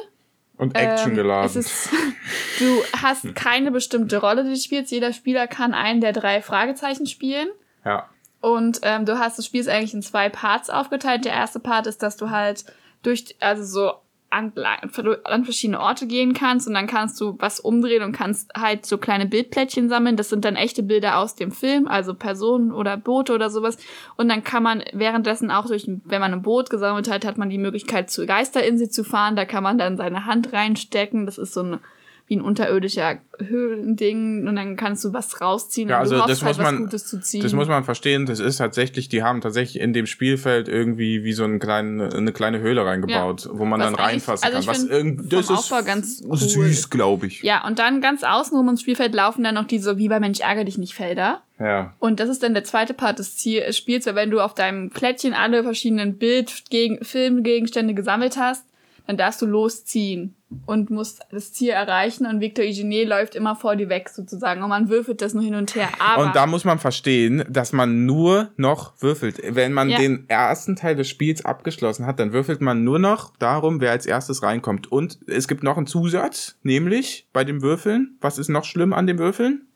Und 0.56 0.76
Action 0.76 1.10
Ähm, 1.10 1.16
geladen. 1.16 1.46
Es 1.46 1.56
ist, 1.56 1.88
du 2.58 2.82
hast 3.02 3.34
keine 3.34 3.70
bestimmte 3.70 4.18
Rolle, 4.18 4.44
die 4.44 4.50
du 4.50 4.56
spielst. 4.56 4.92
Jeder 4.92 5.12
Spieler 5.14 5.46
kann 5.46 5.72
einen 5.72 6.00
der 6.02 6.12
drei 6.12 6.42
Fragezeichen 6.42 7.06
spielen. 7.06 7.48
ja. 7.84 8.08
Und 8.42 8.80
ähm, 8.84 9.04
du 9.04 9.18
hast 9.18 9.36
das 9.36 9.44
Spiel 9.44 9.60
ist 9.60 9.68
eigentlich 9.68 9.92
in 9.92 10.00
zwei 10.00 10.30
Parts 10.30 10.70
aufgeteilt. 10.70 11.26
Der 11.26 11.32
erste 11.32 11.60
Part 11.60 11.86
ist, 11.86 12.02
dass 12.02 12.16
du 12.16 12.30
halt 12.30 12.64
durch, 13.02 13.36
also 13.38 13.62
so 13.64 13.92
an, 14.30 14.52
an 15.24 15.44
verschiedene 15.44 15.80
Orte 15.80 16.06
gehen 16.06 16.34
kannst 16.34 16.68
und 16.68 16.74
dann 16.74 16.86
kannst 16.86 17.20
du 17.20 17.36
was 17.38 17.58
umdrehen 17.58 18.04
und 18.04 18.12
kannst 18.12 18.52
halt 18.56 18.86
so 18.86 18.96
kleine 18.96 19.26
Bildplättchen 19.26 19.88
sammeln. 19.88 20.16
Das 20.16 20.28
sind 20.28 20.44
dann 20.44 20.54
echte 20.54 20.84
Bilder 20.84 21.18
aus 21.18 21.34
dem 21.34 21.50
Film, 21.50 21.88
also 21.88 22.14
Personen 22.14 22.72
oder 22.72 22.96
Boote 22.96 23.34
oder 23.34 23.50
sowas. 23.50 23.76
Und 24.16 24.28
dann 24.28 24.44
kann 24.44 24.62
man 24.62 24.84
währenddessen 24.92 25.50
auch 25.50 25.66
durch, 25.66 25.90
wenn 26.04 26.20
man 26.20 26.32
ein 26.32 26.42
Boot 26.42 26.70
gesammelt 26.70 27.10
hat, 27.10 27.24
hat 27.24 27.38
man 27.38 27.50
die 27.50 27.58
Möglichkeit 27.58 28.10
zur 28.10 28.26
Geisterinsel 28.26 28.88
zu 28.88 29.02
fahren. 29.02 29.34
Da 29.34 29.44
kann 29.44 29.64
man 29.64 29.78
dann 29.78 29.96
seine 29.96 30.26
Hand 30.26 30.52
reinstecken. 30.52 31.26
Das 31.26 31.36
ist 31.36 31.52
so 31.52 31.62
ein 31.62 31.80
wie 32.30 32.36
ein 32.36 32.42
unterirdischer 32.42 33.18
Höhlending 33.40 34.46
und 34.46 34.54
dann 34.54 34.76
kannst 34.76 35.04
du 35.04 35.12
was 35.12 35.40
rausziehen 35.40 35.88
Ja, 35.88 35.96
und 35.96 36.02
also 36.02 36.18
das 36.28 36.44
halt 36.44 36.56
muss 36.56 36.64
man- 36.64 36.74
was 36.76 36.80
Gutes 36.82 37.06
zu 37.08 37.20
ziehen. 37.20 37.42
Das 37.42 37.52
muss 37.52 37.66
man 37.66 37.82
verstehen, 37.82 38.24
das 38.24 38.38
ist 38.38 38.58
tatsächlich, 38.58 39.08
die 39.08 39.24
haben 39.24 39.40
tatsächlich 39.40 39.82
in 39.82 39.92
dem 39.92 40.06
Spielfeld 40.06 40.68
irgendwie 40.68 41.24
wie 41.24 41.32
so 41.32 41.42
einen 41.42 41.58
kleinen, 41.58 42.00
eine 42.00 42.32
kleine 42.32 42.60
Höhle 42.60 42.86
reingebaut, 42.86 43.48
wo 43.52 43.64
man 43.64 43.80
Was 43.80 43.86
dann 43.88 43.94
reinfassen 43.96 44.44
also 44.46 44.70
kann. 44.70 44.76
Was 44.76 44.84
irgend, 44.84 45.32
das 45.32 45.50
ist 45.50 45.70
ganz 45.84 46.22
cool. 46.24 46.36
süß, 46.36 46.90
glaube 46.90 47.26
ich. 47.26 47.42
Ja, 47.42 47.66
und 47.66 47.80
dann 47.80 48.00
ganz 48.00 48.22
außen 48.22 48.56
um 48.56 48.66
ums 48.66 48.82
Spielfeld 48.82 49.12
laufen 49.12 49.42
dann 49.42 49.56
noch 49.56 49.66
diese, 49.66 49.98
wie 49.98 50.08
bei 50.08 50.20
Mensch 50.20 50.38
ärger 50.38 50.62
dich 50.62 50.78
nicht 50.78 50.94
Felder. 50.94 51.42
Ja. 51.58 51.94
Und 51.98 52.20
das 52.20 52.28
ist 52.28 52.44
dann 52.44 52.54
der 52.54 52.62
zweite 52.62 52.94
Part 52.94 53.18
des 53.18 53.36
Ziel 53.36 53.72
Spiels, 53.72 54.06
weil 54.06 54.14
wenn 54.14 54.30
du 54.30 54.40
auf 54.40 54.54
deinem 54.54 54.90
Plättchen 54.90 55.34
alle 55.34 55.64
verschiedenen 55.64 56.16
Bild, 56.16 56.62
gegen, 56.70 57.04
Filmgegenstände 57.04 57.94
gesammelt 57.94 58.36
hast, 58.36 58.64
dann 59.06 59.16
darfst 59.16 59.40
du 59.42 59.46
losziehen 59.46 60.34
und 60.66 60.90
musst 60.90 61.20
das 61.30 61.52
Ziel 61.52 61.70
erreichen 61.70 62.26
und 62.26 62.40
Victor 62.40 62.64
Eugene 62.64 63.04
läuft 63.04 63.34
immer 63.34 63.54
vor 63.56 63.76
dir 63.76 63.88
weg 63.88 64.08
sozusagen 64.08 64.62
und 64.62 64.68
man 64.68 64.88
würfelt 64.88 65.22
das 65.22 65.32
nur 65.34 65.42
hin 65.44 65.54
und 65.54 65.74
her. 65.74 65.88
Aber 66.00 66.24
Und 66.24 66.34
da 66.36 66.46
muss 66.46 66.64
man 66.64 66.78
verstehen, 66.78 67.44
dass 67.48 67.72
man 67.72 68.04
nur 68.06 68.50
noch 68.56 68.94
würfelt. 69.00 69.40
Wenn 69.54 69.72
man 69.72 69.90
Ja. 69.90 69.98
den 69.98 70.28
ersten 70.28 70.76
Teil 70.76 70.96
des 70.96 71.08
Spiels 71.08 71.44
abgeschlossen 71.44 72.06
hat, 72.06 72.18
dann 72.18 72.32
würfelt 72.32 72.60
man 72.60 72.82
nur 72.84 72.98
noch 72.98 73.36
darum, 73.38 73.80
wer 73.80 73.92
als 73.92 74.06
erstes 74.06 74.42
reinkommt. 74.42 74.90
Und 74.90 75.18
es 75.26 75.46
gibt 75.48 75.62
noch 75.62 75.76
einen 75.76 75.86
Zusatz, 75.86 76.56
nämlich 76.62 77.28
bei 77.32 77.44
dem 77.44 77.62
Würfeln. 77.62 78.16
Was 78.20 78.38
ist 78.38 78.48
noch 78.48 78.64
schlimm 78.64 78.92
an 78.92 79.06
dem 79.06 79.18
Würfeln? 79.18 79.66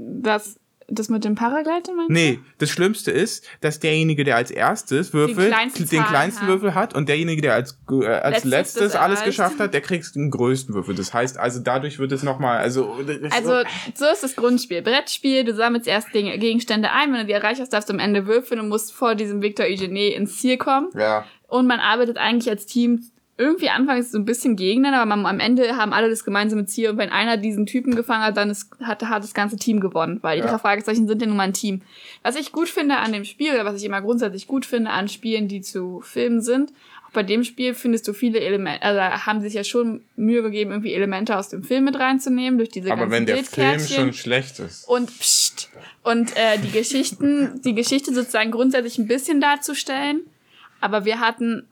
das, 0.00 0.60
das 0.90 1.08
mit 1.08 1.24
dem 1.24 1.34
Paragliden 1.34 1.96
meinst 1.96 2.08
du? 2.08 2.12
Nee, 2.12 2.40
das 2.58 2.70
Schlimmste 2.70 3.10
ist, 3.10 3.46
dass 3.60 3.78
derjenige, 3.78 4.24
der 4.24 4.36
als 4.36 4.50
erstes 4.50 5.12
würfelt, 5.12 5.48
kleinsten 5.48 5.86
den 5.88 6.02
kleinsten. 6.04 6.46
Würfel 6.46 6.74
hat 6.74 6.94
und 6.94 7.08
derjenige, 7.08 7.42
der 7.42 7.54
als, 7.54 7.78
äh, 7.90 8.06
als 8.06 8.44
Letztes 8.44 8.80
letztes 8.80 8.94
alles 8.96 9.22
geschafft 9.22 9.60
hat, 9.60 9.74
der 9.74 9.82
kriegt 9.82 10.14
den 10.14 10.30
größten 10.30 10.74
Würfel. 10.74 10.94
Das 10.94 11.12
heißt 11.12 11.38
also, 11.38 11.60
dadurch 11.60 11.98
wird 11.98 12.12
es 12.12 12.22
nochmal, 12.22 12.58
also, 12.58 12.96
Also, 13.30 13.62
so 13.94 14.06
ist 14.10 14.22
das 14.22 14.34
Grundspiel. 14.34 14.82
Brettspiel, 14.82 15.44
du 15.44 15.54
sammelst 15.54 15.86
erst 15.86 16.14
Dinge, 16.14 16.38
Gegenstände 16.38 16.90
ein, 16.90 17.12
wenn 17.12 17.20
du 17.20 17.26
die 17.26 17.32
erreicht 17.32 17.60
hast, 17.60 17.72
darfst 17.72 17.88
du 17.90 17.92
am 17.92 17.98
Ende 17.98 18.26
würfeln 18.26 18.58
und 18.60 18.68
musst 18.68 18.92
vor 18.92 19.14
diesem 19.14 19.42
Victor 19.42 19.66
Eugene 19.66 20.14
ins 20.14 20.38
Ziel 20.38 20.56
kommen. 20.56 20.88
ja. 20.94 21.24
Und 21.48 21.66
man 21.66 21.80
arbeitet 21.80 22.18
eigentlich 22.18 22.50
als 22.50 22.66
Team 22.66 23.10
irgendwie 23.38 23.70
anfangs 23.70 24.10
so 24.10 24.18
ein 24.18 24.24
bisschen 24.24 24.56
gegeneinander, 24.56 25.00
aber 25.00 25.16
man, 25.16 25.26
am 25.26 25.40
Ende 25.40 25.76
haben 25.76 25.92
alle 25.92 26.10
das 26.10 26.24
gemeinsame 26.24 26.66
Ziel. 26.66 26.90
Und 26.90 26.98
wenn 26.98 27.10
einer 27.10 27.36
diesen 27.36 27.66
Typen 27.66 27.94
gefangen 27.94 28.24
hat, 28.24 28.36
dann 28.36 28.50
ist, 28.50 28.70
hat, 28.82 29.02
hat 29.04 29.22
das 29.22 29.32
ganze 29.32 29.56
Team 29.56 29.78
gewonnen, 29.80 30.18
weil 30.22 30.38
die 30.38 30.44
Ja. 30.44 30.50
drei 30.50 30.58
Fragezeichen 30.58 31.06
sind 31.06 31.22
ja 31.22 31.28
nun 31.28 31.36
mal 31.36 31.44
ein 31.44 31.52
Team. 31.52 31.82
Was 32.22 32.36
ich 32.36 32.50
gut 32.52 32.68
finde 32.68 32.96
an 32.96 33.12
dem 33.12 33.24
Spiel, 33.24 33.54
oder 33.54 33.64
was 33.64 33.76
ich 33.76 33.84
immer 33.84 34.02
grundsätzlich 34.02 34.48
gut 34.48 34.66
finde 34.66 34.90
an 34.90 35.08
Spielen, 35.08 35.46
die 35.46 35.60
zu 35.60 36.00
Filmen 36.04 36.42
sind, 36.42 36.72
auch 37.06 37.12
bei 37.12 37.22
dem 37.22 37.44
Spiel 37.44 37.74
findest 37.74 38.06
du 38.08 38.12
viele 38.12 38.40
Elemente, 38.40 38.82
also 38.82 39.00
haben 39.00 39.40
sich 39.40 39.54
ja 39.54 39.64
schon 39.64 40.02
Mühe 40.16 40.42
gegeben, 40.42 40.72
irgendwie 40.72 40.92
Elemente 40.92 41.36
aus 41.36 41.48
dem 41.48 41.62
Film 41.62 41.84
mit 41.84 41.98
reinzunehmen, 41.98 42.58
durch 42.58 42.70
diese 42.70 42.90
Aber 42.90 43.06
ganzen 43.06 43.12
wenn 43.12 43.26
der 43.26 43.44
Film 43.44 43.80
schon 43.80 44.12
schlecht 44.12 44.58
ist. 44.58 44.86
Und 44.88 45.10
pst, 45.16 45.70
und 46.02 46.36
äh, 46.36 46.58
die 46.58 46.70
Geschichten, 46.70 47.62
die 47.64 47.74
Geschichte 47.74 48.12
sozusagen 48.12 48.50
grundsätzlich 48.50 48.98
ein 48.98 49.06
bisschen 49.06 49.40
darzustellen. 49.40 50.22
Aber 50.80 51.04
wir 51.04 51.18
hatten, 51.20 51.66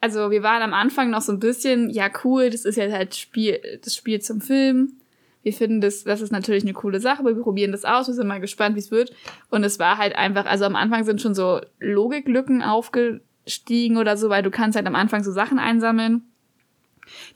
also 0.00 0.30
wir 0.30 0.42
waren 0.42 0.62
am 0.62 0.72
Anfang 0.72 1.10
noch 1.10 1.20
so 1.20 1.32
ein 1.32 1.40
bisschen, 1.40 1.90
ja 1.90 2.08
cool, 2.24 2.50
das 2.50 2.64
ist 2.64 2.76
jetzt 2.76 2.92
halt 2.92 3.14
Spiel, 3.14 3.60
das 3.84 3.94
Spiel 3.94 4.20
zum 4.20 4.40
Film. 4.40 4.94
Wir 5.42 5.52
finden 5.52 5.80
das, 5.80 6.04
das 6.04 6.20
ist 6.20 6.32
natürlich 6.32 6.64
eine 6.64 6.72
coole 6.72 7.00
Sache, 7.00 7.20
aber 7.20 7.36
wir 7.36 7.42
probieren 7.42 7.72
das 7.72 7.84
aus, 7.84 8.08
wir 8.08 8.14
sind 8.14 8.26
mal 8.26 8.40
gespannt, 8.40 8.76
wie 8.76 8.80
es 8.80 8.90
wird. 8.90 9.12
Und 9.50 9.64
es 9.64 9.78
war 9.78 9.98
halt 9.98 10.16
einfach, 10.16 10.46
also 10.46 10.64
am 10.64 10.76
Anfang 10.76 11.04
sind 11.04 11.20
schon 11.20 11.34
so 11.34 11.60
Logiklücken 11.78 12.62
aufgestiegen 12.62 13.96
oder 13.96 14.16
so, 14.16 14.28
weil 14.28 14.42
du 14.42 14.50
kannst 14.50 14.76
halt 14.76 14.86
am 14.86 14.94
Anfang 14.94 15.22
so 15.22 15.32
Sachen 15.32 15.58
einsammeln. 15.58 16.22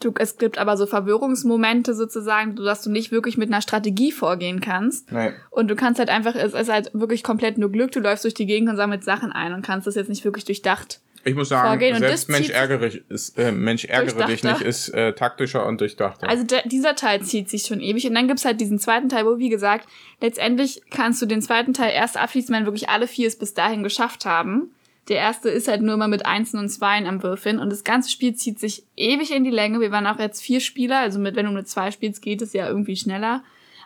Du, 0.01 0.13
es 0.19 0.39
gibt 0.39 0.59
aber 0.59 0.77
so 0.77 0.87
Verwirrungsmomente 0.87 1.95
sozusagen, 1.95 2.57
dass 2.57 2.83
du 2.83 2.91
nicht 2.91 3.11
wirklich 3.11 3.37
mit 3.37 3.49
einer 3.49 3.63
Strategie 3.63 4.13
vorgehen 4.13 4.61
kannst. 4.61 5.11
Nee. 5.11 5.33
Und 5.51 5.69
du 5.69 5.75
kannst 5.75 5.99
halt 5.99 6.11
einfach, 6.11 6.35
es 6.35 6.55
ist 6.55 6.71
halt 6.71 6.91
wirklich 6.95 7.23
komplett 7.25 7.59
nur 7.59 7.73
Glück, 7.73 7.91
du 7.91 8.01
läufst 8.01 8.25
durch 8.25 8.35
die 8.35 8.47
Gegend 8.47 8.71
und 8.71 8.77
sammelst 8.77 9.05
Sachen 9.05 9.33
ein 9.33 9.53
und 9.53 9.63
kannst 9.63 9.87
das 9.87 9.97
jetzt 9.97 10.09
nicht 10.09 10.25
wirklich 10.25 10.45
durchdacht 10.45 11.01
Ich 11.25 11.35
muss 11.35 11.49
sagen, 11.49 11.69
vorgehen. 11.69 11.95
Und 11.95 12.01
selbst 12.01 12.29
Mensch 12.29 12.51
ärgere, 12.51 12.91
ist, 13.09 13.39
äh, 13.39 13.53
Mensch 13.53 13.85
ärgere 13.85 14.27
dich 14.27 14.43
nicht 14.43 14.61
ist 14.61 14.89
äh, 14.91 15.13
taktischer 15.15 15.67
und 15.67 15.81
durchdachter. 15.81 16.29
Also 16.29 16.45
der, 16.45 16.63
dieser 16.67 16.95
Teil 16.95 17.23
zieht 17.23 17.49
sich 17.51 17.63
schon 17.63 17.81
ewig. 17.81 18.07
Und 18.07 18.15
dann 18.15 18.29
gibt's 18.29 18.45
halt 18.45 18.61
diesen 18.61 18.79
zweiten 18.79 19.09
Teil, 19.09 19.27
wo, 19.27 19.39
wie 19.39 19.49
gesagt, 19.49 19.89
letztendlich 20.21 20.83
kannst 20.91 21.21
du 21.23 21.27
den 21.27 21.43
zweiten 21.43 21.73
Teil 21.73 21.93
erst 21.93 22.17
abschließen, 22.17 22.55
wenn 22.55 22.67
wirklich 22.67 22.89
alle 22.89 23.07
vier 23.07 23.29
es 23.29 23.37
bis 23.37 23.55
dahin 23.55 23.83
geschafft 23.83 24.27
haben. 24.27 24.71
Der 25.09 25.17
erste 25.17 25.51
ist 25.51 25.69
halt 25.69 25.83
nur 25.83 25.97
mal 25.97 26.09
mit 26.09 26.25
Einsen 26.25 26.59
und 26.59 26.71
Zweien 26.71 27.07
am 27.07 27.23
Würfeln. 27.23 27.59
Und 27.59 27.71
das 27.71 27.85
ganze 27.85 28.11
Spiel 28.11 28.35
zieht 28.35 28.59
sich 28.59 28.85
ewig 28.97 29.33
in 29.33 29.45
die 29.45 29.51
Länge. 29.51 29.81
Wir 29.81 29.91
waren 29.91 30.07
auch 30.07 30.19
jetzt 30.19 30.43
vier 30.43 30.61
Spieler. 30.61 30.99
Also 30.99 31.19
mit, 31.19 31.37
wenn 31.37 31.47
du 31.47 31.53
mit 31.53 31.69
zwei 31.69 31.91
spielst, 31.91 32.23
geht 32.23 32.41
es 32.41 32.53
ja 32.55 32.67
irgendwie 32.67 32.97
schneller. 32.97 33.43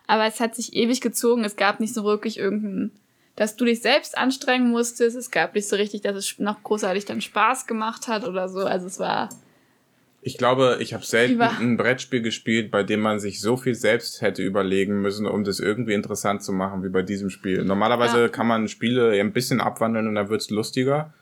Aber 0.06 0.26
es 0.26 0.40
hat 0.40 0.54
sich 0.54 0.74
ewig 0.74 1.00
gezogen. 1.00 1.44
Es 1.44 1.56
gab 1.56 1.80
nicht 1.80 1.92
so 1.92 2.04
wirklich 2.04 2.38
irgendein, 2.38 2.92
dass 3.38 3.54
du 3.54 3.64
dich 3.64 3.80
selbst 3.80 4.18
anstrengen 4.18 4.70
musstest. 4.70 5.16
Es 5.16 5.30
gab 5.30 5.54
nicht 5.54 5.68
so 5.68 5.76
richtig, 5.76 6.00
dass 6.02 6.16
es 6.16 6.38
noch 6.38 6.60
großartig 6.64 7.04
dann 7.04 7.20
Spaß 7.20 7.68
gemacht 7.68 8.08
hat 8.08 8.26
oder 8.26 8.48
so. 8.48 8.60
Also 8.60 8.86
es 8.88 8.98
war, 8.98 9.28
Ich 10.22 10.36
glaube, 10.36 10.78
ich 10.80 10.92
habe 10.92 11.04
selten 11.04 11.34
Über- 11.34 11.56
ein 11.60 11.76
Brettspiel 11.76 12.20
gespielt, 12.20 12.72
bei 12.72 12.82
dem 12.82 12.98
man 12.98 13.20
sich 13.20 13.40
so 13.40 13.56
viel 13.56 13.76
selbst 13.76 14.20
hätte 14.22 14.42
überlegen 14.42 15.00
müssen, 15.00 15.24
um 15.26 15.44
das 15.44 15.60
irgendwie 15.60 15.94
interessant 15.94 16.42
zu 16.42 16.52
machen 16.52 16.82
wie 16.82 16.88
bei 16.88 17.02
diesem 17.02 17.30
Spiel. 17.30 17.64
Normalerweise 17.64 18.22
Ja. 18.22 18.28
kann 18.28 18.48
man 18.48 18.66
Spiele 18.66 19.12
ein 19.12 19.32
bisschen 19.32 19.60
abwandeln 19.60 20.08
und 20.08 20.16
dann 20.16 20.28
wird's 20.28 20.50
lustiger. 20.50 21.14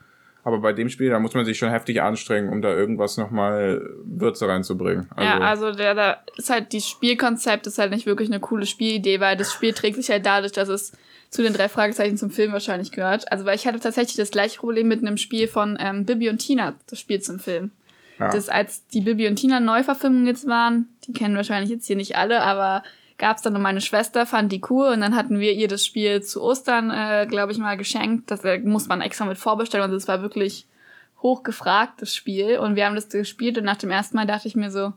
Aber 0.43 0.59
bei 0.59 0.73
dem 0.73 0.89
Spiel, 0.89 1.09
da 1.11 1.19
muss 1.19 1.35
man 1.35 1.45
sich 1.45 1.57
schon 1.59 1.69
heftig 1.69 2.01
anstrengen, 2.01 2.49
um 2.49 2.61
da 2.63 2.69
irgendwas 2.73 3.17
nochmal 3.17 3.81
Würze 4.05 4.47
reinzubringen. 4.47 5.07
Also, 5.15 5.29
ja, 5.29 5.39
also 5.39 5.71
der, 5.73 5.93
da 5.93 6.17
ist 6.37 6.49
halt, 6.49 6.71
die 6.73 6.81
Spielkonzept 6.81 7.67
ist 7.67 7.77
halt 7.77 7.91
nicht 7.91 8.05
wirklich 8.07 8.29
eine 8.29 8.39
coole 8.39 8.65
Spielidee, 8.65 9.19
weil 9.19 9.37
das 9.37 9.51
Spiel 9.53 9.73
trägt 9.73 9.97
sich 9.97 10.09
halt 10.09 10.25
dadurch, 10.25 10.53
dass 10.53 10.69
es 10.69 10.93
zu 11.29 11.43
den 11.43 11.53
drei 11.53 11.69
Fragezeichen 11.69 12.17
zum 12.17 12.31
Film 12.31 12.53
wahrscheinlich 12.53 12.91
gehört. 12.91 13.31
Also, 13.31 13.45
weil 13.45 13.55
ich 13.55 13.67
hatte 13.67 13.79
tatsächlich 13.79 14.15
das 14.15 14.31
gleiche 14.31 14.59
Problem 14.59 14.87
mit 14.87 15.01
einem 15.01 15.17
Spiel 15.17 15.47
von 15.47 15.77
ähm, 15.79 16.05
Bibi 16.05 16.29
und 16.29 16.39
Tina, 16.39 16.75
das 16.87 16.99
Spiel 16.99 17.21
zum 17.21 17.39
Film. 17.39 17.71
ja. 18.19 18.29
Das, 18.29 18.49
als 18.49 18.87
die 18.87 19.01
Bibi 19.01 19.27
und 19.27 19.35
Tina 19.35 19.59
Neuverfilmungen 19.59 20.27
jetzt 20.27 20.47
waren, 20.47 20.87
die 21.05 21.13
kennen 21.13 21.35
wahrscheinlich 21.35 21.69
jetzt 21.69 21.87
hier 21.87 21.95
nicht 21.95 22.15
alle, 22.15 22.41
aber 22.41 22.83
gab's 23.17 23.41
dann 23.41 23.55
und 23.55 23.61
meine 23.61 23.81
Schwester 23.81 24.25
fand 24.25 24.51
die 24.51 24.61
cool 24.69 24.87
und 24.89 25.01
dann 25.01 25.15
hatten 25.15 25.39
wir 25.39 25.53
ihr 25.53 25.67
das 25.67 25.85
Spiel 25.85 26.21
zu 26.21 26.41
Ostern, 26.41 26.91
äh, 26.91 27.25
glaube 27.27 27.51
ich 27.51 27.57
mal, 27.57 27.77
geschenkt. 27.77 28.29
Das 28.29 28.43
äh, 28.43 28.59
muss 28.59 28.87
man 28.87 29.01
extra 29.01 29.25
mit 29.25 29.37
vorbestellen 29.37 29.85
und 29.85 29.91
das 29.91 30.07
war 30.07 30.21
wirklich 30.21 30.67
hochgefragt, 31.21 32.01
das 32.01 32.13
Spiel. 32.13 32.59
Und 32.59 32.75
wir 32.75 32.85
haben 32.85 32.95
das 32.95 33.09
gespielt 33.09 33.57
und 33.57 33.63
nach 33.63 33.77
dem 33.77 33.89
ersten 33.89 34.15
Mal 34.15 34.27
dachte 34.27 34.47
ich 34.47 34.55
mir 34.55 34.71
so, 34.71 34.93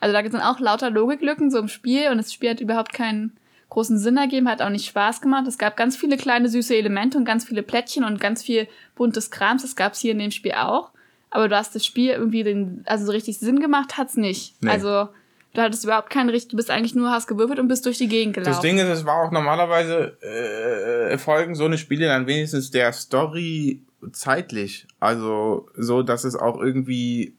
also 0.00 0.12
da 0.12 0.22
sind 0.22 0.40
auch 0.40 0.58
lauter 0.58 0.90
Logiklücken 0.90 1.50
so 1.50 1.58
im 1.58 1.68
Spiel 1.68 2.10
und 2.10 2.18
das 2.18 2.32
Spiel 2.32 2.50
hat 2.50 2.60
überhaupt 2.60 2.92
keinen 2.92 3.36
großen 3.70 3.98
Sinn 3.98 4.16
ergeben, 4.16 4.48
hat 4.48 4.60
auch 4.60 4.68
nicht 4.68 4.86
Spaß 4.86 5.20
gemacht. 5.20 5.46
Es 5.46 5.56
gab 5.56 5.76
ganz 5.76 5.96
viele 5.96 6.16
kleine 6.16 6.48
süße 6.48 6.76
Elemente 6.76 7.16
und 7.16 7.24
ganz 7.24 7.44
viele 7.44 7.62
Plättchen 7.62 8.04
und 8.04 8.20
ganz 8.20 8.42
viel 8.42 8.68
buntes 8.96 9.30
Krams. 9.30 9.62
Das 9.62 9.76
gab's 9.76 10.00
hier 10.00 10.12
in 10.12 10.18
dem 10.18 10.30
Spiel 10.30 10.52
auch. 10.52 10.90
Aber 11.30 11.48
du 11.48 11.56
hast 11.56 11.74
das 11.74 11.86
Spiel 11.86 12.10
irgendwie 12.10 12.42
den, 12.42 12.82
also 12.86 13.06
so 13.06 13.12
richtig 13.12 13.38
Sinn 13.38 13.60
gemacht 13.60 13.96
hat's 13.96 14.16
nicht. 14.16 14.60
Nee. 14.60 14.70
Also 14.70 15.08
du 15.54 15.60
hattest 15.60 15.84
überhaupt 15.84 16.10
keinen 16.10 16.28
richtig, 16.28 16.50
du 16.50 16.56
bist 16.56 16.70
eigentlich 16.70 16.94
nur, 16.94 17.10
hast 17.10 17.28
gewürfelt 17.28 17.60
und 17.60 17.68
bist 17.68 17.86
durch 17.86 17.98
die 17.98 18.08
Gegend 18.08 18.34
gelaufen. 18.34 18.52
Das 18.52 18.60
Ding 18.60 18.78
ist, 18.78 18.88
es 18.88 19.06
war 19.06 19.22
auch 19.22 19.30
normalerweise 19.30 20.20
äh, 20.20 21.16
folgen 21.18 21.54
so 21.54 21.64
eine 21.64 21.78
Spiele 21.78 22.06
dann 22.06 22.26
wenigstens 22.26 22.70
der 22.72 22.92
Story 22.92 23.82
zeitlich. 24.12 24.86
Also 24.98 25.68
so, 25.76 26.02
dass 26.02 26.24
es 26.24 26.34
auch 26.34 26.60
irgendwie 26.60 27.36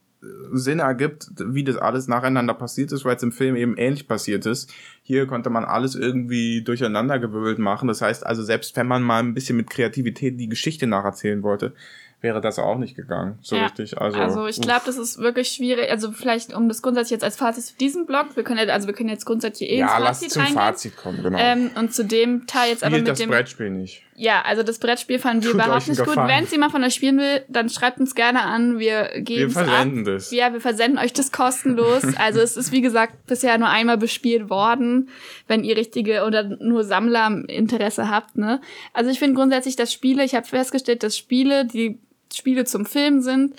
Sinn 0.52 0.80
ergibt, 0.80 1.28
wie 1.40 1.64
das 1.64 1.78
alles 1.78 2.08
nacheinander 2.08 2.54
passiert 2.54 2.92
ist, 2.92 3.06
weil 3.06 3.16
es 3.16 3.24
im 3.24 3.32
Film 3.32 3.56
eben 3.56 3.76
ähnlich 3.78 4.08
passiert 4.08 4.46
ist. 4.46 4.72
Hier 5.02 5.26
konnte 5.26 5.50
man 5.50 5.66
alles 5.66 5.96
irgendwie 5.96 6.62
durcheinandergewirbelt 6.64 7.58
machen. 7.60 7.88
Das 7.88 8.02
heißt 8.02 8.26
also, 8.26 8.44
selbst 8.44 8.76
wenn 8.76 8.88
man 8.88 9.02
mal 9.02 9.20
ein 9.20 9.34
bisschen 9.34 9.58
mit 9.58 9.70
Kreativität 9.70 10.40
die 10.40 10.48
Geschichte 10.50 10.86
nacherzählen 10.86 11.42
wollte, 11.42 11.74
wäre 12.22 12.40
das 12.40 12.60
auch 12.60 12.78
nicht 12.78 12.96
gegangen. 12.96 13.40
So 13.42 13.56
Ja. 13.56 13.64
richtig. 13.64 14.00
Also, 14.00 14.20
Also 14.20 14.46
ich 14.46 14.62
glaube, 14.62 14.82
das 14.86 15.00
ist 15.00 15.18
wirklich 15.18 15.48
schwierig. 15.50 15.90
Also 15.90 16.12
vielleicht, 16.12 16.54
um 16.54 16.68
das 16.68 16.84
grundsätzlich 16.84 17.12
jetzt 17.12 17.24
als 17.24 17.36
Fazit 17.36 17.64
zu 17.64 17.76
diesem 17.78 18.06
Blog, 18.06 18.36
wir 18.36 18.44
können 18.44 18.60
ja, 18.60 18.72
also 18.72 18.86
wir 18.86 18.94
können 18.94 19.10
jetzt 19.10 19.26
grundsätzlich 19.26 19.72
eh 19.72 19.80
ja, 19.80 19.88
ins 19.88 20.04
lass 20.04 20.18
Fazit 20.20 20.32
zum 20.32 20.42
reingehen. 20.44 20.60
Fazit 20.62 20.98
kommen, 20.98 21.24
genau. 21.24 21.40
Ähm, 21.40 21.72
und 21.76 21.96
zu 21.96 22.06
dem 22.06 22.46
Teil 22.46 22.70
jetzt 22.70 22.84
aber 22.84 22.92
Spielt 22.92 23.04
mit 23.06 23.12
das 23.12 23.18
dem. 23.20 23.30
Brettspiel 23.32 23.70
nicht. 23.72 24.04
Ja, 24.16 24.42
also 24.42 24.62
das 24.62 24.78
Brettspiel 24.80 25.20
fanden 25.20 25.44
wir 25.44 25.52
Tut 25.52 25.62
überhaupt 25.62 25.88
nicht 25.88 26.04
gut. 26.04 26.16
Wenn 26.16 26.44
es 26.44 26.52
jemand 26.52 26.72
von 26.72 26.84
euch 26.84 26.94
spielen 26.94 27.18
will, 27.18 27.44
dann 27.48 27.70
schreibt 27.70 28.00
uns 28.00 28.14
gerne 28.14 28.42
an. 28.44 28.78
Wir 28.78 29.10
Wir 29.14 29.22
geben 29.22 29.56
ab. 29.58 29.66
versenden 29.66 30.06
das. 30.06 30.32
Ja, 30.32 30.54
wir 30.54 30.62
versenden 30.62 31.00
euch 31.00 31.14
das 31.14 31.32
kostenlos. 31.32 32.04
Also 32.18 32.40
es 32.40 32.56
ist, 32.56 32.72
wie 32.72 32.82
gesagt, 32.82 33.26
bisher 33.26 33.58
nur 33.58 33.70
einmal 33.70 33.98
bespielt 33.98 34.50
worden, 34.50 35.10
wenn 35.48 35.64
ihr 35.64 35.76
richtige 35.76 36.24
oder 36.24 36.44
nur 36.44 36.84
Sammlerinteresse 36.84 38.10
habt. 38.10 38.38
Ne? 38.38 38.62
Also 38.94 39.10
ich 39.10 39.18
finde 39.18 39.36
grundsätzlich, 39.36 39.76
dass 39.76 39.92
Spiele, 39.92 40.24
ich 40.24 40.36
habe 40.36 40.46
festgestellt, 40.46 41.04
dass 41.04 41.18
Spiele, 41.18 41.66
die 41.66 41.98
Spiele 42.34 42.66
zum 42.66 42.86
Film 42.86 43.22
sind, 43.22 43.56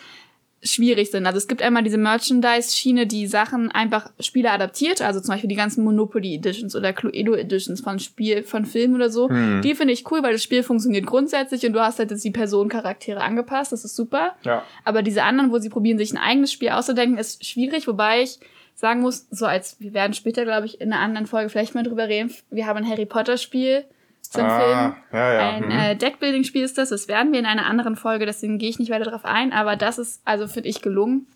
schwierig 0.62 1.11
sind. 1.11 1.27
Also 1.27 1.38
es 1.38 1.48
gibt 1.48 1.61
einmal 1.61 1.83
diese 1.83 1.98
Merchandise-Schiene, 1.98 3.07
die 3.07 3.27
Sachen 3.27 3.70
einfach 3.72 4.11
Spiele 4.20 4.51
adaptiert, 4.51 5.03
also 5.03 5.20
zum 5.20 5.35
Beispiel 5.35 5.48
die 5.48 5.57
ganzen 5.57 5.83
Monopoly 5.83 6.35
Editions 6.37 6.77
oder 6.77 6.92
Cluedo 6.92 7.35
Editions 7.35 7.81
von 7.81 7.98
Spiel, 7.98 8.44
von 8.44 8.64
Filmen 8.64 8.94
oder 8.94 9.11
so. 9.11 9.29
Die 9.29 9.75
finde 9.75 9.92
ich 9.92 10.11
cool, 10.11 10.22
weil 10.22 10.33
das 10.33 10.42
Spiel 10.42 10.62
funktioniert 10.62 11.07
grundsätzlich 11.07 11.66
und 11.66 11.72
du 11.72 11.81
hast 11.81 11.98
halt 11.98 12.11
jetzt 12.11 12.25
die 12.25 12.31
Personencharaktere 12.31 13.20
angepasst, 13.20 13.72
das 13.72 13.85
ist 13.85 13.96
super. 13.96 14.37
Ja. 14.44 14.62
Aber 14.85 15.03
diese 15.03 15.25
anderen, 15.25 15.51
wo 15.51 15.59
sie 15.59 15.68
probieren, 15.68 15.98
sich 15.98 16.12
ein 16.12 16.18
eigenes 16.18 16.53
Spiel 16.53 16.70
auszudenken, 16.70 17.18
ist 17.18 17.44
schwierig, 17.44 17.88
wobei 17.88 18.22
ich 18.22 18.38
sagen 18.75 19.01
muss, 19.01 19.27
so 19.31 19.46
als, 19.46 19.77
wir 19.81 19.94
werden 19.94 20.12
später, 20.12 20.44
glaube 20.44 20.66
ich, 20.66 20.81
in 20.81 20.92
einer 20.92 21.03
anderen 21.03 21.27
Folge 21.27 21.48
vielleicht 21.48 21.75
mal 21.75 21.83
drüber 21.83 22.09
reden, 22.09 22.33
wir 22.51 22.66
haben 22.66 22.79
ein 22.79 22.88
Harry 22.88 23.07
Potter 23.07 23.37
Spiel 23.37 23.85
zum 24.33 24.45
Ah, 24.45 24.59
Film. 24.61 24.95
ja, 25.12 25.33
ja. 25.35 25.51
Ein 25.51 25.64
mhm. 25.66 25.71
äh, 25.71 25.95
Deckbuilding-Spiel 25.97 26.62
ist 26.64 26.79
das, 26.79 26.88
das 26.88 27.07
werden 27.09 27.33
wir 27.33 27.38
in 27.38 27.47
einer 27.47 27.66
anderen 27.66 27.97
Folge, 27.97 28.27
deswegen 28.27 28.59
gehe 28.59 28.71
ich 28.71 28.79
nicht 28.79 28.90
weiter 28.90 29.11
drauf 29.11 29.25
ein, 29.25 29.53
aber 29.53 29.77
das 29.77 29.99
ist, 29.99 30.23
also 30.25 30.47
finde 30.49 30.68
ich, 30.71 30.81
gelungen. 30.83 31.27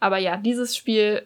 Aber 0.00 0.18
ja, 0.18 0.36
dieses 0.36 0.76
Spiel 0.76 1.22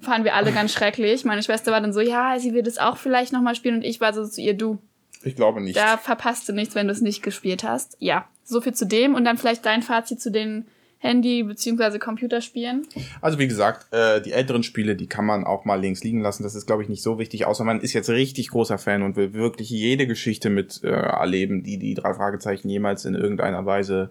fanden 0.00 0.24
wir 0.24 0.34
alle 0.34 0.52
ganz 0.52 0.72
schrecklich. 0.74 1.24
Meine 1.24 1.42
Schwester 1.42 1.72
war 1.72 1.80
dann 1.80 1.92
so, 1.92 2.00
ja, 2.00 2.38
sie 2.38 2.52
wird 2.52 2.66
es 2.66 2.78
auch 2.78 2.96
vielleicht 2.98 3.32
nochmal 3.32 3.54
spielen 3.54 3.76
und 3.76 3.84
ich 3.84 4.00
war 4.00 4.12
so 4.12 4.26
zu 4.26 4.40
ihr, 4.40 4.54
du, 4.54 4.78
Ich 5.22 5.36
glaube 5.36 5.60
nicht. 5.62 5.76
da 5.76 5.96
verpasst 5.96 6.48
du 6.48 6.52
nichts, 6.52 6.74
wenn 6.74 6.86
du 6.86 6.92
es 6.92 7.00
nicht 7.00 7.22
gespielt 7.22 7.64
hast. 7.64 7.96
Ja, 7.98 8.26
so 8.44 8.60
viel 8.60 8.74
zu 8.74 8.86
dem 8.86 9.14
und 9.14 9.24
dann 9.24 9.38
vielleicht 9.38 9.64
dein 9.64 9.82
Fazit 9.82 10.20
zu 10.20 10.30
den 10.30 10.66
Handy- 11.06 11.42
bzw. 11.42 11.98
Computerspielen. 11.98 12.86
Also 13.20 13.38
wie 13.38 13.46
gesagt, 13.48 13.92
äh, 13.92 14.20
die 14.20 14.32
älteren 14.32 14.62
Spiele, 14.62 14.96
die 14.96 15.06
kann 15.06 15.24
man 15.24 15.44
auch 15.44 15.64
mal 15.64 15.80
links 15.80 16.02
liegen 16.04 16.20
lassen. 16.20 16.42
Das 16.42 16.54
ist, 16.54 16.66
glaube 16.66 16.82
ich, 16.82 16.88
nicht 16.88 17.02
so 17.02 17.18
wichtig, 17.18 17.46
außer 17.46 17.64
man 17.64 17.80
ist 17.80 17.92
jetzt 17.92 18.10
richtig 18.10 18.48
großer 18.48 18.78
Fan 18.78 19.02
und 19.02 19.16
will 19.16 19.32
wirklich 19.34 19.70
jede 19.70 20.06
Geschichte 20.06 20.50
mit 20.50 20.82
äh, 20.84 20.88
erleben, 20.88 21.62
die 21.62 21.78
die 21.78 21.94
drei 21.94 22.14
Fragezeichen 22.14 22.68
jemals 22.68 23.04
in 23.04 23.14
irgendeiner 23.14 23.64
Weise 23.64 24.10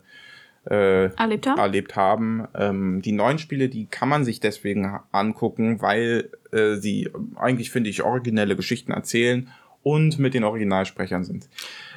äh, 0.69 1.11
Erlebt 1.15 1.47
haben? 1.47 1.59
erlebt 1.59 1.95
haben. 1.95 2.47
Ähm, 2.55 3.01
die 3.03 3.11
neuen 3.11 3.37
Spiele, 3.37 3.69
die 3.69 3.85
kann 3.85 4.09
man 4.09 4.25
sich 4.25 4.39
deswegen 4.39 4.99
angucken, 5.11 5.81
weil 5.81 6.29
äh, 6.51 6.75
sie 6.75 7.09
eigentlich, 7.35 7.69
finde 7.69 7.89
ich, 7.89 8.01
originelle 8.03 8.55
Geschichten 8.55 8.91
erzählen 8.91 9.49
und 9.83 10.17
mit 10.17 10.33
den 10.33 10.43
Originalsprechern 10.43 11.23
sind. 11.23 11.47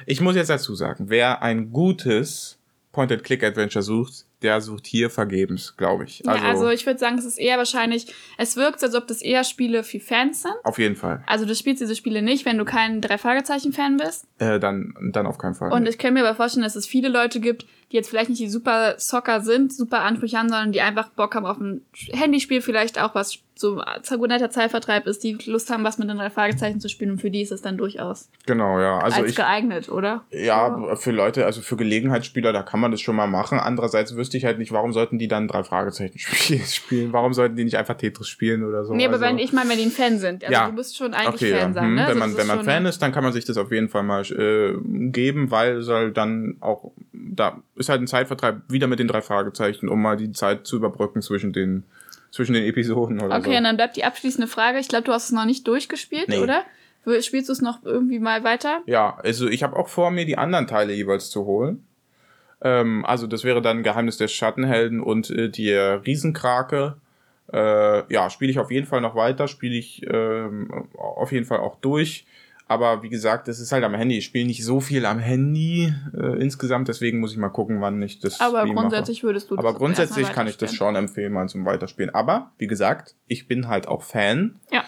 Ich 0.05 0.21
muss 0.21 0.35
jetzt 0.35 0.51
dazu 0.51 0.75
sagen, 0.75 1.05
wer 1.07 1.41
ein 1.41 1.71
gutes 1.71 2.59
Point-and-Click-Adventure 2.91 3.81
sucht, 3.81 4.25
der 4.41 4.61
sucht 4.61 4.87
hier 4.87 5.09
vergebens, 5.09 5.75
glaube 5.75 6.05
ich. 6.05 6.23
ja, 6.25 6.33
also 6.33 6.69
ich 6.69 6.85
würde 6.85 6.99
sagen, 6.99 7.17
es 7.17 7.25
ist 7.25 7.37
eher 7.37 7.57
wahrscheinlich, 7.57 8.13
es 8.37 8.55
wirkt, 8.55 8.81
als 8.83 8.95
ob 8.95 9.07
das 9.07 9.21
eher 9.21 9.43
Spiele 9.43 9.83
für 9.83 9.99
Fans 9.99 10.43
sind. 10.43 10.53
auf 10.63 10.77
jeden 10.79 10.95
Fall. 10.95 11.23
Also 11.27 11.45
du 11.45 11.53
spielst 11.55 11.81
diese 11.81 11.95
Spiele 11.95 12.21
nicht, 12.21 12.45
wenn 12.45 12.57
du 12.57 12.65
kein 12.65 13.01
Drei-Fragezeichen-Fan 13.01 13.97
bist. 13.97 14.25
Äh, 14.39 14.59
dann, 14.59 14.93
dann 15.11 15.25
auf 15.25 15.37
keinen 15.37 15.55
Fall. 15.55 15.71
Und 15.71 15.87
ich 15.87 15.97
kann 15.97 16.13
mir 16.13 16.21
aber 16.25 16.35
vorstellen, 16.35 16.63
dass 16.63 16.75
es 16.75 16.85
viele 16.85 17.09
Leute 17.09 17.39
gibt, 17.39 17.65
die 17.91 17.95
jetzt 17.95 18.09
vielleicht 18.09 18.29
nicht 18.29 18.41
die 18.41 18.49
super 18.49 18.95
Socker 18.97 19.41
sind, 19.41 19.73
super 19.73 20.01
Ansprüche 20.01 20.37
haben, 20.37 20.49
sondern 20.49 20.71
die 20.71 20.81
einfach 20.81 21.09
Bock 21.09 21.35
haben 21.35 21.45
auf 21.45 21.59
ein 21.59 21.81
Handyspiel, 22.11 22.61
vielleicht 22.61 23.01
auch 23.01 23.15
was 23.15 23.39
so 23.55 23.81
ein 23.81 24.21
netter 24.29 24.49
Zeitvertreib 24.49 25.05
ist, 25.05 25.21
die 25.21 25.37
Lust 25.45 25.69
haben, 25.69 25.83
was 25.83 25.97
mit 25.97 26.09
den 26.09 26.15
drei 26.17 26.29
Fragezeichen 26.29 26.79
zu 26.79 26.87
spielen 26.87 27.11
und 27.11 27.19
für 27.19 27.29
die 27.29 27.41
ist 27.41 27.51
es 27.51 27.61
dann 27.61 27.77
durchaus 27.77 28.29
genau, 28.45 28.79
ja. 28.79 28.99
Also 28.99 29.19
als 29.21 29.31
ich, 29.31 29.35
geeignet, 29.35 29.89
oder? 29.89 30.23
ja, 30.31 30.95
für 30.95 31.11
Leute, 31.11 31.45
also 31.45 31.59
für 31.61 31.75
Gelegenheitsspieler, 31.75 32.53
da 32.53 32.63
kann 32.63 32.79
man 32.79 32.91
das 32.91 33.01
schon 33.01 33.17
mal 33.17 33.27
machen. 33.27 33.59
Andererseits 33.59 34.15
wüsste 34.15 34.37
ich 34.37 34.45
halt 34.45 34.59
nicht, 34.59 34.71
warum 34.71 34.93
sollten 34.93 35.19
die 35.19 35.27
dann 35.27 35.49
drei 35.49 35.63
Fragezeichen 35.65 36.17
spiel- 36.19 36.61
spielen? 36.65 37.11
Warum 37.11 37.33
sollten 37.33 37.57
die 37.57 37.65
nicht 37.65 37.75
einfach 37.75 37.95
Tetris 37.95 38.29
spielen 38.29 38.63
oder 38.63 38.85
so? 38.85 38.93
Nee, 38.93 39.03
aber 39.05 39.15
also, 39.15 39.25
wenn 39.25 39.39
ich 39.39 39.51
meine, 39.51 39.69
wenn 39.71 39.77
die 39.77 39.83
ein 39.85 39.91
Fan 39.91 40.19
sind. 40.19 40.41
Also 40.43 40.53
Ja. 40.53 40.67
du 40.69 40.75
bist 40.77 40.95
schon 40.95 41.13
eigentlich 41.13 41.41
Okay, 41.41 41.51
Fan 41.51 41.69
ja. 41.69 41.73
sagen, 41.73 41.87
hm, 41.87 41.95
ne? 41.95 42.01
wenn 42.01 42.07
Also 42.07 42.19
man, 42.19 42.29
das 42.29 42.39
wenn 42.39 42.47
man 42.47 42.63
Fan 42.65 42.85
ist, 42.85 42.99
dann 43.01 43.11
kann 43.11 43.23
man 43.25 43.33
sich 43.33 43.43
das 43.43 43.57
auf 43.57 43.71
jeden 43.73 43.89
Fall 43.89 44.03
mal 44.03 44.21
äh, 44.23 44.77
geben, 45.11 45.51
weil 45.51 45.79
es 45.79 45.89
halt 45.89 46.15
dann 46.15 46.55
auch, 46.61 46.91
da 47.19 47.61
ist 47.75 47.89
halt 47.89 48.01
ein 48.01 48.07
Zeitvertreib 48.07 48.61
wieder 48.69 48.87
mit 48.87 48.99
den 48.99 49.07
drei 49.07 49.21
Fragezeichen, 49.21 49.89
um 49.89 50.01
mal 50.01 50.17
die 50.17 50.31
Zeit 50.31 50.65
zu 50.65 50.75
überbrücken 50.77 51.21
zwischen 51.21 51.53
den, 51.53 51.83
zwischen 52.31 52.53
den 52.53 52.63
Episoden 52.63 53.19
oder 53.21 53.35
Okay, 53.37 53.51
so. 53.51 53.57
und 53.57 53.63
dann 53.63 53.75
bleibt 53.77 53.97
die 53.97 54.03
abschließende 54.03 54.47
Frage. 54.47 54.79
Ich 54.79 54.87
glaube, 54.87 55.03
du 55.05 55.11
hast 55.11 55.25
es 55.25 55.31
noch 55.31 55.45
nicht 55.45 55.67
durchgespielt, 55.67 56.29
Nee. 56.29 56.39
oder? 56.39 56.63
Spielst 57.21 57.49
du 57.49 57.53
es 57.53 57.61
noch 57.61 57.83
irgendwie 57.83 58.19
mal 58.19 58.43
weiter? 58.43 58.81
Ja, 58.85 59.17
also 59.23 59.47
ich 59.47 59.63
habe 59.63 59.75
auch 59.77 59.87
vor, 59.87 60.11
mir 60.11 60.25
die 60.25 60.37
anderen 60.37 60.67
Teile 60.67 60.93
jeweils 60.93 61.29
zu 61.31 61.45
holen. 61.45 61.85
Ähm, 62.61 63.05
also 63.05 63.25
das 63.25 63.43
wäre 63.43 63.61
dann 63.61 63.83
Geheimnis 63.83 64.17
des 64.17 64.31
Schattenhelden 64.33 64.99
und 65.01 65.29
äh, 65.31 65.49
die 65.49 65.71
Riesenkrake. 65.73 66.97
Äh, 67.51 68.13
ja, 68.13 68.29
spiele 68.29 68.51
ich 68.51 68.59
auf 68.59 68.69
jeden 68.69 68.85
Fall 68.85 69.01
noch 69.01 69.15
weiter, 69.15 69.47
spiele 69.47 69.75
ich 69.75 70.05
ähm, 70.07 70.87
auf 70.97 71.31
jeden 71.31 71.45
Fall 71.45 71.59
auch 71.59 71.77
durch. 71.79 72.27
Aber 72.69 73.01
wie 73.01 73.09
gesagt, 73.09 73.47
das 73.47 73.59
ist 73.59 73.71
halt 73.71 73.83
am 73.83 73.95
Handy. 73.95 74.19
Ich 74.19 74.25
spiele 74.25 74.45
nicht 74.45 74.63
so 74.63 74.79
viel 74.79 75.05
am 75.07 75.17
Handy 75.17 75.91
äh, 76.15 76.39
insgesamt, 76.39 76.87
deswegen 76.87 77.19
muss 77.19 77.31
ich 77.31 77.37
mal 77.37 77.49
gucken, 77.49 77.81
wann 77.81 77.99
ich 78.01 78.19
das 78.19 78.39
Aber 78.39 78.61
Stream 78.61 78.75
grundsätzlich 78.75 79.23
würdest 79.23 79.49
du 79.49 79.55
mache. 79.55 79.65
Aber 79.65 79.73
das 79.73 79.79
grundsätzlich 79.79 80.31
kann 80.31 80.47
ich 80.47 80.55
das 80.57 80.73
schon 80.75 80.95
empfehlen, 80.95 81.33
mal 81.33 81.49
zum 81.49 81.65
Weiterspielen. 81.65 82.13
Aber 82.13 82.51
wie 82.59 82.67
gesagt, 82.67 83.15
ich 83.27 83.47
bin 83.47 83.67
halt 83.67 83.87
auch 83.87 84.03
Fan. 84.03 84.59
Ja. 84.71 84.83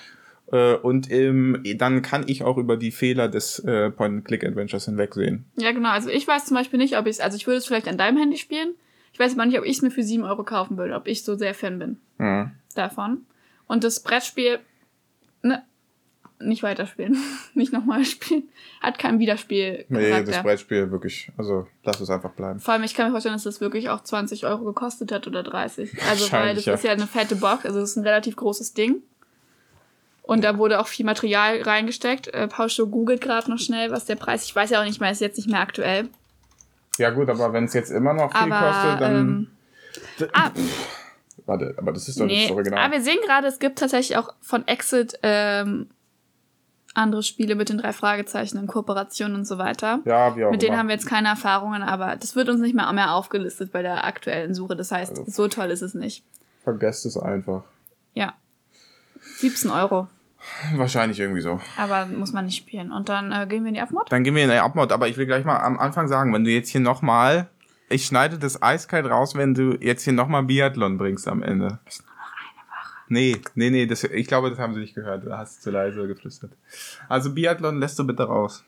Äh, 0.51 0.75
und 0.75 1.09
ähm, 1.11 1.63
dann 1.77 2.03
kann 2.03 2.23
ich 2.27 2.43
auch 2.43 2.57
über 2.57 2.77
die 2.77 2.91
Fehler 2.91 3.27
des 3.29 3.57
äh, 3.59 3.89
Point-and-Click-Adventures 3.89 4.85
hinwegsehen. 4.85 5.45
Ja, 5.57 5.71
genau. 5.71 5.89
Also 5.89 6.09
ich 6.09 6.27
weiß 6.27 6.45
zum 6.45 6.55
Beispiel 6.57 6.77
nicht, 6.77 6.97
ob 6.99 7.07
ich 7.07 7.13
es, 7.15 7.19
also 7.19 7.35
ich 7.35 7.47
würde 7.47 7.57
es 7.57 7.65
vielleicht 7.65 7.87
an 7.87 7.97
deinem 7.97 8.17
Handy 8.17 8.37
spielen. 8.37 8.75
Ich 9.11 9.19
weiß 9.19 9.33
aber 9.33 9.45
nicht, 9.47 9.57
ob 9.57 9.65
ich 9.65 9.77
es 9.77 9.81
mir 9.81 9.91
für 9.91 10.03
7 10.03 10.23
Euro 10.23 10.43
kaufen 10.43 10.77
würde, 10.77 10.93
ob 10.93 11.07
ich 11.07 11.23
so 11.23 11.35
sehr 11.35 11.55
Fan 11.55 11.79
bin 11.79 11.97
Mhm. 12.19 12.51
davon. 12.75 13.25
Und 13.65 13.83
das 13.83 14.01
Brettspiel, 14.03 14.59
ne, 15.41 15.63
nicht 16.41 16.63
weiterspielen. 16.63 17.17
nicht 17.53 17.73
nochmal 17.73 18.05
spielen. 18.05 18.49
Hat 18.81 18.99
keinen 18.99 19.19
Wiederspiel. 19.19 19.85
Nee, 19.89 20.23
das 20.23 20.43
Brettspiel 20.43 20.91
wirklich, 20.91 21.31
also 21.37 21.67
lass 21.83 21.99
es 21.99 22.09
einfach 22.09 22.31
bleiben. 22.31 22.59
Vor 22.59 22.73
allem, 22.73 22.83
ich 22.83 22.93
kann 22.93 23.07
mir 23.07 23.11
vorstellen, 23.11 23.35
dass 23.35 23.43
das 23.43 23.61
wirklich 23.61 23.89
auch 23.89 24.01
20 24.03 24.45
Euro 24.45 24.63
gekostet 24.65 25.11
hat 25.11 25.27
oder 25.27 25.43
30. 25.43 25.91
Also, 26.09 26.31
weil 26.31 26.55
das 26.55 26.65
ja. 26.65 26.73
ist 26.73 26.83
ja 26.83 26.91
eine 26.91 27.07
fette 27.07 27.35
Box, 27.35 27.65
also 27.65 27.79
das 27.79 27.91
ist 27.91 27.95
ein 27.95 28.03
relativ 28.03 28.35
großes 28.35 28.73
Ding. 28.73 29.01
Und 30.23 30.43
da 30.43 30.57
wurde 30.57 30.79
auch 30.79 30.87
viel 30.87 31.05
Material 31.05 31.61
reingesteckt. 31.61 32.27
Äh, 32.27 32.47
Pauscho 32.47 32.87
googelt 32.87 33.21
gerade 33.21 33.49
noch 33.49 33.59
schnell, 33.59 33.91
was 33.91 34.05
der 34.05 34.15
Preis, 34.15 34.45
ich 34.45 34.55
weiß 34.55 34.69
ja 34.71 34.81
auch 34.81 34.85
nicht 34.85 34.99
mehr, 34.99 35.11
ist 35.11 35.21
jetzt 35.21 35.37
nicht 35.37 35.49
mehr 35.49 35.59
aktuell. 35.61 36.09
Ja 36.97 37.09
gut, 37.11 37.29
aber 37.29 37.53
wenn 37.53 37.65
es 37.65 37.73
jetzt 37.73 37.91
immer 37.91 38.13
noch 38.13 38.31
viel 38.31 38.51
Aber, 38.51 38.71
kostet, 38.71 39.01
dann... 39.01 39.15
ähm, 40.19 40.27
ah, 40.33 40.51
Warte, 41.45 41.75
aber 41.77 41.91
das 41.91 42.07
ist 42.07 42.19
doch 42.19 42.25
nicht 42.25 42.35
nee, 42.35 42.47
das 42.47 42.51
Original. 42.51 42.79
aber 42.79 42.93
wir 42.93 43.01
sehen 43.01 43.17
gerade, 43.25 43.47
es 43.47 43.59
gibt 43.59 43.79
tatsächlich 43.79 44.17
auch 44.17 44.33
von 44.41 44.67
Exit 44.67 45.19
ähm, 45.23 45.89
andere 46.93 47.23
Spiele 47.23 47.55
mit 47.55 47.69
den 47.69 47.77
drei 47.77 47.93
Fragezeichen 47.93 48.57
in 48.57 48.67
Kooperation 48.67 49.33
und 49.35 49.45
so 49.45 49.57
weiter. 49.57 49.99
ja, 50.05 50.35
wie 50.35 50.43
auch 50.45 50.51
Mit 50.51 50.61
denen 50.61 50.73
immer. 50.73 50.79
haben 50.79 50.87
wir 50.89 50.95
jetzt 50.95 51.07
keine 51.07 51.29
Erfahrungen, 51.29 51.81
aber 51.83 52.15
das 52.17 52.35
wird 52.35 52.49
uns 52.49 52.59
nicht 52.59 52.75
mehr, 52.75 52.91
mehr 52.93 53.13
aufgelistet 53.13 53.71
bei 53.71 53.81
der 53.81 54.03
aktuellen 54.05 54.53
Suche. 54.53 54.75
Das 54.75 54.91
heißt, 54.91 55.11
Also- 55.19 55.31
so 55.31 55.47
toll 55.47 55.67
ist 55.71 55.81
es 55.81 55.93
nicht. 55.93 56.23
Vergesst 56.63 57.05
es 57.05 57.17
einfach. 57.17 57.63
Ja. 58.13 58.33
17 59.37 59.71
Euro. 59.71 60.07
Wahrscheinlich 60.75 61.19
irgendwie 61.19 61.41
so. 61.41 61.59
Aber 61.77 62.07
muss 62.07 62.33
man 62.33 62.45
nicht 62.45 62.57
spielen. 62.57 62.91
Und 62.91 63.09
dann 63.09 63.31
äh, 63.31 63.45
gehen 63.47 63.63
wir 63.63 63.69
in 63.69 63.75
die 63.75 63.81
Abmod. 63.81 64.11
Dann 64.11 64.23
gehen 64.23 64.35
wir 64.35 64.43
in 64.43 64.49
den 64.49 64.59
Abmod, 64.59 64.91
aber 64.91 65.07
ich 65.07 65.15
will 65.17 65.27
gleich 65.27 65.45
mal 65.45 65.57
am 65.59 65.79
Anfang 65.79 66.07
sagen, 66.07 66.33
wenn 66.33 66.43
du 66.43 66.49
jetzt 66.49 66.69
hier 66.69 66.81
nochmal, 66.81 67.47
ich 67.89 68.05
schneide 68.05 68.39
das 68.39 68.61
eiskalt 68.61 69.05
raus, 69.05 69.35
wenn 69.35 69.53
du 69.53 69.73
jetzt 69.79 70.03
hier 70.03 70.13
nochmal 70.13 70.43
Biathlon 70.43 70.97
bringst 70.97 71.27
am 71.27 71.43
Ende. 71.43 71.79
Ist 71.85 72.03
nur 72.03 72.15
noch 72.15 72.33
eine 72.33 72.67
Woche. 72.69 73.00
Nee, 73.11 73.41
nee, 73.55 73.69
nee, 73.69 73.85
das, 73.85 74.05
ich 74.05 74.25
glaube, 74.25 74.49
das 74.49 74.57
haben 74.57 74.73
sie 74.73 74.79
nicht 74.79 74.95
gehört. 74.95 75.25
Du 75.25 75.37
hast 75.37 75.61
zu 75.61 75.69
leise 75.69 76.07
geflüstert. 76.07 76.53
Also 77.09 77.33
Biathlon 77.33 77.77
lässt 77.77 77.99
du 77.99 78.07
bitte 78.07 78.23
raus. 78.23 78.63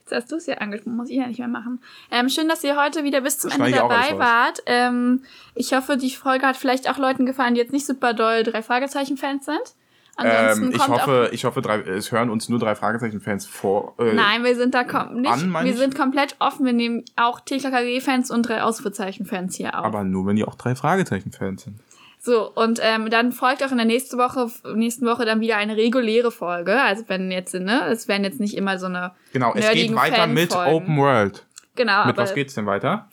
Jetzt 0.00 0.12
hast 0.14 0.32
du 0.32 0.36
es 0.36 0.46
ja 0.46 0.54
angesprochen, 0.56 0.96
muss 0.96 1.10
ich 1.10 1.16
ja 1.16 1.26
nicht 1.26 1.38
mehr 1.38 1.48
machen. 1.48 1.82
Ähm, 2.10 2.30
schön, 2.30 2.48
dass 2.48 2.64
ihr 2.64 2.82
heute 2.82 3.04
wieder 3.04 3.20
bis 3.20 3.38
zum 3.38 3.50
Ende 3.50 3.72
dabei 3.72 4.18
wart. 4.18 4.62
Ähm, 4.64 5.22
ich 5.54 5.74
hoffe, 5.74 5.98
die 5.98 6.10
Folge 6.10 6.46
hat 6.46 6.56
vielleicht 6.56 6.88
auch 6.88 6.96
Leuten 6.96 7.26
gefallen, 7.26 7.54
die 7.54 7.60
jetzt 7.60 7.74
nicht 7.74 7.84
super 7.84 8.14
doll 8.14 8.42
drei 8.42 8.62
Fragezeichen-Fans 8.62 9.44
sind. 9.44 9.74
Ansonsten 10.16 10.64
Ähm, 10.64 10.72
ich 10.72 10.88
hoffe, 10.88 11.28
ich 11.32 11.44
hoffe, 11.44 11.60
drei, 11.60 11.80
es 11.80 12.10
hören 12.10 12.30
uns 12.30 12.48
nur 12.48 12.58
drei 12.58 12.74
Fragezeichen-Fans 12.74 13.44
vor. 13.44 13.96
Äh. 13.98 14.14
Nein, 14.14 14.44
wir 14.44 14.56
sind 14.56 14.72
da 14.72 14.84
kom 14.84 15.20
nicht. 15.20 15.30
an, 15.30 15.52
wir 15.62 15.76
sind 15.76 15.94
komplett 15.94 16.36
offen. 16.38 16.64
Wir 16.64 16.72
nehmen 16.72 17.04
auch 17.16 17.40
TKKG-Fans 17.40 18.30
und 18.30 18.48
drei 18.48 18.62
Ausrufezeichen-Fans 18.62 19.56
hier 19.56 19.78
auf. 19.78 19.84
Aber 19.84 20.04
nur, 20.04 20.26
wenn 20.26 20.36
die 20.36 20.44
auch 20.44 20.54
drei 20.54 20.74
Fragezeichen-Fans 20.74 21.64
sind. 21.64 21.80
So, 22.24 22.50
und 22.50 22.80
ähm, 22.82 23.10
dann 23.10 23.32
folgt 23.32 23.62
auch 23.62 23.70
in 23.70 23.76
der 23.76 23.84
nächsten 23.84 24.16
Woche, 24.16 24.50
nächsten 24.74 25.04
Woche 25.04 25.26
dann 25.26 25.42
wieder 25.42 25.58
eine 25.58 25.76
reguläre 25.76 26.30
Folge. 26.30 26.80
Also 26.80 27.04
wenn 27.08 27.30
jetzt, 27.30 27.52
ne, 27.52 27.86
es 27.88 28.08
werden 28.08 28.24
jetzt 28.24 28.40
nicht 28.40 28.56
immer 28.56 28.78
so 28.78 28.86
eine. 28.86 29.12
Genau, 29.34 29.52
es 29.54 29.70
geht 29.72 29.94
weiter 29.94 30.26
mit. 30.26 30.56
Open 30.56 30.96
World. 30.96 31.44
Genau, 31.74 32.06
Mit 32.06 32.16
was 32.16 32.32
geht's 32.32 32.54
denn 32.54 32.64
weiter? 32.64 33.10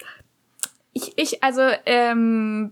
ich, 0.93 1.12
ich, 1.17 1.43
also, 1.43 1.62
ähm, 1.86 2.71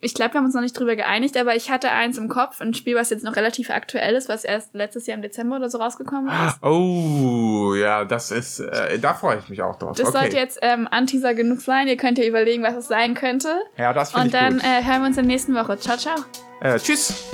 ich 0.00 0.14
glaube, 0.14 0.34
wir 0.34 0.38
haben 0.38 0.44
uns 0.44 0.54
noch 0.54 0.62
nicht 0.62 0.78
drüber 0.78 0.94
geeinigt, 0.94 1.36
aber 1.36 1.56
ich 1.56 1.70
hatte 1.70 1.90
eins 1.90 2.18
im 2.18 2.28
Kopf, 2.28 2.60
ein 2.60 2.72
Spiel, 2.74 2.94
was 2.94 3.10
jetzt 3.10 3.24
noch 3.24 3.34
relativ 3.36 3.70
aktuell 3.70 4.14
ist, 4.14 4.28
was 4.28 4.44
erst 4.44 4.74
letztes 4.74 5.06
Jahr 5.06 5.16
im 5.16 5.22
Dezember 5.22 5.56
oder 5.56 5.68
so 5.68 5.78
rausgekommen 5.78 6.30
ist. 6.46 6.62
Oh, 6.62 7.74
ja, 7.74 8.04
das 8.04 8.30
ist, 8.30 8.60
äh, 8.60 8.98
da 8.98 9.14
freue 9.14 9.38
ich 9.38 9.48
mich 9.48 9.62
auch 9.62 9.76
drauf. 9.76 9.96
Das 9.96 10.08
okay. 10.08 10.18
sollte 10.20 10.36
jetzt 10.36 10.58
ähm, 10.62 10.86
Anteaser 10.90 11.34
genug 11.34 11.60
sein. 11.60 11.88
Ihr 11.88 11.96
könnt 11.96 12.18
ja 12.18 12.24
überlegen, 12.24 12.62
was 12.62 12.76
es 12.76 12.88
sein 12.88 13.14
könnte. 13.14 13.56
ja, 13.76 13.92
das 13.92 14.12
finde 14.12 14.22
Und 14.22 14.26
ich 14.28 14.40
dann 14.40 14.54
gut. 14.54 14.64
äh, 14.64 14.84
hören 14.84 15.00
wir 15.02 15.06
uns 15.08 15.16
in 15.16 15.24
der 15.24 15.32
nächsten 15.32 15.54
Woche. 15.54 15.78
Ciao, 15.78 15.96
ciao. 15.96 16.16
Äh, 16.60 16.78
tschüss. 16.78 17.24